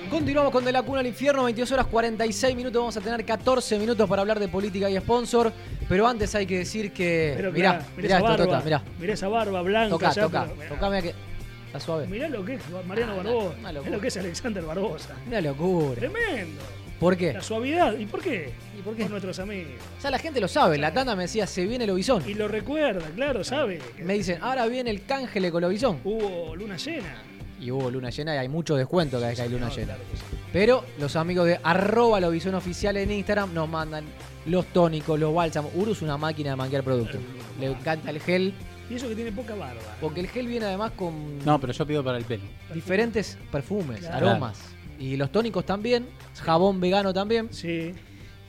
Continuamos 0.09 0.51
con 0.51 0.63
De 0.65 0.71
la 0.71 0.81
Cuna 0.83 1.01
al 1.01 1.07
Infierno, 1.07 1.43
22 1.43 1.71
horas 1.73 1.85
46 1.87 2.55
minutos. 2.55 2.79
Vamos 2.79 2.97
a 2.97 3.01
tener 3.01 3.23
14 3.25 3.77
minutos 3.77 4.09
para 4.09 4.21
hablar 4.21 4.39
de 4.39 4.47
política 4.47 4.89
y 4.89 4.97
sponsor. 4.97 5.51
Pero 5.87 6.07
antes 6.07 6.33
hay 6.35 6.45
que 6.45 6.59
decir 6.59 6.91
que. 6.91 7.33
Pero 7.35 7.51
mirá, 7.51 7.73
mirá, 7.73 7.85
mirá, 7.97 8.07
esa 8.07 8.17
esto, 8.17 8.27
barba, 8.29 8.45
Tota, 8.45 8.61
mirá. 8.61 8.81
mirá 8.99 9.13
esa 9.13 9.27
barba 9.27 9.61
blanca. 9.61 9.89
Toca, 9.89 10.11
ya, 10.11 10.21
toca, 10.23 10.43
pero 10.45 10.55
mirá. 10.55 10.69
toca, 10.69 10.89
mirá 10.89 11.01
que. 11.01 11.13
Está 11.67 11.79
suave. 11.81 12.07
Mirá 12.07 12.29
lo 12.29 12.45
que 12.45 12.53
es 12.55 12.61
Mariano 12.87 13.13
Ah, 13.13 13.17
Barbosa. 13.17 13.55
Mirá 13.57 13.71
lo 13.91 14.01
que 14.01 14.07
es 14.07 14.17
Alexander 14.17 14.63
Barbosa. 14.63 15.15
Una 15.27 15.41
locura. 15.41 15.95
Tremendo. 15.95 16.61
¿Por 16.99 17.15
qué? 17.15 17.33
La 17.33 17.41
suavidad. 17.41 17.97
¿Y 17.97 18.05
por 18.07 18.21
qué? 18.21 18.51
¿Y 18.77 18.81
por 18.81 18.95
qué? 18.95 19.03
Por 19.03 19.11
nuestros 19.11 19.37
amigos. 19.39 19.71
Ya 20.01 20.09
la 20.09 20.17
gente 20.19 20.39
lo 20.41 20.47
sabe. 20.47 20.77
La 20.77 20.91
tanda 20.93 21.15
me 21.15 21.23
decía, 21.23 21.45
se 21.45 21.65
viene 21.65 21.83
el 21.83 21.91
Obisón. 21.91 22.23
Y 22.27 22.33
lo 22.33 22.47
recuerda, 22.47 23.05
claro, 23.15 23.43
sabe. 23.43 23.79
Me 24.03 24.15
dicen, 24.15 24.39
ahora 24.41 24.65
viene 24.67 24.89
el 24.89 25.03
cángel 25.05 25.51
con 25.51 25.63
el 25.63 25.69
Obisón. 25.69 25.99
Hubo 26.03 26.55
luna 26.55 26.77
llena. 26.77 27.21
Y 27.59 27.71
hubo 27.71 27.89
luna 27.89 28.09
llena 28.11 28.35
y 28.35 28.37
hay 28.37 28.49
mucho 28.49 28.75
descuento 28.75 29.17
cada 29.17 29.27
vez 29.29 29.35
que 29.37 29.41
hay 29.43 29.49
luna 29.49 29.69
llena. 29.69 29.95
Pero 30.53 30.83
los 30.99 31.15
amigos 31.15 31.45
de 31.47 31.59
arroba 31.63 32.19
Lobizón 32.19 32.55
Oficial 32.55 32.97
en 32.97 33.11
Instagram 33.11 33.53
nos 33.53 33.67
mandan 33.67 34.05
los 34.45 34.65
tónicos, 34.67 35.19
los 35.19 35.33
bálsamos. 35.33 35.71
Uru 35.75 35.91
es 35.91 36.01
una 36.01 36.17
máquina 36.17 36.51
de 36.51 36.55
manquear 36.55 36.83
productos. 36.83 37.19
Le 37.59 37.67
encanta 37.67 38.09
el 38.11 38.19
gel, 38.21 38.53
Y 38.89 38.95
eso 38.95 39.09
que 39.09 39.15
tiene 39.15 39.31
poca 39.31 39.53
barba. 39.55 39.81
porque 39.99 40.19
el 40.21 40.27
gel 40.29 40.47
viene 40.47 40.65
además 40.67 40.91
con 40.95 41.39
No, 41.45 41.59
pero 41.59 41.73
yo 41.73 41.85
pido 41.85 42.03
para 42.03 42.17
el 42.19 42.23
pelo. 42.25 42.43
diferentes 42.73 43.37
perfumes, 43.51 43.99
Claro. 43.99 44.29
aromas. 44.29 44.57
Y 44.99 45.15
los 45.17 45.31
tónicos 45.31 45.65
también, 45.65 46.07
jabón 46.41 46.79
vegano 46.79 47.13
también. 47.13 47.49
Sí. 47.51 47.93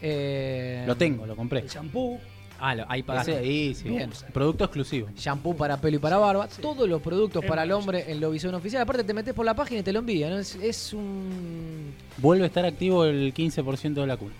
Eh, 0.01 0.85
Lo 0.87 0.97
tengo, 0.97 1.27
lo 1.27 1.35
compré. 1.37 1.61
El 1.61 1.69
shampoo. 1.69 2.19
Ah, 2.61 2.75
lo- 2.75 2.87
ahí 2.91 3.03
pagaste. 3.05 3.33
Ese 3.33 3.41
ahí, 3.41 3.75
sí. 3.75 3.89
Bien. 3.89 4.11
Producto 4.33 4.65
exclusivo. 4.65 5.09
Shampoo 5.17 5.57
para 5.57 5.81
pelo 5.81 5.97
y 5.97 6.01
para 6.01 6.17
barba. 6.19 6.49
Todos 6.61 6.89
los 6.89 7.01
productos 7.01 7.43
Es 7.45 7.49
para 7.49 7.63
el 7.63 7.71
hombre 7.73 8.05
en 8.11 8.21
Lobizón 8.21 8.55
Oficial. 8.55 8.83
Aparte 8.83 9.05
te 9.05 9.15
metes 9.15 9.33
por 9.35 9.45
la 9.47 9.55
página 9.55 9.81
y 9.81 9.83
te 9.85 9.93
lo 9.93 10.01
envían. 10.01 10.31
¿no? 10.31 10.39
Es, 10.39 10.57
es 10.57 10.93
un... 10.93 11.93
Vuelve 12.17 12.45
a 12.45 12.47
estar 12.49 12.65
activo 12.65 13.05
el 13.05 13.33
15% 13.33 13.95
de 13.95 14.07
la 14.07 14.17
cuna. 14.17 14.33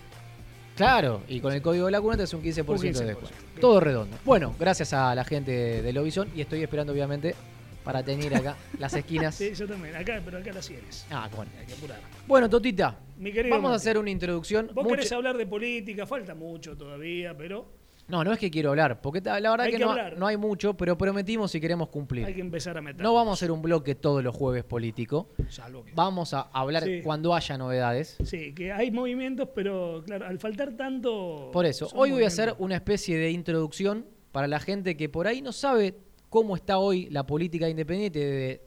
Claro, 0.75 1.21
y 1.27 1.39
con 1.41 1.53
el 1.53 1.61
código 1.61 1.85
de 1.87 1.91
la 1.91 1.99
cuna 2.01 2.15
te 2.17 2.23
es 2.23 2.33
un 2.33 2.41
15%, 2.41 2.69
Un 2.69 2.77
15%, 2.77 2.81
de 2.99 3.05
descuento. 3.05 3.37
Todo 3.59 3.79
redondo. 3.81 4.17
Bueno, 4.25 4.55
gracias 4.57 4.93
a 4.93 5.13
la 5.13 5.23
gente 5.25 5.81
de 5.81 5.93
Lobizón 5.93 6.29
y 6.35 6.41
estoy 6.41 6.61
esperando 6.63 6.93
obviamente 6.93 7.35
para 7.83 8.03
tener 8.03 8.33
acá 8.35 8.55
las 8.77 8.93
esquinas. 8.93 9.35
Sí, 9.35 9.51
yo 9.53 9.67
también. 9.67 9.95
Acá, 9.95 10.21
pero 10.23 10.37
acá 10.37 10.51
las 10.53 10.67
tienes. 10.67 11.05
Ah, 11.09 11.29
bueno. 11.35 11.51
Hay 11.59 11.65
que 11.65 11.73
apurar. 11.73 11.99
Bueno, 12.27 12.49
Totita, 12.49 12.97
Mi 13.17 13.31
querido 13.31 13.55
vamos 13.55 13.71
a 13.71 13.75
hacer 13.75 13.97
una 13.97 14.09
introducción. 14.09 14.67
Vos 14.73 14.83
Mucho- 14.83 14.95
querés 14.95 15.11
hablar 15.11 15.37
de 15.37 15.45
política, 15.47 16.05
falta 16.05 16.35
mucho 16.35 16.75
todavía, 16.77 17.35
pero 17.37 17.77
No, 18.07 18.23
no 18.23 18.33
es 18.33 18.39
que 18.39 18.49
quiero 18.49 18.71
hablar, 18.71 19.01
porque 19.01 19.21
la 19.21 19.33
verdad 19.33 19.61
Hay 19.61 19.71
que, 19.71 19.77
que 19.77 19.85
no, 19.85 19.95
no 20.17 20.25
hay 20.25 20.35
mucho, 20.35 20.73
pero 20.75 20.97
prometimos 20.97 21.53
y 21.53 21.61
queremos 21.61 21.89
hay 21.89 21.93
cumplir. 21.93 22.33
que 22.33 22.41
empezar 22.41 22.75
a 22.77 22.81
meter. 22.81 23.01
No 23.03 23.13
vamos 23.13 23.31
a 23.31 23.33
hacer 23.33 23.51
un 23.51 23.61
bloque 23.61 23.93
todos 23.93 24.23
los 24.23 24.35
jueves 24.35 24.63
político. 24.63 25.29
Salvo 25.47 25.85
que- 25.85 25.91
Vamos 25.93 26.33
a 26.33 26.41
hablar 26.51 26.83
Sí. 26.83 27.01
cuando 27.03 27.35
haya 27.35 27.55
novedades. 27.57 28.17
Sí, 28.23 28.53
que 28.55 28.71
hay 28.71 28.89
movimientos, 28.89 29.49
pero 29.53 30.01
claro, 30.05 30.25
al 30.25 30.39
faltar 30.39 30.71
tanto. 30.75 31.49
Por 31.53 31.65
eso, 31.67 31.87
hoy 31.93 32.09
voy 32.11 32.23
a 32.23 32.27
hacer 32.27 32.55
una 32.57 32.75
especie 32.75 33.17
de 33.17 33.29
introducción 33.29 34.05
para 34.31 34.47
la 34.47 34.59
gente 34.59 34.97
que 34.97 35.07
por 35.09 35.27
ahí 35.27 35.41
no 35.43 35.51
sabe 35.51 35.95
cómo 36.29 36.55
está 36.55 36.77
hoy 36.77 37.09
la 37.09 37.25
política 37.25 37.67
independiente 37.69 38.19
de 38.19 38.61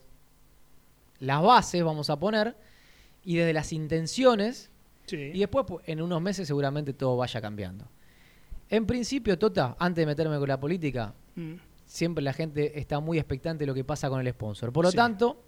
las 1.21 1.43
bases, 1.43 1.83
vamos 1.85 2.11
a 2.11 2.19
poner, 2.19 2.57
y 3.25 3.37
desde 3.37 3.53
las 3.53 3.73
intenciones, 3.73 4.71
Sí. 5.07 5.17
y 5.35 5.39
después 5.41 5.65
pues, 5.69 5.85
en 5.89 6.01
unos 6.03 6.21
meses 6.23 6.47
seguramente 6.47 6.93
todo 6.93 7.17
vaya 7.17 7.41
cambiando. 7.41 7.87
En 8.69 8.87
principio, 8.87 9.39
Tota, 9.39 9.77
antes 9.79 10.03
de 10.03 10.07
meterme 10.07 10.39
con 10.39 10.49
la 10.49 10.59
política, 10.59 11.15
Mm. 11.37 11.55
siempre 11.87 12.23
la 12.25 12.33
gente 12.33 12.79
está 12.79 13.01
muy 13.01 13.19
expectante 13.19 13.63
de 13.63 13.67
lo 13.67 13.75
que 13.75 13.85
pasa 13.85 14.09
con 14.09 14.21
el 14.21 14.33
sponsor. 14.33 14.73
Por 14.73 14.85
lo 14.85 14.91
Sí. 14.91 14.97
tanto, 14.97 15.43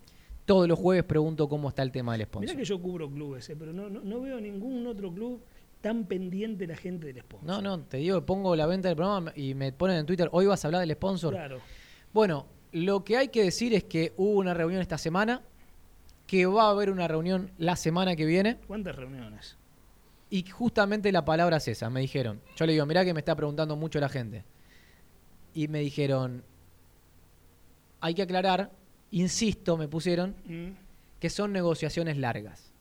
todos 0.44 0.68
los 0.68 0.78
jueves 0.78 1.04
pregunto 1.04 1.48
cómo 1.48 1.68
está 1.70 1.82
el 1.82 1.90
tema 1.90 2.12
del 2.12 2.26
sponsor. 2.26 2.48
Mirá 2.50 2.58
que 2.58 2.64
yo 2.64 2.80
cubro 2.80 3.10
clubes, 3.10 3.48
eh, 3.48 3.56
pero 3.58 3.72
no, 3.72 3.88
no, 3.88 4.00
no 4.00 4.20
veo 4.20 4.40
ningún 4.40 4.86
otro 4.86 5.12
club 5.12 5.40
tan 5.80 6.04
pendiente 6.06 6.66
la 6.66 6.76
gente 6.76 7.06
del 7.06 7.20
sponsor. 7.20 7.48
No, 7.48 7.60
no, 7.62 7.80
te 7.84 7.96
digo, 7.98 8.24
pongo 8.24 8.54
la 8.56 8.66
venta 8.66 8.88
del 8.88 8.96
programa 8.96 9.32
y 9.36 9.54
me 9.54 9.72
ponen 9.72 9.98
en 9.98 10.06
Twitter, 10.06 10.28
hoy 10.32 10.46
vas 10.46 10.64
a 10.64 10.68
hablar 10.68 10.80
del 10.80 10.92
sponsor. 10.92 11.32
Claro. 11.34 11.60
Bueno, 12.14 12.46
lo 12.72 13.04
que 13.04 13.16
hay 13.18 13.28
que 13.28 13.42
decir 13.42 13.74
es 13.74 13.84
que 13.84 14.14
hubo 14.16 14.38
una 14.38 14.54
reunión 14.54 14.80
esta 14.80 14.96
semana, 14.98 15.42
que 16.26 16.46
va 16.46 16.64
a 16.64 16.70
haber 16.70 16.88
una 16.90 17.06
reunión 17.06 17.50
la 17.58 17.76
semana 17.76 18.16
que 18.16 18.24
viene, 18.24 18.56
¿Cuántas 18.66 18.96
reuniones? 18.96 19.56
y 20.30 20.42
justamente 20.48 21.12
la 21.12 21.24
palabra 21.24 21.58
es 21.58 21.68
esa, 21.68 21.90
me 21.90 22.00
dijeron. 22.00 22.40
Yo 22.56 22.64
le 22.66 22.72
digo, 22.72 22.86
mirá 22.86 23.04
que 23.04 23.12
me 23.12 23.20
está 23.20 23.34
preguntando 23.36 23.76
mucho 23.76 24.00
la 24.00 24.08
gente. 24.08 24.44
Y 25.52 25.68
me 25.68 25.80
dijeron, 25.80 26.42
hay 28.00 28.14
que 28.14 28.22
aclarar, 28.22 28.70
insisto, 29.10 29.76
me 29.76 29.86
pusieron, 29.88 30.34
Mm. 30.46 30.70
que 31.20 31.30
son 31.30 31.52
negociaciones 31.52 32.16
largas. 32.16 32.72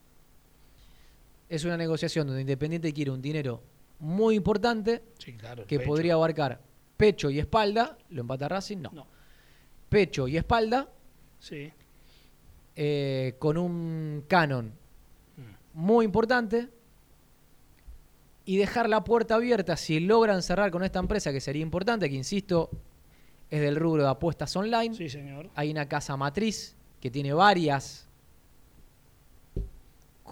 Es 1.48 1.64
una 1.64 1.76
negociación 1.76 2.26
donde 2.26 2.40
Independiente 2.40 2.92
quiere 2.92 3.10
un 3.10 3.20
dinero 3.22 3.62
muy 4.00 4.34
importante 4.34 5.02
Sí, 5.18 5.34
claro. 5.34 5.66
que 5.66 5.78
pecho. 5.78 5.88
podría 5.88 6.14
abarcar 6.14 6.60
pecho 6.96 7.30
y 7.30 7.38
espalda. 7.38 7.96
¿Lo 8.10 8.22
empata 8.22 8.48
Racing? 8.48 8.78
No. 8.78 8.90
No. 8.92 9.06
Pecho 9.94 10.26
y 10.26 10.36
espalda 10.36 10.88
Sí. 11.38 11.70
eh, 12.74 13.36
con 13.38 13.56
un 13.56 14.24
canon 14.26 14.72
muy 15.72 16.04
importante 16.04 16.68
y 18.44 18.56
dejar 18.56 18.88
la 18.88 19.04
puerta 19.04 19.36
abierta 19.36 19.76
si 19.76 20.00
logran 20.00 20.42
cerrar 20.42 20.70
con 20.72 20.82
esta 20.82 20.98
empresa, 20.98 21.32
que 21.32 21.40
sería 21.40 21.62
importante, 21.62 22.08
que 22.10 22.16
insisto, 22.16 22.70
es 23.50 23.60
del 23.60 23.76
rubro 23.76 24.02
de 24.02 24.08
apuestas 24.08 24.54
online. 24.56 24.94
Sí, 24.94 25.08
señor. 25.08 25.48
Hay 25.54 25.70
una 25.70 25.88
casa 25.88 26.16
matriz 26.16 26.74
que 27.00 27.10
tiene 27.10 27.32
varias. 27.32 28.08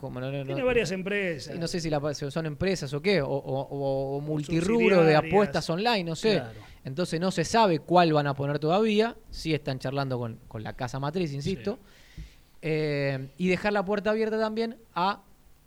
Como 0.03 0.21
no- 0.21 0.31
no- 0.33 0.45
Tiene 0.45 0.65
varias 0.65 0.91
empresas. 0.91 1.57
No 1.57 1.69
sé 1.69 1.81
si 1.81 1.89
la- 1.89 2.13
son 2.15 2.45
empresas 2.47 2.93
o 2.93 3.01
qué, 3.01 3.23
o, 3.23 3.29
o- 3.29 4.17
o- 4.17 4.21
multirrubro 4.21 5.05
de 5.05 5.15
apuestas 5.15 5.71
online, 5.71 6.03
no 6.05 6.17
sé. 6.17 6.35
Claro. 6.35 6.59
Entonces 6.85 7.21
no 7.21 7.31
se 7.31 7.45
sabe 7.45 7.79
cuál 7.79 8.13
van 8.13 8.27
a 8.27 8.35
poner 8.35 8.59
todavía. 8.59 9.17
Sí 9.31 9.55
están 9.55 9.79
charlando 9.79 10.19
con, 10.19 10.41
con 10.49 10.65
la 10.65 10.75
casa 10.75 10.99
matriz, 10.99 11.33
insisto. 11.33 11.79
Eh, 12.61 13.29
y 13.39 13.49
dejar 13.49 13.73
la 13.73 13.85
puerta 13.85 14.11
abierta 14.11 14.39
también 14.39 14.77
a 14.95 15.23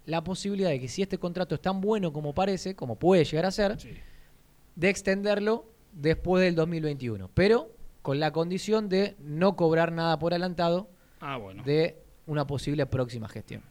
la 0.05 0.23
posibilidad 0.23 0.69
de 0.69 0.79
que 0.81 0.87
si 0.89 1.01
este 1.01 1.17
contrato 1.17 1.55
es 1.55 1.61
tan 1.61 1.79
bueno 1.81 2.11
como 2.13 2.33
parece, 2.33 2.75
como 2.75 2.97
puede 2.97 3.23
llegar 3.23 3.45
a 3.45 3.51
ser, 3.51 3.77
de 4.75 4.89
extenderlo 4.89 5.65
después 5.93 6.43
del 6.43 6.55
2021. 6.55 7.29
Pero 7.33 7.69
con 8.01 8.19
la 8.19 8.31
condición 8.31 8.89
de 8.89 9.15
no 9.19 9.55
cobrar 9.55 9.93
nada 9.93 10.19
por 10.19 10.33
adelantado 10.33 10.89
Ah, 11.21 11.37
bueno. 11.37 11.63
de 11.63 11.97
una 12.27 12.45
posible 12.45 12.85
próxima 12.85 13.27
gestión. 13.29 13.63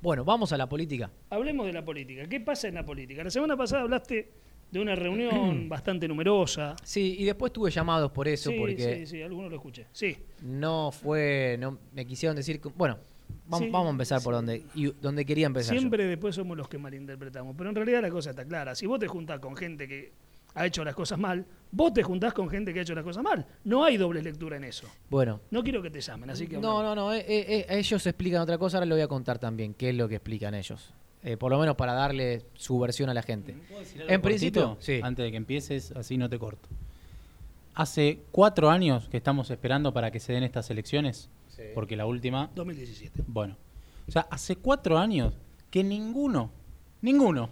Bueno, 0.00 0.24
vamos 0.24 0.52
a 0.52 0.56
la 0.56 0.68
política. 0.68 1.10
Hablemos 1.30 1.66
de 1.66 1.72
la 1.72 1.84
política. 1.84 2.26
¿Qué 2.28 2.40
pasa 2.40 2.68
en 2.68 2.74
la 2.74 2.84
política? 2.84 3.24
La 3.24 3.30
semana 3.30 3.56
pasada 3.56 3.82
hablaste 3.82 4.30
de 4.70 4.80
una 4.80 4.94
reunión 4.94 5.68
bastante 5.68 6.06
numerosa. 6.06 6.76
Sí, 6.84 7.16
y 7.18 7.24
después 7.24 7.52
tuve 7.52 7.70
llamados 7.70 8.10
por 8.12 8.28
eso, 8.28 8.50
sí, 8.50 8.56
porque 8.58 8.98
sí, 8.98 9.06
sí, 9.06 9.22
algunos 9.22 9.50
lo 9.50 9.56
escuché. 9.56 9.86
Sí. 9.92 10.16
no 10.42 10.92
fue, 10.92 11.56
no 11.58 11.78
me 11.92 12.06
quisieron 12.06 12.36
decir, 12.36 12.60
bueno, 12.76 12.98
vamos, 13.46 13.66
Sí, 13.66 13.70
vamos 13.72 13.88
a 13.88 13.90
empezar 13.90 14.22
por 14.22 14.34
donde, 14.34 14.64
y 14.74 14.86
donde 15.00 15.24
quería 15.24 15.46
empezar. 15.46 15.74
yo. 15.74 15.80
Siempre 15.80 16.04
después 16.04 16.34
somos 16.34 16.56
los 16.56 16.68
que 16.68 16.78
malinterpretamos. 16.78 17.56
Pero 17.56 17.70
en 17.70 17.76
realidad 17.76 18.00
la 18.02 18.10
cosa 18.10 18.30
está 18.30 18.44
clara. 18.44 18.74
Si 18.76 18.86
vos 18.86 19.00
te 19.00 19.08
juntás 19.08 19.40
con 19.40 19.56
gente 19.56 19.88
que 19.88 20.12
ha 20.58 20.66
hecho 20.66 20.84
las 20.84 20.94
cosas 20.94 21.18
mal, 21.18 21.46
vos 21.70 21.92
te 21.92 22.02
juntás 22.02 22.32
con 22.34 22.48
gente 22.48 22.72
que 22.72 22.80
ha 22.80 22.82
hecho 22.82 22.94
las 22.94 23.04
cosas 23.04 23.22
mal. 23.22 23.46
No 23.64 23.84
hay 23.84 23.96
doble 23.96 24.22
lectura 24.22 24.56
en 24.56 24.64
eso. 24.64 24.86
Bueno, 25.08 25.40
No 25.50 25.62
quiero 25.62 25.82
que 25.82 25.90
te 25.90 26.00
llamen, 26.00 26.30
así 26.30 26.46
que... 26.46 26.58
no, 26.58 26.82
no, 26.82 26.94
no, 26.94 27.12
eh, 27.12 27.24
eh, 27.28 27.44
eh, 27.48 27.66
ellos 27.78 28.06
explican 28.06 28.42
otra 28.42 28.58
cosa, 28.58 28.78
ahora 28.78 28.86
lo 28.86 28.94
voy 28.94 29.02
a 29.02 29.08
contar 29.08 29.38
también, 29.38 29.74
qué 29.74 29.90
es 29.90 29.94
lo 29.94 30.08
que 30.08 30.16
explican 30.16 30.54
ellos. 30.54 30.92
Eh, 31.22 31.36
por 31.36 31.50
lo 31.50 31.58
menos 31.58 31.74
para 31.74 31.94
darle 31.94 32.44
su 32.54 32.78
versión 32.78 33.10
a 33.10 33.14
la 33.14 33.22
gente. 33.22 33.56
En 34.08 34.22
principio, 34.22 34.76
sí. 34.80 35.00
Antes 35.02 35.24
de 35.24 35.30
que 35.30 35.36
empieces, 35.36 35.92
así 35.92 36.16
no 36.16 36.28
te 36.28 36.38
corto. 36.38 36.68
Hace 37.74 38.20
cuatro 38.30 38.70
años 38.70 39.08
que 39.08 39.16
estamos 39.16 39.50
esperando 39.50 39.92
para 39.92 40.10
que 40.10 40.20
se 40.20 40.32
den 40.32 40.42
estas 40.42 40.70
elecciones, 40.70 41.28
porque 41.74 41.96
la 41.96 42.06
última 42.06 42.50
2017. 42.54 43.24
Bueno, 43.26 43.56
o 44.06 44.12
sea, 44.12 44.26
hace 44.30 44.56
cuatro 44.56 44.98
años 44.98 45.34
que 45.70 45.82
ninguno, 45.84 46.50
ninguno, 47.02 47.50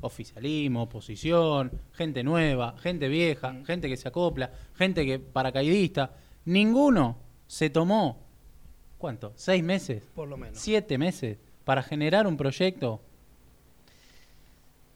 oficialismo, 0.00 0.82
oposición, 0.82 1.70
gente 1.92 2.22
nueva, 2.22 2.76
gente 2.78 3.08
vieja, 3.08 3.54
gente 3.64 3.88
que 3.88 3.96
se 3.96 4.08
acopla, 4.08 4.52
gente 4.74 5.04
que 5.04 5.18
paracaidista, 5.18 6.14
ninguno 6.44 7.18
se 7.46 7.70
tomó, 7.70 8.22
¿cuánto? 8.98 9.32
¿Seis 9.36 9.62
meses? 9.62 10.04
Por 10.14 10.28
lo 10.28 10.36
menos. 10.36 10.58
¿Siete 10.58 10.98
meses? 10.98 11.38
Para 11.64 11.82
generar 11.82 12.26
un 12.26 12.36
proyecto 12.36 13.02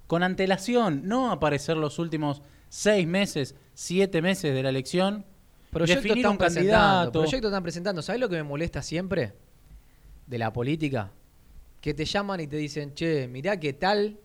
con 0.06 0.22
antelación, 0.22 1.02
no 1.04 1.30
aparecer 1.30 1.76
los 1.76 1.98
últimos 1.98 2.42
seis 2.68 3.06
meses, 3.06 3.54
siete 3.74 4.22
meses 4.22 4.54
de 4.54 4.62
la 4.62 4.68
elección. 4.68 5.24
Proyectos 5.70 6.02
definir 6.02 6.18
están 6.18 6.32
un 6.32 6.38
presentando. 6.38 6.72
candidato. 6.78 7.20
Proyectos 7.20 7.48
están 7.50 7.62
presentando. 7.62 8.02
¿Sabes 8.02 8.20
lo 8.20 8.28
que 8.28 8.36
me 8.36 8.42
molesta 8.42 8.82
siempre 8.82 9.32
de 10.26 10.38
la 10.38 10.52
política? 10.52 11.12
Que 11.80 11.94
te 11.94 12.04
llaman 12.04 12.40
y 12.40 12.46
te 12.46 12.56
dicen, 12.56 12.94
che, 12.94 13.28
mirá 13.28 13.58
que 13.58 13.72
tal 13.72 14.18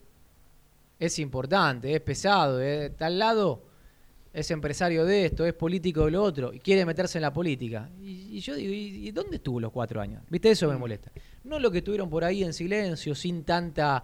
es 0.99 1.19
importante, 1.19 1.93
es 1.95 2.01
pesado, 2.01 2.57
de 2.57 2.89
tal 2.91 3.17
lado 3.19 3.63
es 4.31 4.51
empresario 4.51 5.05
de 5.05 5.25
esto, 5.25 5.45
es 5.45 5.53
político 5.53 6.05
de 6.05 6.11
lo 6.11 6.21
otro, 6.21 6.53
y 6.53 6.59
quiere 6.59 6.85
meterse 6.85 7.17
en 7.17 7.23
la 7.23 7.33
política. 7.33 7.89
Y, 8.01 8.37
y 8.37 8.39
yo 8.41 8.55
digo, 8.55 8.71
¿y, 8.71 9.07
y 9.07 9.11
dónde 9.11 9.37
estuvo 9.37 9.59
los 9.59 9.71
cuatro 9.71 10.01
años? 10.01 10.21
¿Viste? 10.29 10.51
Eso 10.51 10.69
me 10.69 10.77
molesta. 10.77 11.11
No 11.43 11.59
lo 11.59 11.71
que 11.71 11.79
estuvieron 11.79 12.09
por 12.09 12.23
ahí 12.23 12.43
en 12.43 12.53
silencio, 12.53 13.15
sin 13.15 13.43
tanta 13.43 14.03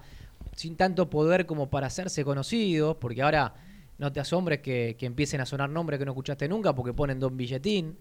sin 0.55 0.77
tanto 0.77 1.09
poder 1.09 1.45
como 1.45 1.69
para 1.69 1.87
hacerse 1.87 2.23
conocidos, 2.23 2.95
porque 2.97 3.21
ahora 3.21 3.53
no 3.97 4.11
te 4.11 4.19
asombres 4.19 4.59
que, 4.59 4.95
que 4.97 5.05
empiecen 5.05 5.41
a 5.41 5.45
sonar 5.45 5.69
nombres 5.69 5.99
que 5.99 6.05
no 6.05 6.11
escuchaste 6.11 6.47
nunca 6.47 6.73
porque 6.73 6.93
ponen 6.93 7.19
Don 7.19 7.35
Billetín. 7.35 7.97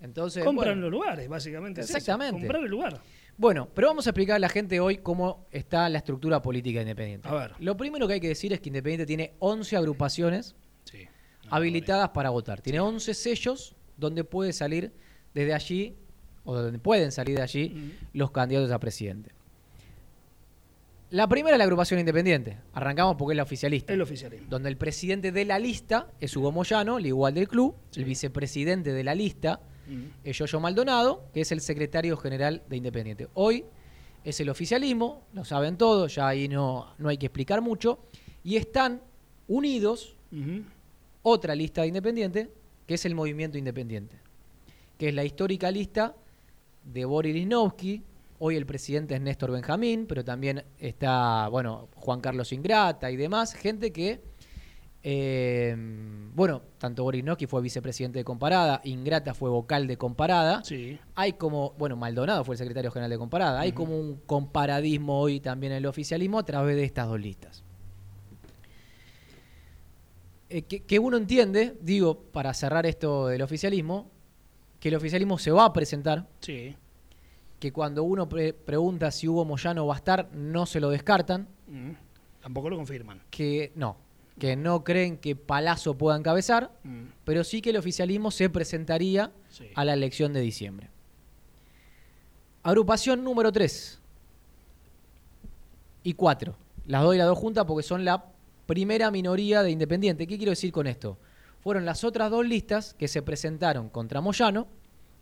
Entonces, 0.00 0.44
Compran 0.44 0.74
bueno, 0.74 0.82
los 0.82 0.90
lugares, 0.90 1.28
básicamente. 1.28 1.80
es 1.80 1.90
Exactamente. 1.90 2.40
comprar 2.40 2.62
el 2.64 2.70
lugar. 2.70 3.00
Bueno, 3.36 3.68
pero 3.74 3.88
vamos 3.88 4.06
a 4.06 4.10
explicar 4.10 4.36
a 4.36 4.38
la 4.38 4.48
gente 4.48 4.78
hoy 4.80 4.98
cómo 4.98 5.46
está 5.50 5.88
la 5.88 5.98
estructura 5.98 6.40
política 6.42 6.78
de 6.78 6.82
Independiente. 6.82 7.28
A 7.28 7.34
ver. 7.34 7.52
Lo 7.58 7.76
primero 7.76 8.06
que 8.06 8.14
hay 8.14 8.20
que 8.20 8.28
decir 8.28 8.52
es 8.52 8.60
que 8.60 8.68
Independiente 8.68 9.06
tiene 9.06 9.34
11 9.40 9.76
agrupaciones 9.76 10.54
Sí. 10.84 11.06
habilitadas 11.50 12.10
para 12.10 12.30
votar. 12.30 12.60
Tiene 12.60 12.80
11 12.80 13.14
sellos 13.14 13.74
donde 13.96 14.24
puede 14.24 14.52
salir 14.52 14.92
desde 15.34 15.54
allí, 15.54 15.96
o 16.44 16.54
donde 16.54 16.78
pueden 16.78 17.10
salir 17.12 17.36
de 17.36 17.42
allí, 17.42 17.94
los 18.12 18.30
candidatos 18.30 18.70
a 18.70 18.78
presidente. 18.78 19.30
La 21.10 21.28
primera 21.28 21.56
es 21.56 21.58
la 21.58 21.64
agrupación 21.64 22.00
independiente. 22.00 22.58
Arrancamos 22.72 23.16
porque 23.16 23.34
es 23.34 23.36
la 23.36 23.42
oficialista. 23.42 23.92
El 23.92 24.00
oficialismo. 24.00 24.46
Donde 24.48 24.70
el 24.70 24.78
presidente 24.78 25.30
de 25.30 25.44
la 25.44 25.58
lista 25.58 26.08
es 26.20 26.34
Hugo 26.36 26.52
Moyano, 26.52 26.96
el 26.98 27.04
igual 27.06 27.34
del 27.34 27.48
club. 27.48 27.74
El 27.94 28.04
vicepresidente 28.06 28.92
de 28.94 29.04
la 29.04 29.14
lista 29.14 29.60
es 30.24 30.38
Yoyo 30.38 30.60
Maldonado, 30.60 31.24
que 31.32 31.42
es 31.42 31.52
el 31.52 31.60
secretario 31.60 32.16
general 32.16 32.62
de 32.68 32.76
Independiente. 32.76 33.28
Hoy 33.34 33.64
es 34.24 34.40
el 34.40 34.48
oficialismo, 34.48 35.22
lo 35.32 35.44
saben 35.44 35.76
todos, 35.76 36.14
ya 36.14 36.28
ahí 36.28 36.48
no, 36.48 36.94
no 36.98 37.08
hay 37.08 37.18
que 37.18 37.26
explicar 37.26 37.60
mucho. 37.60 37.98
Y 38.44 38.56
están 38.56 39.00
unidos 39.48 40.16
otra 41.22 41.54
lista 41.54 41.82
de 41.82 41.88
Independiente, 41.88 42.50
que 42.86 42.94
es 42.94 43.04
el 43.04 43.14
Movimiento 43.14 43.58
Independiente, 43.58 44.16
que 44.98 45.08
es 45.08 45.14
la 45.14 45.24
histórica 45.24 45.70
lista 45.70 46.14
de 46.84 47.04
Boris 47.04 47.34
Lichnowsky. 47.34 48.02
Hoy 48.38 48.56
el 48.56 48.66
presidente 48.66 49.14
es 49.14 49.20
Néstor 49.20 49.52
Benjamín, 49.52 50.06
pero 50.06 50.24
también 50.24 50.64
está, 50.78 51.48
bueno, 51.48 51.88
Juan 51.94 52.20
Carlos 52.20 52.52
Ingrata 52.52 53.10
y 53.10 53.16
demás, 53.16 53.54
gente 53.54 53.92
que, 53.92 54.20
eh, 55.04 55.76
bueno, 56.34 56.62
tanto 56.78 57.02
Boris 57.02 57.18
Lichnowsky 57.20 57.46
fue 57.46 57.60
vicepresidente 57.60 58.18
de 58.20 58.24
Comparada, 58.24 58.80
Ingrata 58.84 59.34
fue 59.34 59.50
vocal 59.50 59.86
de 59.86 59.96
Comparada. 59.96 60.62
Sí. 60.64 60.98
Hay 61.14 61.32
como, 61.34 61.72
bueno, 61.78 61.96
Maldonado 61.96 62.44
fue 62.44 62.54
el 62.54 62.58
secretario 62.58 62.90
general 62.90 63.10
de 63.10 63.18
Comparada. 63.18 63.60
Hay 63.60 63.72
como 63.72 63.98
un 63.98 64.16
comparadismo 64.26 65.18
hoy 65.20 65.40
también 65.40 65.72
en 65.72 65.78
el 65.78 65.86
oficialismo 65.86 66.38
a 66.38 66.44
través 66.44 66.76
de 66.76 66.84
estas 66.84 67.08
dos 67.08 67.20
listas. 67.20 67.62
Eh, 70.48 70.62
que, 70.62 70.80
que 70.80 70.98
uno 70.98 71.16
entiende, 71.16 71.76
digo, 71.80 72.18
para 72.18 72.52
cerrar 72.54 72.84
esto 72.86 73.28
del 73.28 73.42
oficialismo, 73.42 74.10
que 74.80 74.88
el 74.90 74.94
oficialismo 74.96 75.38
se 75.38 75.50
va 75.50 75.64
a 75.64 75.72
presentar, 75.72 76.28
Sí. 76.40 76.76
que 77.58 77.72
cuando 77.72 78.02
uno 78.04 78.28
pre- 78.28 78.52
pregunta 78.52 79.10
si 79.10 79.28
Hugo 79.28 79.44
Moyano 79.44 79.86
va 79.86 79.94
a 79.94 79.96
estar, 79.96 80.28
no 80.34 80.66
se 80.66 80.80
lo 80.80 80.90
descartan, 80.90 81.48
Ujú. 81.68 81.96
Tampoco 82.42 82.68
lo 82.68 82.76
confirman. 82.76 83.22
que 83.30 83.72
no, 83.76 83.96
que 84.38 84.56
no 84.56 84.82
creen 84.84 85.18
que 85.18 85.36
Palazzo 85.36 85.96
pueda 85.98 86.16
encabezar, 86.16 86.70
Mm. 86.84 87.04
pero 87.24 87.44
sí 87.44 87.60
que 87.62 87.70
el 87.70 87.76
oficialismo 87.76 88.30
se 88.30 88.48
presentaría 88.50 89.30
Sí. 89.48 89.66
a 89.74 89.84
la 89.84 89.92
elección 89.94 90.32
de 90.32 90.40
diciembre. 90.40 90.88
Agrupación 92.62 93.24
número 93.24 93.50
3 93.52 94.00
y 96.04 96.14
4. 96.14 96.54
Las 96.86 97.02
doy 97.02 97.18
las 97.18 97.26
dos 97.26 97.38
juntas 97.38 97.64
porque 97.66 97.82
son 97.82 98.04
la 98.04 98.24
primera 98.66 99.10
minoría 99.10 99.62
de 99.62 99.70
Independiente. 99.70 100.26
¿Qué 100.26 100.36
quiero 100.36 100.50
decir 100.50 100.72
con 100.72 100.86
esto? 100.86 101.18
Fueron 101.60 101.84
las 101.84 102.02
otras 102.04 102.30
dos 102.30 102.46
listas 102.46 102.94
que 102.94 103.08
se 103.08 103.22
presentaron 103.22 103.88
contra 103.88 104.20
Moyano 104.20 104.66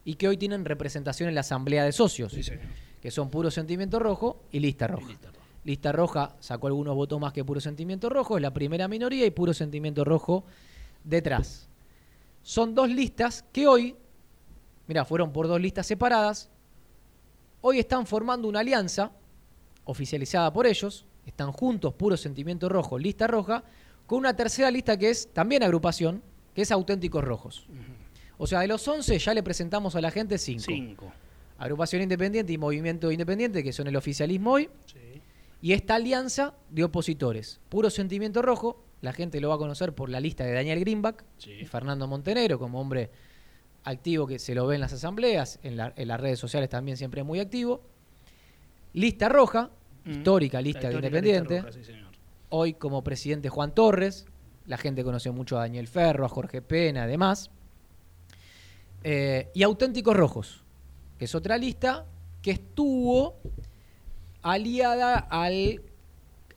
y 0.05 0.15
que 0.15 0.29
hoy 0.29 0.37
tienen 0.37 0.65
representación 0.65 1.29
en 1.29 1.35
la 1.35 1.43
Asamblea 1.43 1.85
de 1.85 1.93
Socios, 1.93 2.33
Sí, 2.33 2.43
que 3.03 3.11
son 3.11 3.31
Puro 3.31 3.51
Sentimiento 3.51 3.99
Rojo 3.99 4.43
y 4.53 4.61
Lista 4.61 4.87
Roja. 4.87 5.09
Lista 5.09 5.29
Roja 5.29 5.40
sacó 6.41 6.67
algunos 6.67 6.95
votos 6.95 7.21
más 7.21 7.33
que 7.33 7.45
Puro 7.45 7.61
Sentimiento 7.61 8.09
Rojo, 8.09 8.37
es 8.37 8.43
la 8.43 8.53
primera 8.53 8.89
minoría 8.89 9.27
y 9.27 9.31
Puro 9.31 9.53
Sentimiento 9.53 10.05
Rojo 10.05 10.45
detrás. 11.05 11.69
Son 12.43 12.75
dos 12.75 12.89
listas 12.89 13.45
que 13.53 13.67
hoy, 13.67 13.97
mira, 14.87 15.05
fueron 15.05 15.33
por 15.33 15.47
dos 15.47 15.61
listas 15.61 15.87
separadas, 15.87 16.49
hoy 17.61 17.79
están 17.79 18.07
formando 18.07 18.49
una 18.49 18.61
alianza 18.61 19.13
oficializada 19.85 20.53
por 20.53 20.67
ellos, 20.67 21.05
están 21.27 21.53
juntos 21.53 21.95
Puro 21.95 22.17
Sentimiento 22.17 22.69
Rojo, 22.69 22.99
Lista 22.99 23.27
Roja, 23.27 23.63
con 24.07 24.19
una 24.19 24.35
tercera 24.35 24.71
lista 24.71 24.97
que 24.97 25.11
es 25.11 25.33
también 25.33 25.63
agrupación, 25.63 26.23
que 26.55 26.63
es 26.63 26.71
Auténticos 26.73 27.23
Rojos. 27.23 27.67
O 28.39 28.47
sea, 28.47 28.61
de 28.61 28.69
los 28.69 28.87
11 28.89 29.19
ya 29.19 29.35
le 29.35 29.43
presentamos 29.43 29.95
a 29.95 30.01
la 30.01 30.11
gente 30.11 30.39
5. 30.39 30.63
Cinco. 30.67 31.13
Agrupación 31.59 32.01
Independiente 32.01 32.53
y 32.53 32.59
Movimiento 32.59 33.13
Independiente, 33.13 33.63
que 33.63 33.73
son 33.73 33.87
el 33.87 33.97
oficialismo 33.97 34.53
hoy. 34.53 34.71
Y 35.63 35.73
esta 35.73 35.97
alianza 35.97 36.55
de 36.71 36.85
opositores. 36.85 37.61
Puro 37.69 37.91
sentimiento 37.91 38.41
rojo. 38.43 38.83
La 39.03 39.13
gente 39.13 39.41
lo 39.41 39.49
va 39.49 39.55
a 39.55 39.59
conocer 39.59 39.95
por 39.95 40.09
la 40.11 40.21
lista 40.21 40.45
de 40.45 40.53
Daniel 40.53 40.81
Greenback 40.81 41.25
y 41.47 41.65
Fernando 41.67 42.07
Montenegro, 42.07 42.59
como 42.59 42.81
hombre 42.81 43.11
activo 43.85 44.27
que 44.27 44.39
se 44.39 44.55
lo 44.55 44.67
ve 44.67 44.75
en 44.75 44.81
las 44.83 44.93
asambleas, 44.93 45.59
en, 45.63 45.77
la- 45.79 45.93
en 45.97 46.09
las 46.09 46.21
redes 46.21 46.39
sociales 46.39 46.69
también 46.69 46.97
siempre 46.99 47.23
muy 47.23 47.41
activo. 47.41 47.81
Lista 48.93 49.29
roja, 49.29 49.71
Mm. 50.05 50.11
histórica 50.13 50.61
lista 50.63 50.89
de 50.89 50.95
Independiente. 50.95 51.55
lista 51.55 51.69
roja, 51.69 51.79
sí, 51.79 51.85
señor. 51.85 52.11
Hoy 52.51 52.75
como 52.75 53.03
presidente 53.05 53.49
Juan 53.49 53.75
Torres. 53.75 54.27
La 54.67 54.77
gente 54.79 55.03
conoce 55.05 55.31
mucho 55.31 55.57
a 55.59 55.61
Daniel 55.63 55.89
Ferro, 55.89 56.25
a 56.25 56.29
Jorge 56.29 56.61
Pena, 56.63 57.05
además. 57.05 57.51
Eh, 59.03 59.49
y 59.55 59.63
Auténticos 59.63 60.15
Rojos, 60.17 60.63
que 61.19 61.25
es 61.25 61.35
otra 61.35 61.57
lista 61.57 62.05
que 62.43 62.51
estuvo 62.51 63.37
aliada 64.43 65.19
al 65.19 65.83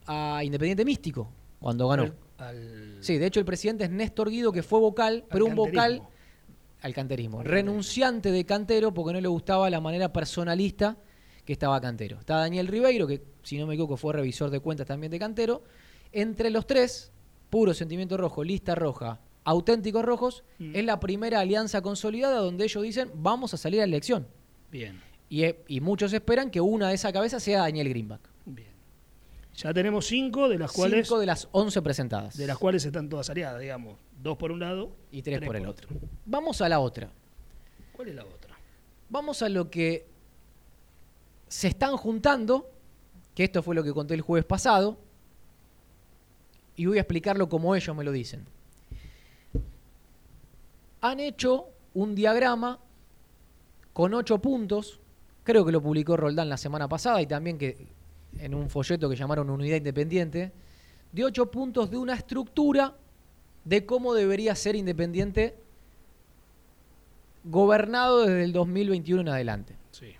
a 0.05 0.41
Independiente 0.43 0.83
Místico 0.85 1.29
cuando 1.59 1.87
ganó. 1.87 2.03
Al- 2.03 2.13
al- 2.47 2.97
Sí, 3.01 3.17
de 3.17 3.25
hecho 3.25 3.39
el 3.39 3.45
presidente 3.45 3.85
es 3.85 3.89
Néstor 3.89 4.29
Guido, 4.29 4.51
que 4.51 4.63
fue 4.63 4.79
vocal, 4.79 5.25
pero 5.29 5.45
un 5.45 5.55
vocal 5.55 5.73
canterismo. 5.99 6.09
al 6.81 6.93
canterismo, 6.93 7.43
renunciante 7.43 8.31
de 8.31 8.45
Cantero 8.45 8.93
porque 8.93 9.13
no 9.13 9.21
le 9.21 9.27
gustaba 9.27 9.69
la 9.69 9.79
manera 9.79 10.11
personalista 10.11 10.97
que 11.45 11.53
estaba 11.53 11.79
Cantero. 11.81 12.19
Está 12.19 12.37
Daniel 12.37 12.67
Ribeiro, 12.67 13.07
que 13.07 13.21
si 13.43 13.57
no 13.57 13.67
me 13.67 13.73
equivoco 13.75 13.97
fue 13.97 14.13
revisor 14.13 14.49
de 14.49 14.59
cuentas 14.59 14.87
también 14.87 15.11
de 15.11 15.19
Cantero. 15.19 15.63
Entre 16.11 16.49
los 16.49 16.65
tres, 16.67 17.11
puro 17.49 17.73
sentimiento 17.73 18.17
rojo, 18.17 18.43
lista 18.43 18.75
roja, 18.75 19.19
auténticos 19.45 20.03
rojos, 20.05 20.43
Mm. 20.59 20.75
es 20.75 20.85
la 20.85 20.99
primera 20.99 21.39
alianza 21.41 21.81
consolidada 21.81 22.39
donde 22.39 22.63
ellos 22.65 22.83
dicen 22.83 23.11
vamos 23.15 23.53
a 23.53 23.57
salir 23.57 23.79
a 23.81 23.83
la 23.85 23.89
elección. 23.95 24.27
Bien, 24.71 25.01
Y, 25.29 25.43
y 25.67 25.81
muchos 25.81 26.13
esperan 26.13 26.51
que 26.51 26.61
una 26.61 26.89
de 26.89 26.95
esa 26.95 27.11
cabeza 27.11 27.39
sea 27.39 27.59
Daniel 27.61 27.89
Greenback. 27.89 28.21
bien. 28.45 28.73
Ya 29.55 29.71
tenemos 29.73 30.07
cinco, 30.07 30.49
de 30.49 30.57
las 30.57 30.71
cuales 30.71 31.05
Cinco 31.07 31.19
de 31.19 31.27
las 31.27 31.47
11 31.51 31.81
presentadas. 31.83 32.35
de 32.37 32.47
las 32.47 32.57
cuales 32.57 32.83
están 32.85 33.07
todas 33.07 33.29
aliadas, 33.29 33.61
digamos. 33.61 33.99
Dos 34.21 34.35
por 34.37 34.51
un 34.51 34.59
lado 34.59 34.91
y 35.11 35.21
tres, 35.21 35.41
por 35.41 35.55
el 35.55 35.67
otro. 35.67 35.87
Vamos 36.25 36.59
a 36.61 36.69
la 36.69 36.79
otra. 36.79 37.11
¿Cuál 37.93 38.07
es 38.09 38.15
la 38.15 38.25
otra? 38.25 38.55
Vamos 39.09 39.41
a 39.43 39.49
lo 39.49 39.69
que 39.69 40.07
se 41.47 41.67
están 41.67 41.97
juntando, 41.97 42.71
que 43.35 43.43
esto 43.43 43.61
fue 43.61 43.75
lo 43.75 43.83
que 43.83 43.93
conté 43.93 44.15
el 44.15 44.21
jueves 44.21 44.45
pasado, 44.45 44.97
y 46.75 46.87
voy 46.87 46.97
a 46.97 47.01
explicarlo 47.01 47.47
como 47.47 47.75
ellos 47.75 47.95
me 47.95 48.03
lo 48.03 48.11
dicen. 48.11 48.45
Han 51.01 51.19
hecho 51.19 51.67
un 51.93 52.15
diagrama 52.15 52.79
con 53.91 54.13
ocho 54.15 54.39
puntos, 54.39 54.99
creo 55.43 55.65
que 55.65 55.71
lo 55.71 55.81
publicó 55.81 56.17
Roldán 56.17 56.49
la 56.49 56.57
semana 56.57 56.87
pasada 56.87 57.21
y 57.21 57.27
también 57.27 57.57
que 57.57 57.87
en 58.39 58.53
un 58.53 58.69
folleto 58.69 59.09
que 59.09 59.15
llamaron 59.15 59.49
Unidad 59.49 59.77
Independiente, 59.77 60.51
de 61.11 61.23
ocho 61.25 61.51
puntos 61.51 61.91
de 61.91 61.97
una 61.97 62.15
estructura 62.15 62.95
de 63.63 63.85
cómo 63.85 64.13
debería 64.13 64.55
ser 64.55 64.75
Independiente 64.75 65.55
gobernado 67.43 68.21
desde 68.21 68.43
el 68.43 68.53
2021 68.53 69.21
en 69.21 69.29
adelante. 69.29 69.75
Sí. 69.91 70.15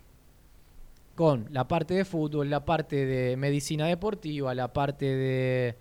Con 1.14 1.48
la 1.50 1.66
parte 1.66 1.94
de 1.94 2.04
fútbol, 2.04 2.50
la 2.50 2.64
parte 2.64 3.06
de 3.06 3.36
medicina 3.36 3.86
deportiva, 3.86 4.54
la 4.54 4.72
parte 4.72 5.06
de 5.06 5.76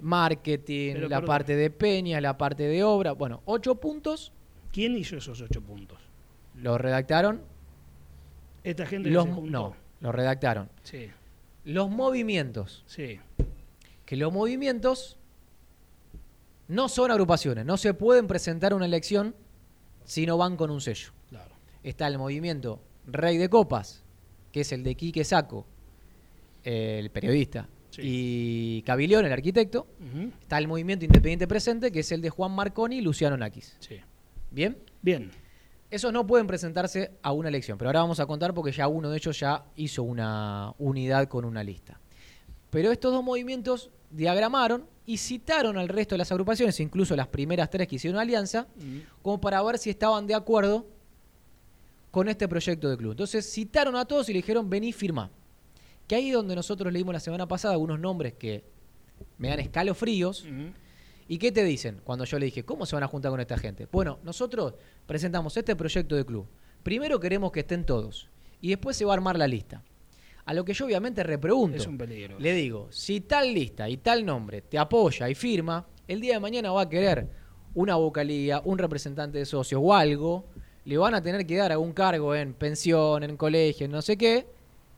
marketing, 0.00 0.94
Pero, 0.94 1.08
la 1.08 1.16
perdón. 1.16 1.26
parte 1.26 1.56
de 1.56 1.70
peña, 1.70 2.20
la 2.20 2.36
parte 2.36 2.64
de 2.64 2.82
obra. 2.84 3.12
Bueno, 3.12 3.42
ocho 3.44 3.76
puntos 3.76 4.32
¿Quién 4.72 4.96
hizo 4.96 5.16
esos 5.16 5.40
ocho 5.40 5.62
puntos? 5.62 5.98
los 6.54 6.80
redactaron. 6.80 7.40
Esta 8.66 8.84
gente 8.86 9.10
Los, 9.10 9.24
que 9.24 9.30
se 9.30 9.34
juntó. 9.36 9.50
no, 9.50 9.76
los 10.00 10.14
redactaron. 10.14 10.68
Sí, 10.82 11.08
Los 11.64 11.88
movimientos. 11.90 12.82
sí. 12.86 13.18
Que 14.04 14.16
los 14.16 14.32
movimientos 14.32 15.16
no 16.68 16.88
son 16.88 17.10
agrupaciones. 17.10 17.64
No 17.66 17.76
se 17.76 17.92
pueden 17.94 18.26
presentar 18.28 18.72
una 18.74 18.84
elección 18.86 19.34
si 20.04 20.26
no 20.26 20.36
van 20.38 20.56
con 20.56 20.70
un 20.70 20.80
sello. 20.80 21.10
Claro. 21.28 21.50
está 21.82 22.06
el 22.06 22.16
movimiento 22.18 22.80
Rey 23.06 23.36
de 23.36 23.48
Copas, 23.48 24.04
que 24.52 24.60
es 24.60 24.70
el 24.72 24.82
de 24.84 24.94
Quique 24.94 25.24
Saco, 25.24 25.66
el 26.64 27.10
periodista, 27.10 27.68
y 27.98 28.82
Cabilión, 28.82 29.24
el 29.26 29.32
arquitecto. 29.32 29.86
Está 30.40 30.58
el 30.58 30.68
movimiento 30.68 31.04
Independiente 31.04 31.46
Presente, 31.48 31.90
que 31.90 32.00
es 32.00 32.12
el 32.12 32.20
de 32.20 32.30
Juan 32.30 32.52
Marconi 32.52 32.98
y 32.98 33.00
Luciano 33.00 33.36
Nakis. 33.36 33.76
Sí. 33.80 33.96
¿Bien? 34.52 34.76
Bien. 35.02 35.30
Esos 35.96 36.12
no 36.12 36.26
pueden 36.26 36.46
presentarse 36.46 37.12
a 37.22 37.32
una 37.32 37.48
elección, 37.48 37.78
pero 37.78 37.88
ahora 37.88 38.00
vamos 38.00 38.20
a 38.20 38.26
contar 38.26 38.52
porque 38.52 38.70
ya 38.70 38.86
uno 38.86 39.08
de 39.08 39.16
ellos 39.16 39.40
ya 39.40 39.64
hizo 39.76 40.02
una 40.02 40.74
unidad 40.76 41.26
con 41.26 41.46
una 41.46 41.64
lista. 41.64 41.98
Pero 42.68 42.92
estos 42.92 43.14
dos 43.14 43.24
movimientos 43.24 43.90
diagramaron 44.10 44.84
y 45.06 45.16
citaron 45.16 45.78
al 45.78 45.88
resto 45.88 46.14
de 46.14 46.18
las 46.18 46.30
agrupaciones, 46.30 46.78
incluso 46.80 47.16
las 47.16 47.28
primeras 47.28 47.70
tres 47.70 47.88
que 47.88 47.96
hicieron 47.96 48.20
alianza, 48.20 48.66
como 49.22 49.40
para 49.40 49.62
ver 49.62 49.78
si 49.78 49.88
estaban 49.88 50.26
de 50.26 50.34
acuerdo 50.34 50.86
con 52.10 52.28
este 52.28 52.46
proyecto 52.46 52.90
de 52.90 52.98
club. 52.98 53.12
Entonces 53.12 53.50
citaron 53.50 53.96
a 53.96 54.04
todos 54.04 54.28
y 54.28 54.34
le 54.34 54.40
dijeron, 54.40 54.68
vení, 54.68 54.92
firma. 54.92 55.30
Que 56.06 56.16
ahí 56.16 56.28
es 56.28 56.34
donde 56.34 56.54
nosotros 56.54 56.92
leímos 56.92 57.14
la 57.14 57.20
semana 57.20 57.48
pasada 57.48 57.72
algunos 57.72 57.98
nombres 57.98 58.34
que 58.34 58.64
me 59.38 59.48
dan 59.48 59.60
escalofríos. 59.60 60.44
¿Y 61.28 61.38
qué 61.38 61.50
te 61.52 61.64
dicen 61.64 62.00
cuando 62.04 62.24
yo 62.24 62.38
le 62.38 62.46
dije, 62.46 62.64
¿cómo 62.64 62.86
se 62.86 62.94
van 62.94 63.02
a 63.02 63.08
juntar 63.08 63.30
con 63.30 63.40
esta 63.40 63.58
gente? 63.58 63.88
Bueno, 63.90 64.18
nosotros 64.22 64.74
presentamos 65.06 65.56
este 65.56 65.74
proyecto 65.74 66.14
de 66.14 66.24
club. 66.24 66.46
Primero 66.82 67.18
queremos 67.18 67.50
que 67.50 67.60
estén 67.60 67.84
todos 67.84 68.28
y 68.60 68.68
después 68.68 68.96
se 68.96 69.04
va 69.04 69.12
a 69.12 69.16
armar 69.16 69.36
la 69.36 69.48
lista. 69.48 69.82
A 70.44 70.54
lo 70.54 70.64
que 70.64 70.72
yo 70.72 70.86
obviamente 70.86 71.24
repregunto. 71.24 71.76
Es 71.76 71.86
un 71.86 71.98
peligro. 71.98 72.38
Le 72.38 72.52
digo, 72.54 72.86
si 72.90 73.20
tal 73.20 73.52
lista 73.52 73.88
y 73.88 73.96
tal 73.96 74.24
nombre 74.24 74.62
te 74.62 74.78
apoya 74.78 75.28
y 75.28 75.34
firma, 75.34 75.84
el 76.06 76.20
día 76.20 76.34
de 76.34 76.40
mañana 76.40 76.70
va 76.70 76.82
a 76.82 76.88
querer 76.88 77.28
una 77.74 77.96
vocalía, 77.96 78.62
un 78.64 78.78
representante 78.78 79.38
de 79.38 79.44
socios 79.44 79.80
o 79.84 79.92
algo, 79.92 80.46
le 80.84 80.96
van 80.96 81.14
a 81.14 81.20
tener 81.20 81.44
que 81.44 81.56
dar 81.56 81.72
algún 81.72 81.92
cargo 81.92 82.34
en 82.34 82.54
pensión, 82.54 83.24
en 83.24 83.36
colegio, 83.36 83.86
en 83.86 83.92
no 83.92 84.00
sé 84.00 84.16
qué, 84.16 84.46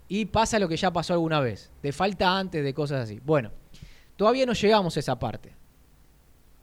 y 0.07 0.27
pasa 0.27 0.59
lo 0.59 0.69
que 0.69 0.77
ya 0.77 0.93
pasó 0.93 1.15
alguna 1.15 1.41
vez, 1.41 1.71
de 1.83 1.93
falta 1.93 2.39
antes 2.39 2.63
de 2.63 2.75
cosas 2.75 3.05
así. 3.05 3.21
Bueno, 3.25 3.51
todavía 4.17 4.47
no 4.47 4.53
llegamos 4.53 4.97
a 4.97 5.01
esa 5.01 5.19
parte, 5.19 5.55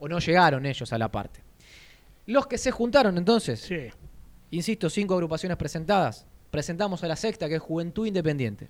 o 0.06 0.08
no 0.08 0.20
llegaron 0.20 0.66
ellos 0.68 0.94
a 0.94 0.98
la 1.00 1.10
parte. 1.12 1.40
Los 2.28 2.46
que 2.46 2.60
se 2.60 2.70
juntaron 2.70 3.18
entonces, 3.18 3.68
insisto, 4.52 4.88
cinco 4.90 5.16
agrupaciones 5.16 5.58
presentadas, 5.58 6.28
presentamos 6.52 7.04
a 7.04 7.08
la 7.08 7.16
sexta, 7.16 7.50
que 7.50 7.56
es 7.56 7.62
Juventud 7.62 8.06
Independiente. 8.06 8.70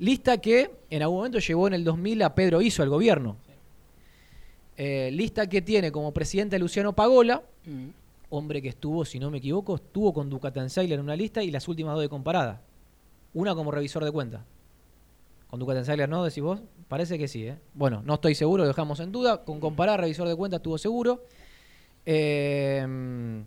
Lista 0.00 0.38
que 0.38 0.70
en 0.90 1.02
algún 1.02 1.18
momento 1.18 1.38
llevó 1.38 1.68
en 1.68 1.74
el 1.74 1.84
2000 1.84 2.22
a 2.22 2.34
Pedro 2.34 2.60
Iso 2.60 2.82
al 2.82 2.88
gobierno. 2.88 3.36
Eh, 4.76 5.10
lista 5.12 5.48
que 5.48 5.62
tiene 5.62 5.90
como 5.92 6.12
presidente 6.12 6.56
a 6.56 6.58
Luciano 6.58 6.92
Pagola, 6.94 7.42
Mm. 7.64 7.88
hombre 8.30 8.60
que 8.62 8.68
estuvo, 8.68 9.04
si 9.04 9.18
no 9.18 9.30
me 9.30 9.38
equivoco, 9.38 9.76
estuvo 9.76 10.12
con 10.12 10.30
Ducatenseiler 10.30 10.98
en 10.98 11.04
una 11.04 11.16
lista 11.16 11.42
y 11.42 11.50
las 11.50 11.66
últimas 11.68 11.94
dos 11.94 12.02
de 12.02 12.08
comparada. 12.08 12.60
Una 13.34 13.54
como 13.54 13.70
revisor 13.70 14.04
de 14.04 14.10
cuenta. 14.12 14.44
Con 15.48 15.60
Ducatenseiler 15.60 16.08
no, 16.08 16.24
decís 16.24 16.42
vos. 16.42 16.60
Parece 16.88 17.18
que 17.18 17.26
sí, 17.28 17.46
¿eh? 17.46 17.58
Bueno, 17.74 18.02
no 18.04 18.14
estoy 18.14 18.34
seguro, 18.34 18.62
lo 18.64 18.68
dejamos 18.68 19.00
en 19.00 19.12
duda. 19.12 19.44
Con 19.44 19.60
comparada, 19.60 19.98
revisor 19.98 20.28
de 20.28 20.36
cuenta 20.36 20.56
estuvo 20.58 20.78
seguro. 20.78 21.24
Eh, 22.06 23.44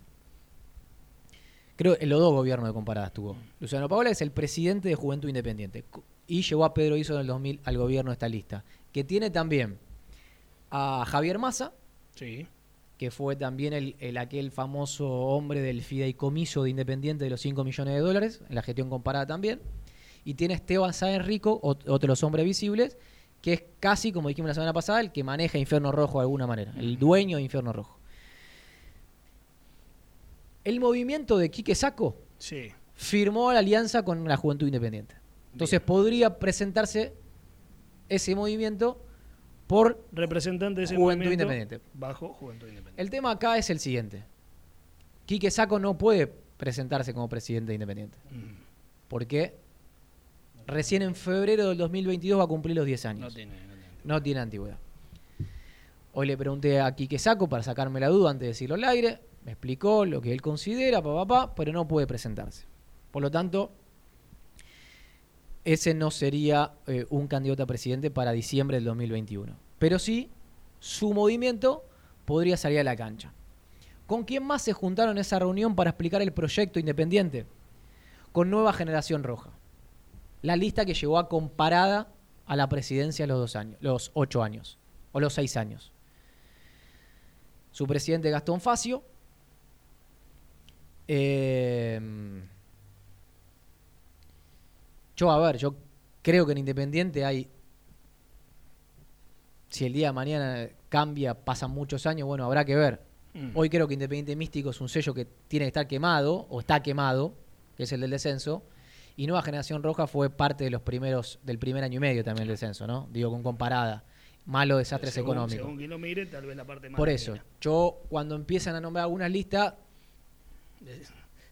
creo 1.75 1.97
en 1.99 2.09
los 2.09 2.19
dos 2.19 2.33
gobiernos 2.33 2.67
de 2.67 2.73
comparada 2.73 3.07
estuvo. 3.07 3.35
Luciano 3.59 3.89
Paola 3.89 4.09
es 4.09 4.21
el 4.21 4.31
presidente 4.31 4.89
de 4.89 4.95
Juventud 4.95 5.27
Independiente 5.29 5.83
y 6.27 6.41
llevó 6.43 6.65
a 6.65 6.73
Pedro 6.73 6.95
Iso 6.97 7.15
en 7.15 7.21
el 7.21 7.27
2000 7.27 7.59
al 7.63 7.77
gobierno 7.77 8.11
de 8.11 8.13
esta 8.13 8.29
lista, 8.29 8.63
que 8.91 9.03
tiene 9.03 9.29
también 9.29 9.77
a 10.69 11.03
Javier 11.07 11.39
Massa, 11.39 11.73
Sí. 12.15 12.47
que 12.97 13.09
fue 13.11 13.35
también 13.35 13.73
el, 13.73 13.95
el 13.99 14.17
aquel 14.17 14.51
famoso 14.51 15.09
hombre 15.09 15.61
del 15.61 15.81
fideicomiso 15.81 16.63
de 16.63 16.69
Independiente 16.69 17.23
de 17.23 17.29
los 17.31 17.41
5 17.41 17.63
millones 17.63 17.95
de 17.95 17.99
dólares, 17.99 18.41
en 18.47 18.55
la 18.55 18.61
gestión 18.61 18.89
comparada 18.89 19.25
también, 19.25 19.59
y 20.23 20.33
tiene 20.35 20.53
Esteban 20.53 20.93
Sáenz 20.93 21.25
Rico, 21.25 21.59
ot- 21.61 21.81
otro 21.87 21.99
de 21.99 22.07
los 22.07 22.23
hombres 22.23 22.45
visibles, 22.45 22.97
que 23.41 23.53
es 23.53 23.63
casi, 23.79 24.11
como 24.11 24.27
dijimos 24.29 24.49
la 24.49 24.53
semana 24.53 24.73
pasada, 24.73 24.99
el 25.01 25.11
que 25.11 25.23
maneja 25.23 25.57
Infierno 25.57 25.91
Rojo 25.91 26.19
de 26.19 26.23
alguna 26.23 26.45
manera, 26.47 26.73
el 26.77 26.99
dueño 26.99 27.37
de 27.37 27.43
Infierno 27.43 27.73
Rojo. 27.73 27.97
El 30.63 30.79
movimiento 30.79 31.37
de 31.37 31.49
Quique 31.49 31.73
Saco 31.75 32.17
Sí. 32.37 32.69
firmó 32.93 33.51
la 33.51 33.59
alianza 33.59 34.03
con 34.03 34.27
la 34.27 34.37
Juventud 34.37 34.67
Independiente. 34.67 35.15
Entonces 35.53 35.79
podría 35.81 36.37
presentarse 36.37 37.13
ese 38.09 38.35
movimiento 38.35 39.03
por 39.67 40.05
Representante 40.11 40.81
de 40.81 40.85
ese 40.85 40.95
Juventud 40.95 41.23
movimiento 41.25 41.43
Independiente. 41.43 41.81
Bajo 41.93 42.29
Juventud 42.33 42.67
Independiente. 42.67 43.01
El 43.01 43.09
tema 43.09 43.31
acá 43.31 43.57
es 43.57 43.69
el 43.69 43.79
siguiente. 43.79 44.23
Quique 45.25 45.49
Saco 45.49 45.79
no 45.79 45.97
puede 45.97 46.27
presentarse 46.57 47.13
como 47.13 47.27
presidente 47.27 47.69
de 47.69 47.75
Independiente. 47.75 48.17
Porque 49.07 49.55
recién 50.67 51.01
en 51.01 51.15
febrero 51.15 51.69
del 51.69 51.77
2022 51.77 52.39
va 52.39 52.43
a 52.43 52.47
cumplir 52.47 52.75
los 52.75 52.85
10 52.85 53.05
años. 53.05 53.21
No 53.21 53.35
tiene, 53.35 53.53
no 53.53 53.73
tiene. 53.73 53.97
No 54.03 54.21
tiene 54.21 54.39
antigüedad. 54.39 54.77
Hoy 56.13 56.27
le 56.27 56.37
pregunté 56.37 56.81
a 56.81 56.93
Quique 56.93 57.17
Saco 57.17 57.47
para 57.47 57.63
sacarme 57.63 57.99
la 57.99 58.09
duda 58.09 58.31
antes 58.31 58.41
de 58.41 58.47
decirlo 58.47 58.75
al 58.75 58.83
aire. 58.83 59.19
Me 59.45 59.53
explicó 59.53 60.05
lo 60.05 60.21
que 60.21 60.33
él 60.33 60.41
considera, 60.41 61.01
papá, 61.01 61.55
pero 61.55 61.71
no 61.71 61.87
puede 61.87 62.05
presentarse. 62.05 62.65
Por 63.11 63.21
lo 63.21 63.31
tanto, 63.31 63.71
ese 65.63 65.93
no 65.93 66.11
sería 66.11 66.73
eh, 66.87 67.05
un 67.09 67.27
candidato 67.27 67.63
a 67.63 67.67
presidente 67.67 68.11
para 68.11 68.31
diciembre 68.31 68.77
del 68.77 68.85
2021. 68.85 69.55
Pero 69.79 69.99
sí, 69.99 70.29
su 70.79 71.13
movimiento 71.13 71.85
podría 72.25 72.57
salir 72.57 72.79
a 72.79 72.83
la 72.83 72.95
cancha. 72.95 73.33
¿Con 74.05 74.23
quién 74.25 74.43
más 74.43 74.61
se 74.63 74.73
juntaron 74.73 75.17
en 75.17 75.21
esa 75.21 75.39
reunión 75.39 75.75
para 75.75 75.91
explicar 75.91 76.21
el 76.21 76.33
proyecto 76.33 76.79
independiente? 76.79 77.45
Con 78.31 78.49
Nueva 78.49 78.73
Generación 78.73 79.23
Roja. 79.23 79.51
La 80.41 80.55
lista 80.55 80.85
que 80.85 80.93
llegó 80.93 81.17
a 81.19 81.29
comparada 81.29 82.11
a 82.45 82.55
la 82.55 82.67
presidencia 82.67 83.27
los 83.27 83.39
dos 83.39 83.55
años, 83.55 83.77
los 83.81 84.11
ocho 84.13 84.43
años, 84.43 84.77
o 85.11 85.19
los 85.19 85.33
seis 85.33 85.55
años. 85.57 85.91
Su 87.71 87.87
presidente 87.87 88.29
Gastón 88.29 88.59
Facio. 88.59 89.03
Eh, 91.07 91.99
yo, 95.15 95.31
a 95.31 95.39
ver, 95.39 95.57
yo 95.57 95.75
creo 96.21 96.45
que 96.45 96.51
en 96.53 96.57
Independiente 96.57 97.23
hay. 97.23 97.49
Si 99.69 99.85
el 99.85 99.93
día 99.93 100.07
de 100.07 100.13
mañana 100.13 100.69
cambia, 100.89 101.33
pasan 101.33 101.71
muchos 101.71 102.05
años, 102.05 102.27
bueno, 102.27 102.43
habrá 102.45 102.65
que 102.65 102.75
ver. 102.75 103.01
Mm. 103.33 103.51
Hoy 103.53 103.69
creo 103.69 103.87
que 103.87 103.93
Independiente 103.93 104.35
Místico 104.35 104.71
es 104.71 104.81
un 104.81 104.89
sello 104.89 105.13
que 105.13 105.25
tiene 105.47 105.65
que 105.65 105.67
estar 105.67 105.87
quemado, 105.87 106.47
o 106.49 106.59
está 106.59 106.83
quemado, 106.83 107.33
que 107.77 107.83
es 107.83 107.91
el 107.93 108.01
del 108.01 108.11
descenso. 108.11 108.63
Y 109.21 109.27
Nueva 109.27 109.43
Generación 109.43 109.83
Roja 109.83 110.07
fue 110.07 110.31
parte 110.31 110.63
de 110.63 110.71
los 110.71 110.81
primeros, 110.81 111.37
del 111.43 111.59
primer 111.59 111.83
año 111.83 111.97
y 111.97 111.99
medio 111.99 112.23
también 112.23 112.47
el 112.47 112.47
descenso, 112.47 112.87
¿no? 112.87 113.07
Digo, 113.11 113.29
con 113.29 113.43
comparada. 113.43 114.03
Malo 114.47 114.77
desastres 114.77 115.13
según, 115.13 115.33
económicos. 115.33 115.61
Según 115.61 115.77
quien 115.77 115.91
lo 115.91 115.99
mire, 115.99 116.25
tal 116.25 116.47
vez 116.47 116.57
la 116.57 116.65
parte 116.65 116.89
más. 116.89 116.97
Por 116.97 117.07
eso, 117.07 117.37
yo 117.61 118.01
cuando 118.09 118.33
empiezan 118.33 118.73
a 118.73 118.81
nombrar 118.81 119.03
algunas 119.03 119.29
listas, 119.29 119.75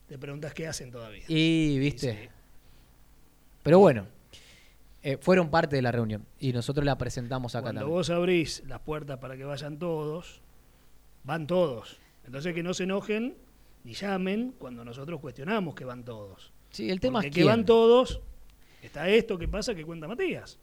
Te 0.07 0.17
preguntas 0.17 0.51
qué 0.55 0.67
hacen 0.67 0.89
todavía. 0.89 1.23
y, 1.27 1.77
viste. 1.77 2.31
Pero 3.61 3.77
bueno, 3.77 4.07
eh, 5.03 5.17
fueron 5.21 5.51
parte 5.51 5.75
de 5.75 5.83
la 5.83 5.91
reunión 5.91 6.25
y 6.39 6.51
nosotros 6.51 6.83
la 6.83 6.97
presentamos 6.97 7.53
acá 7.53 7.65
Cuando 7.65 7.81
también. 7.81 7.95
vos 7.95 8.09
abrís 8.09 8.63
las 8.65 8.79
puertas 8.79 9.19
para 9.19 9.37
que 9.37 9.43
vayan 9.43 9.77
todos, 9.77 10.41
van 11.23 11.45
todos. 11.45 11.99
Entonces 12.25 12.55
que 12.55 12.63
no 12.63 12.73
se 12.73 12.85
enojen 12.85 13.37
ni 13.83 13.93
llamen 13.93 14.55
cuando 14.57 14.83
nosotros 14.83 15.19
cuestionamos 15.19 15.75
que 15.75 15.85
van 15.85 16.03
todos. 16.03 16.51
Sí, 16.71 16.89
el 16.89 16.99
tema 16.99 17.19
Porque 17.19 17.29
es 17.29 17.35
que 17.35 17.43
van 17.43 17.65
todos, 17.65 18.21
está 18.81 19.09
esto 19.09 19.37
que 19.37 19.47
pasa 19.47 19.73
que 19.75 19.83
cuenta 19.85 20.07
Matías. 20.07 20.59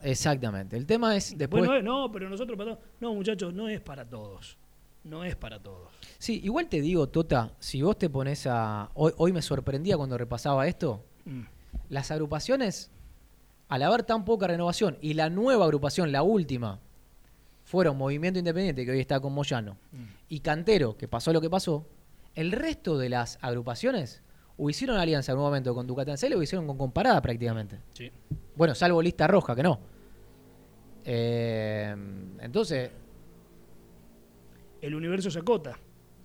Exactamente. 0.00 0.76
El 0.76 0.86
tema 0.86 1.16
es 1.16 1.36
después. 1.36 1.66
Bueno, 1.66 1.82
no, 1.82 2.12
pero 2.12 2.28
nosotros 2.28 2.56
para. 2.56 2.78
No, 3.00 3.14
muchachos, 3.14 3.52
no 3.52 3.68
es 3.68 3.80
para 3.80 4.04
todos. 4.08 4.56
No 5.04 5.24
es 5.24 5.34
para 5.36 5.60
todos. 5.60 5.90
Sí, 6.18 6.40
igual 6.44 6.68
te 6.68 6.80
digo, 6.80 7.08
Tota, 7.08 7.52
si 7.58 7.82
vos 7.82 7.98
te 7.98 8.08
pones 8.10 8.46
a. 8.46 8.90
Hoy, 8.94 9.12
hoy 9.16 9.32
me 9.32 9.42
sorprendía 9.42 9.96
cuando 9.96 10.16
repasaba 10.18 10.66
esto. 10.68 11.04
Mm. 11.24 11.42
Las 11.88 12.10
agrupaciones, 12.10 12.90
al 13.68 13.82
haber 13.82 14.02
tan 14.02 14.24
poca 14.24 14.46
renovación, 14.46 14.98
y 15.00 15.14
la 15.14 15.30
nueva 15.30 15.64
agrupación, 15.64 16.12
la 16.12 16.22
última, 16.22 16.78
fueron 17.64 17.96
Movimiento 17.96 18.38
Independiente, 18.38 18.84
que 18.84 18.90
hoy 18.92 19.00
está 19.00 19.20
con 19.20 19.32
Moyano, 19.32 19.76
Mm. 19.92 20.04
y 20.28 20.40
Cantero, 20.40 20.96
que 20.96 21.08
pasó 21.08 21.32
lo 21.32 21.40
que 21.40 21.50
pasó, 21.50 21.86
el 22.34 22.52
resto 22.52 22.98
de 22.98 23.08
las 23.08 23.38
agrupaciones 23.40 24.22
o 24.58 24.68
hicieron 24.68 24.98
alianza 24.98 25.32
en 25.32 25.38
un 25.38 25.44
momento 25.44 25.74
con 25.74 25.86
Ducatencel 25.86 26.34
o 26.34 26.42
hicieron 26.42 26.66
con 26.66 26.76
Comparada 26.76 27.22
prácticamente. 27.22 27.80
Sí. 27.94 28.10
Bueno, 28.56 28.74
salvo 28.74 29.00
Lista 29.00 29.26
Roja, 29.26 29.54
que 29.54 29.62
no. 29.62 29.80
Eh, 31.04 31.94
entonces, 32.40 32.90
El 34.82 34.94
universo 34.94 35.30
se 35.30 35.38
acota. 35.38 35.78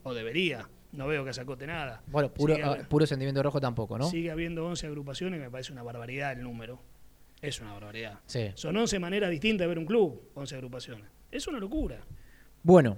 O 0.03 0.13
debería. 0.13 0.67
No 0.91 1.07
veo 1.07 1.23
que 1.25 1.33
se 1.33 1.41
acote 1.41 1.65
nada. 1.65 2.03
bueno, 2.07 2.31
puro, 2.33 2.55
ah, 2.63 2.77
puro 2.87 3.07
sentimiento 3.07 3.41
rojo 3.41 3.59
tampoco, 3.59 3.97
¿no? 3.97 4.09
sigue 4.09 4.29
habiendo 4.29 4.65
11 4.67 4.85
agrupaciones, 4.87 5.39
me 5.39 5.49
parece 5.49 5.71
una 5.71 5.81
barbaridad 5.81 6.33
el 6.33 6.43
número. 6.43 6.79
Es 7.41 7.59
una 7.61 7.73
barbaridad. 7.73 8.19
Sí. 8.25 8.51
Son 8.55 8.75
11 8.77 8.99
maneras 8.99 9.31
distintas 9.31 9.65
de 9.65 9.67
ver 9.69 9.79
un 9.79 9.85
club, 9.85 10.29
11 10.35 10.55
agrupaciones. 10.55 11.07
Es 11.31 11.47
una 11.47 11.59
locura. 11.59 11.99
Bueno, 12.61 12.97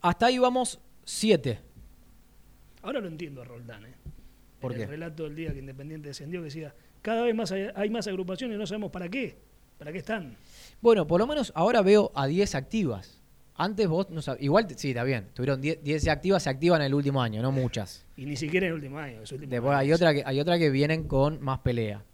hasta 0.00 0.26
ahí 0.26 0.38
vamos 0.38 0.80
siete. 1.04 1.60
Ahora 2.82 3.00
lo 3.00 3.06
entiendo 3.06 3.42
a 3.42 3.44
Roldán, 3.44 3.86
¿eh? 3.86 3.94
¿Por 4.62 4.72
En 4.72 4.78
qué? 4.78 4.84
El 4.84 4.90
relato 4.90 5.24
del 5.24 5.36
día 5.36 5.52
que 5.52 5.58
Independiente 5.58 6.08
descendió 6.08 6.40
que 6.40 6.44
decía, 6.44 6.74
cada 7.02 7.22
vez 7.22 7.34
más 7.34 7.52
hay, 7.52 7.68
hay 7.74 7.90
más 7.90 8.06
agrupaciones 8.06 8.54
y 8.54 8.58
no 8.58 8.66
sabemos 8.66 8.90
para 8.90 9.08
qué. 9.08 9.36
¿Para 9.76 9.92
qué 9.92 9.98
están? 9.98 10.36
Bueno, 10.80 11.06
por 11.06 11.20
lo 11.20 11.26
menos 11.26 11.52
ahora 11.54 11.82
veo 11.82 12.12
a 12.14 12.26
10 12.26 12.54
activas. 12.54 13.20
Antes 13.56 13.86
vos 13.88 14.08
no 14.10 14.22
sabías. 14.22 14.44
Igual, 14.44 14.66
sí, 14.76 14.90
está 14.90 15.04
bien. 15.04 15.26
Tuvieron 15.34 15.60
10 15.60 15.82
10 15.82 16.08
activas, 16.08 16.44
se 16.44 16.50
activan 16.50 16.80
en 16.80 16.86
el 16.86 16.94
último 16.94 17.20
año, 17.20 17.42
no 17.42 17.52
muchas. 17.52 18.06
Y 18.16 18.24
ni 18.24 18.36
siquiera 18.36 18.66
en 18.66 18.72
el 18.72 18.76
último 18.76 18.98
año. 18.98 19.20
Después 19.20 19.76
hay 19.76 19.92
otra, 19.92 20.14
que, 20.14 20.22
hay 20.24 20.38
otra 20.38 20.58
que 20.58 20.70
vienen 20.70 21.08
con 21.08 21.42
más 21.42 21.58
pelea. 21.58 22.04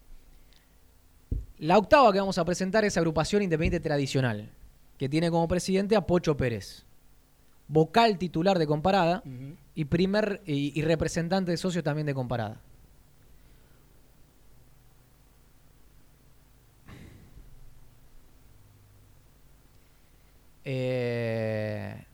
La 1.59 1.77
octava 1.77 2.13
que 2.13 2.21
vamos 2.21 2.39
a 2.39 2.45
presentar 2.45 2.85
es 2.85 2.97
Agrupación 2.97 3.43
Independiente 3.43 3.81
Tradicional, 3.81 4.49
que 4.97 5.09
tiene 5.09 5.31
como 5.31 5.47
presidente 5.49 5.97
a 5.97 6.07
Pocho 6.07 6.37
Pérez, 6.37 6.87
vocal 7.67 8.17
titular 8.17 8.59
de 8.59 8.67
Comparada. 8.67 9.23
Y 9.79 9.85
primer 9.85 10.43
y, 10.45 10.77
y 10.77 10.83
representante 10.83 11.53
de 11.53 11.57
socios 11.57 11.85
también 11.85 12.05
de 12.05 12.13
Comparada. 12.13 12.61
Eh, 20.65 22.05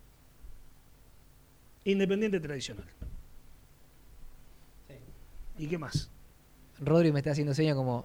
Independiente 1.87 2.39
tradicional. 2.39 2.85
¿Y 5.57 5.67
qué 5.67 5.79
más? 5.79 6.11
Rodri 6.81 7.13
me 7.13 7.21
está 7.21 7.31
haciendo 7.31 7.55
señas 7.55 7.77
como 7.77 8.05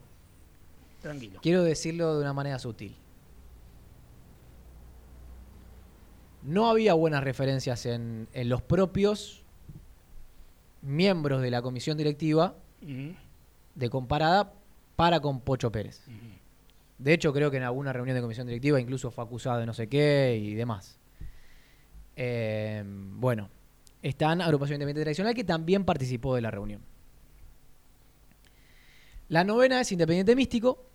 Tranquilo. 1.02 1.42
Quiero 1.42 1.64
decirlo 1.64 2.16
de 2.16 2.22
una 2.22 2.32
manera 2.32 2.60
sutil. 2.60 2.96
No 6.44 6.70
había 6.70 6.94
buenas 6.94 7.26
referencias 7.26 7.86
en, 7.86 8.30
en 8.32 8.48
los 8.48 8.62
propios 8.62 9.44
miembros 10.82 11.42
de 11.42 11.52
la 11.52 11.62
comisión 11.62 11.98
directiva 11.98 12.56
de 13.76 13.90
Comparada 13.90 14.54
para 14.96 15.20
con 15.20 15.42
Pocho 15.42 15.72
Pérez. 15.72 16.02
De 16.98 17.14
hecho, 17.14 17.32
creo 17.32 17.50
que 17.50 17.58
en 17.58 17.64
alguna 17.64 17.94
reunión 17.94 18.16
de 18.16 18.22
comisión 18.22 18.46
directiva 18.48 18.80
incluso 18.80 19.12
fue 19.12 19.24
acusado 19.24 19.60
de 19.60 19.66
no 19.66 19.74
sé 19.74 19.88
qué 19.88 20.38
y 20.42 20.54
demás. 20.54 21.00
Eh, 22.16 22.84
bueno, 22.86 23.50
están 24.02 24.42
Agrupación 24.42 24.76
Independiente 24.76 25.06
Tradicional 25.06 25.34
que 25.34 25.46
también 25.46 25.86
participó 25.86 26.36
de 26.36 26.42
la 26.42 26.52
reunión. 26.52 26.82
La 29.30 29.44
novena 29.44 29.80
es 29.80 29.92
Independiente 29.92 30.36
Místico, 30.36 30.86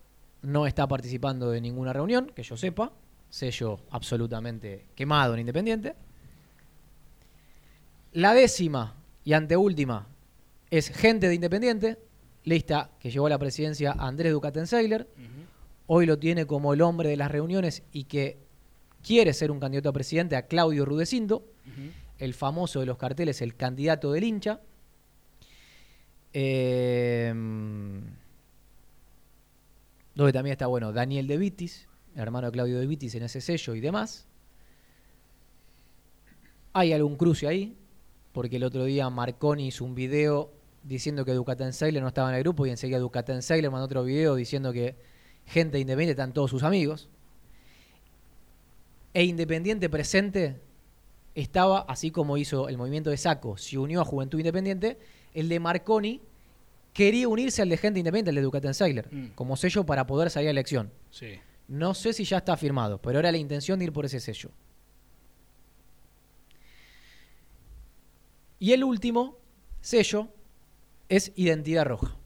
no 0.42 0.66
está 0.66 0.86
participando 0.86 1.50
de 1.50 1.60
ninguna 1.60 1.92
reunión, 1.92 2.30
que 2.34 2.42
yo 2.42 2.56
sepa, 2.56 2.92
sello 3.30 3.80
absolutamente 3.90 4.86
quemado 4.94 5.34
en 5.34 5.40
Independiente. 5.40 5.94
La 8.12 8.34
décima 8.34 8.94
y 9.24 9.32
anteúltima 9.32 10.06
es 10.70 10.90
Gente 10.90 11.28
de 11.28 11.34
Independiente, 11.34 11.98
lista 12.44 12.90
que 12.98 13.10
llevó 13.10 13.26
a 13.26 13.30
la 13.30 13.38
presidencia 13.38 13.92
a 13.92 14.06
Andrés 14.06 14.32
Ducatenseiler, 14.32 15.08
hoy 15.86 16.06
lo 16.06 16.18
tiene 16.18 16.46
como 16.46 16.74
el 16.74 16.82
hombre 16.82 17.08
de 17.08 17.16
las 17.16 17.30
reuniones 17.30 17.82
y 17.92 18.04
que 18.04 18.38
quiere 19.02 19.32
ser 19.32 19.50
un 19.50 19.60
candidato 19.60 19.88
a 19.88 19.92
presidente 19.92 20.36
a 20.36 20.46
Claudio 20.46 20.84
Rudecindo, 20.84 21.44
el 22.18 22.34
famoso 22.34 22.80
de 22.80 22.86
los 22.86 22.98
carteles, 22.98 23.42
el 23.42 23.56
candidato 23.56 24.12
del 24.12 24.24
hincha. 24.24 24.60
Eh, 26.32 27.32
donde 30.14 30.32
también 30.32 30.52
está, 30.52 30.66
bueno, 30.66 30.92
Daniel 30.92 31.26
De 31.26 31.36
Vitis, 31.36 31.88
hermano 32.14 32.46
de 32.48 32.52
Claudio 32.52 32.78
De 32.78 32.86
Vitis 32.86 33.14
en 33.14 33.24
ese 33.24 33.40
sello 33.40 33.74
y 33.74 33.80
demás. 33.80 34.26
Hay 36.72 36.92
algún 36.92 37.16
cruce 37.16 37.46
ahí, 37.46 37.76
porque 38.34 38.56
el 38.56 38.64
otro 38.64 38.84
día 38.84 39.08
Marconi 39.08 39.68
hizo 39.68 39.84
un 39.84 39.94
video 39.94 40.50
diciendo 40.82 41.24
que 41.24 41.32
Ducatenseiler 41.32 42.02
no 42.02 42.08
estaba 42.08 42.28
en 42.28 42.34
el 42.34 42.42
grupo 42.42 42.66
y 42.66 42.70
enseguida 42.70 42.98
Ducatenseiler 42.98 43.70
mandó 43.70 43.86
otro 43.86 44.04
video 44.04 44.34
diciendo 44.34 44.72
que 44.72 44.96
gente 45.46 45.78
independiente 45.78 46.10
están 46.20 46.34
todos 46.34 46.50
sus 46.50 46.62
amigos. 46.64 47.08
E 49.14 49.24
Independiente 49.24 49.88
presente 49.88 50.56
estaba, 51.34 51.80
así 51.88 52.10
como 52.10 52.36
hizo 52.36 52.68
el 52.68 52.76
movimiento 52.76 53.10
de 53.10 53.16
Saco, 53.16 53.56
se 53.56 53.78
unió 53.78 54.00
a 54.00 54.04
Juventud 54.04 54.38
Independiente, 54.38 54.98
el 55.32 55.48
de 55.48 55.60
Marconi 55.60 56.20
quería 56.92 57.28
unirse 57.28 57.62
al 57.62 57.68
de 57.68 57.76
Gente 57.76 58.00
Independiente, 58.00 58.30
el 58.30 58.36
de 58.36 58.42
Ducatenseiler, 58.42 59.08
Mm. 59.12 59.28
como 59.36 59.56
sello 59.56 59.84
para 59.86 60.06
poder 60.06 60.30
salir 60.30 60.48
a 60.48 60.50
elección. 60.50 60.90
Sí. 61.10 61.38
No 61.68 61.94
sé 61.94 62.12
si 62.12 62.24
ya 62.24 62.38
está 62.38 62.56
firmado, 62.56 62.98
pero 63.00 63.20
era 63.20 63.30
la 63.32 63.38
intención 63.38 63.78
de 63.78 63.86
ir 63.86 63.92
por 63.92 64.04
ese 64.04 64.18
sello. 64.20 64.50
Y 68.64 68.72
el 68.72 68.82
último 68.82 69.36
sello 69.82 70.28
es 71.10 71.32
Identidad 71.36 71.84
Roja, 71.84 72.16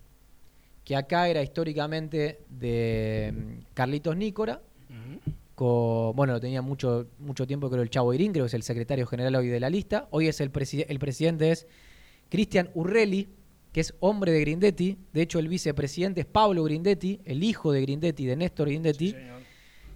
que 0.85 0.95
acá 0.95 1.29
era 1.29 1.43
históricamente 1.43 2.39
de 2.49 3.35
mm, 3.35 3.65
Carlitos 3.75 4.17
Nícora, 4.17 4.63
con, 5.57 6.15
bueno, 6.15 6.35
lo 6.35 6.41
tenía 6.41 6.63
mucho, 6.63 7.09
mucho 7.19 7.45
tiempo, 7.45 7.69
creo, 7.69 7.83
el 7.83 7.91
Chavo 7.91 8.15
Irín, 8.15 8.31
creo 8.31 8.45
que 8.45 8.49
es 8.51 8.55
el 8.55 8.63
secretario 8.63 9.05
general 9.09 9.35
hoy 9.35 9.49
de 9.49 9.59
la 9.59 9.69
lista. 9.69 10.07
Hoy 10.13 10.29
es 10.29 10.41
el, 10.41 10.53
preside- 10.53 10.87
el 10.89 11.01
presidente 11.01 11.51
es 11.51 11.67
Cristian 12.29 12.71
Urrelli, 12.75 13.27
que 13.73 13.81
es 13.81 13.93
hombre 13.99 14.31
de 14.31 14.41
Grindetti. 14.41 14.97
De 15.13 15.23
hecho, 15.23 15.41
el 15.41 15.49
vicepresidente 15.49 16.21
es 16.21 16.27
Pablo 16.27 16.63
Grindetti, 16.63 17.21
el 17.25 17.43
hijo 17.43 17.73
de 17.73 17.81
Grindetti, 17.83 18.27
de 18.27 18.37
Néstor 18.37 18.69
Grindetti. 18.69 19.17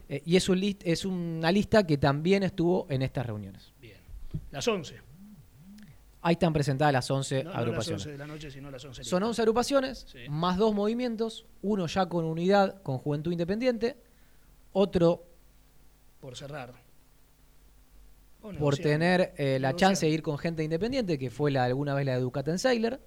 Eh, 0.09 0.23
y 0.27 0.35
es, 0.35 0.49
un 0.49 0.59
list, 0.59 0.83
es 0.85 1.05
una 1.05 1.53
lista 1.53 1.87
que 1.87 1.99
también 1.99 2.43
estuvo 2.43 2.89
en 2.91 3.03
estas 3.03 3.27
reuniones. 3.27 3.73
Bien. 3.81 3.99
Las 4.51 4.67
11. 4.67 5.12
Ahí 6.25 6.35
están 6.35 6.53
presentadas 6.53 6.93
las 6.93 7.11
11 7.11 7.43
No, 7.45 7.53
no 7.53 7.59
agrupaciones. 7.59 7.89
las 8.05 8.07
11 8.07 8.11
de 8.13 8.19
la 8.19 8.27
noche, 8.27 8.51
sino 8.51 8.71
las 8.71 8.85
11 8.85 9.03
Son 9.05 9.21
listas. 9.21 9.29
11 9.31 9.43
agrupaciones, 9.43 10.07
Sí. 10.09 10.19
más 10.31 10.57
dos 10.57 10.73
movimientos, 10.75 11.47
uno 11.63 11.87
ya 11.89 12.07
con 12.07 12.25
unidad, 12.25 12.81
con 12.83 12.99
Juventud 12.99 13.33
Independiente, 13.33 13.97
otro 14.73 15.27
Por 16.21 16.37
cerrar. 16.37 16.73
Por 18.59 18.77
tener 18.77 19.35
eh, 19.37 19.59
la 19.61 19.75
chance 19.77 20.07
de 20.07 20.13
ir 20.13 20.23
con 20.23 20.37
gente 20.39 20.63
independiente, 20.65 21.17
que 21.19 21.31
fue 21.31 21.51
la, 21.53 21.65
alguna 21.65 21.95
vez 21.95 22.07
la 22.07 22.15
de 22.15 22.21
Ducatenseiler. 22.21 23.01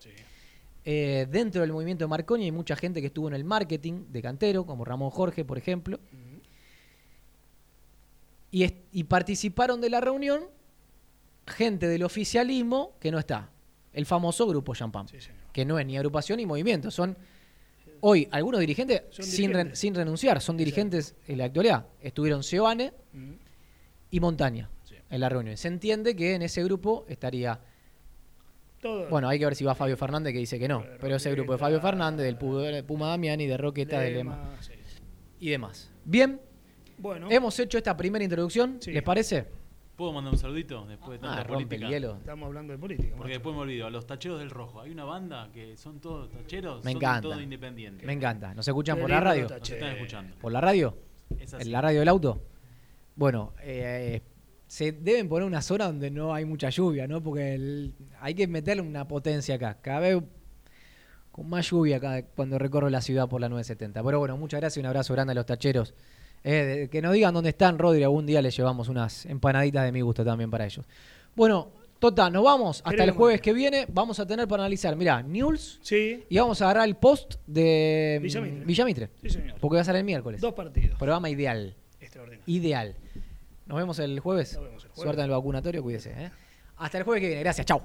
Eh, 0.86 1.28
dentro 1.32 1.62
del 1.62 1.72
movimiento 1.74 2.04
de 2.06 2.10
Marconi 2.10 2.44
hay 2.46 2.52
mucha 2.52 2.76
gente 2.76 3.02
que 3.02 3.08
estuvo 3.08 3.28
en 3.28 3.34
el 3.34 3.44
marketing 3.44 4.06
de 4.12 4.22
Cantero, 4.22 4.66
como 4.66 4.86
Ramón 4.86 5.10
Jorge, 5.10 5.44
por 5.46 5.58
ejemplo. 5.58 6.00
y 8.52 9.04
participaron 9.06 9.82
de 9.82 9.90
la 9.90 10.00
reunión 10.00 10.46
gente 11.48 11.88
del 11.88 12.04
oficialismo 12.04 12.96
que 13.00 13.12
no 13.12 13.20
está. 13.20 13.50
El 13.94 14.06
famoso 14.06 14.46
grupo 14.48 14.76
Champán, 14.76 15.08
que 15.54 15.64
no 15.66 15.80
es 15.80 15.86
ni 15.86 15.96
agrupación 15.98 16.38
ni 16.38 16.46
movimiento. 16.46 16.92
Son 16.92 17.16
hoy 18.02 18.28
algunos 18.32 18.60
dirigentes, 18.60 19.04
sin, 19.12 19.48
dirigentes. 19.48 19.80
sin 19.80 19.96
renunciar, 19.96 20.42
son 20.42 20.58
dirigentes 20.58 21.16
en 21.28 21.38
la 21.38 21.46
actualidad. 21.46 21.86
Estuvieron 22.02 22.44
Seoane 22.44 22.94
y 24.12 24.20
Montaña 24.20 24.70
en 25.10 25.20
la 25.22 25.30
reunión. 25.30 25.56
Se 25.56 25.68
entiende 25.70 26.16
que 26.16 26.34
en 26.36 26.42
ese 26.42 26.64
grupo 26.64 27.06
estaría 27.08 27.60
Todo. 28.82 29.08
bueno, 29.10 29.30
hay 29.30 29.40
que 29.40 29.46
ver 29.46 29.56
si 29.56 29.64
va 29.64 29.76
Fabio 29.76 29.96
Fernández 29.98 30.34
que 30.34 30.40
dice 30.40 30.60
que 30.60 30.68
no. 30.68 30.84
Pero 31.00 31.16
ese 31.16 31.32
grupo 31.32 31.54
de 31.54 31.58
Fabio 31.58 31.80
Fernández, 31.80 32.26
del 32.26 32.38
Pu- 32.38 32.60
del 32.62 32.84
Puma 32.84 33.08
Damiani, 33.10 33.48
de 33.48 33.58
Roqueta, 33.58 34.00
de 34.00 34.12
Lema 34.12 34.58
sí. 34.60 34.74
y 35.40 35.50
demás. 35.50 35.90
Bien, 36.04 36.40
Bueno, 36.98 37.28
hemos 37.32 37.58
hecho 37.60 37.78
esta 37.78 37.96
primera 37.96 38.24
introducción. 38.24 38.78
¿Les 38.86 39.04
parece? 39.04 39.46
¿Puedo 39.96 40.12
mandar 40.12 40.34
un 40.34 40.40
saludito 40.40 40.86
después 40.86 41.22
de 41.22 41.28
Ah, 41.28 41.30
tanta 41.36 41.44
rompe 41.46 41.66
política? 41.68 41.86
el 41.88 41.92
hielo. 41.94 42.16
estamos 42.18 42.48
hablando 42.48 42.74
de 42.74 42.80
política. 42.80 43.10
Porque 43.16 43.30
macho. 43.30 43.40
después 43.40 43.56
me 43.56 43.62
olvido, 43.62 43.88
a 43.88 43.90
los 43.90 44.06
tacheros 44.06 44.40
del 44.40 44.50
rojo. 44.50 44.82
Hay 44.82 44.92
una 44.92 45.06
banda 45.06 45.50
que 45.54 45.78
son 45.78 46.00
todos 46.02 46.30
tacheros, 46.32 46.84
Me 46.84 46.92
son 46.92 46.98
encanta. 47.02 47.22
todos 47.22 47.42
independientes. 47.42 48.06
Me 48.06 48.14
encanta. 48.14 48.54
¿Nos 48.54 48.68
escuchan 48.68 49.00
por 49.00 49.10
la 49.10 49.22
radio? 49.22 49.48
Nos 49.48 49.70
están 49.70 49.94
escuchando. 49.94 50.36
¿Por 50.38 50.52
la 50.52 50.60
radio? 50.62 50.98
Es 51.40 51.54
así. 51.54 51.64
¿En 51.68 51.72
la 51.72 51.82
radio 51.82 52.00
del 52.00 52.10
auto? 52.10 52.42
Bueno, 53.16 53.54
eh, 53.62 54.22
se 54.68 54.92
deben 54.92 55.30
poner 55.30 55.48
una 55.48 55.62
zona 55.62 55.86
donde 55.86 56.12
no 56.12 56.34
hay 56.34 56.44
mucha 56.44 56.70
lluvia, 56.70 57.08
¿no? 57.08 57.22
Porque 57.24 57.54
el- 57.56 57.94
hay 58.20 58.34
que 58.36 58.48
meterle 58.48 58.82
una 58.82 59.08
potencia 59.08 59.56
acá. 59.56 59.78
Cada 59.82 60.00
vez 60.02 60.22
con 61.32 61.50
más 61.50 61.70
lluvia 61.70 62.00
cada- 62.02 62.24
cuando 62.24 62.60
recorro 62.60 62.90
la 62.90 63.00
ciudad 63.02 63.30
por 63.30 63.40
la 63.40 63.48
970. 63.48 64.04
Pero 64.04 64.20
bueno, 64.20 64.36
muchas 64.38 64.60
gracias 64.60 64.78
y 64.78 64.80
un 64.82 64.86
abrazo 64.88 65.14
grande 65.14 65.32
a 65.32 65.36
los 65.36 65.46
tacheros. 65.46 65.94
Eh, 66.48 66.90
que 66.92 67.02
nos 67.02 67.12
digan 67.14 67.34
dónde 67.34 67.50
están, 67.50 67.80
Rodri. 67.80 68.04
Algún 68.04 68.28
día 68.28 68.40
les 68.40 68.56
llevamos 68.56 68.88
unas 68.88 69.26
empanaditas 69.26 69.84
de 69.84 69.92
mi 69.92 70.02
gusto 70.02 70.24
también 70.24 70.52
para 70.52 70.66
ellos. 70.66 70.86
Bueno, 71.36 71.72
Tota, 72.00 72.30
nos 72.30 72.44
vamos 72.44 72.82
hasta 72.86 73.04
el 73.04 73.12
jueves 73.12 73.42
que 73.42 73.54
viene. 73.54 73.88
Vamos 73.92 74.20
a 74.20 74.28
tener 74.28 74.48
para 74.48 74.64
analizar, 74.64 74.96
mirá, 74.96 75.24
News 75.24 75.80
Sí, 75.82 76.24
y 76.30 76.38
vamos 76.38 76.62
a 76.62 76.66
agarrar 76.66 76.88
el 76.88 76.96
post 76.98 77.36
de 77.48 78.18
mm, 78.20 78.24
Villamitre. 78.24 78.66
Villamitre. 78.66 79.10
sí, 79.24 79.30
señor. 79.30 79.56
Porque 79.60 79.76
va 79.76 79.82
a 79.82 79.86
ser 79.86 79.96
el 79.96 80.04
miércoles. 80.04 80.42
Dos 80.42 80.54
partidos. 80.54 80.98
Programa 81.00 81.30
ideal. 81.30 81.76
Extraordinario. 82.00 82.44
Ideal. 82.46 82.96
Nos 83.66 83.78
vemos 83.78 83.98
el 84.00 84.20
jueves. 84.20 84.54
Nos 84.54 84.64
vemos 84.66 84.84
el 84.84 84.90
jueves. 84.90 85.04
Suerte 85.04 85.22
en 85.22 85.26
el 85.26 85.32
vacunatorio, 85.32 85.82
cuídese. 85.82 86.12
¿eh? 86.12 86.32
Hasta 86.78 86.98
el 86.98 87.06
jueves 87.06 87.22
que 87.22 87.28
viene. 87.28 87.42
Gracias, 87.42 87.66
chao. 87.66 87.82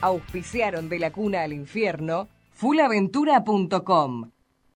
Auspiciaron 0.00 0.88
de 0.88 0.98
la 0.98 1.12
cuna 1.12 1.42
al 1.42 1.52
infierno 1.52 2.28
fulaventura.com. 2.52 4.30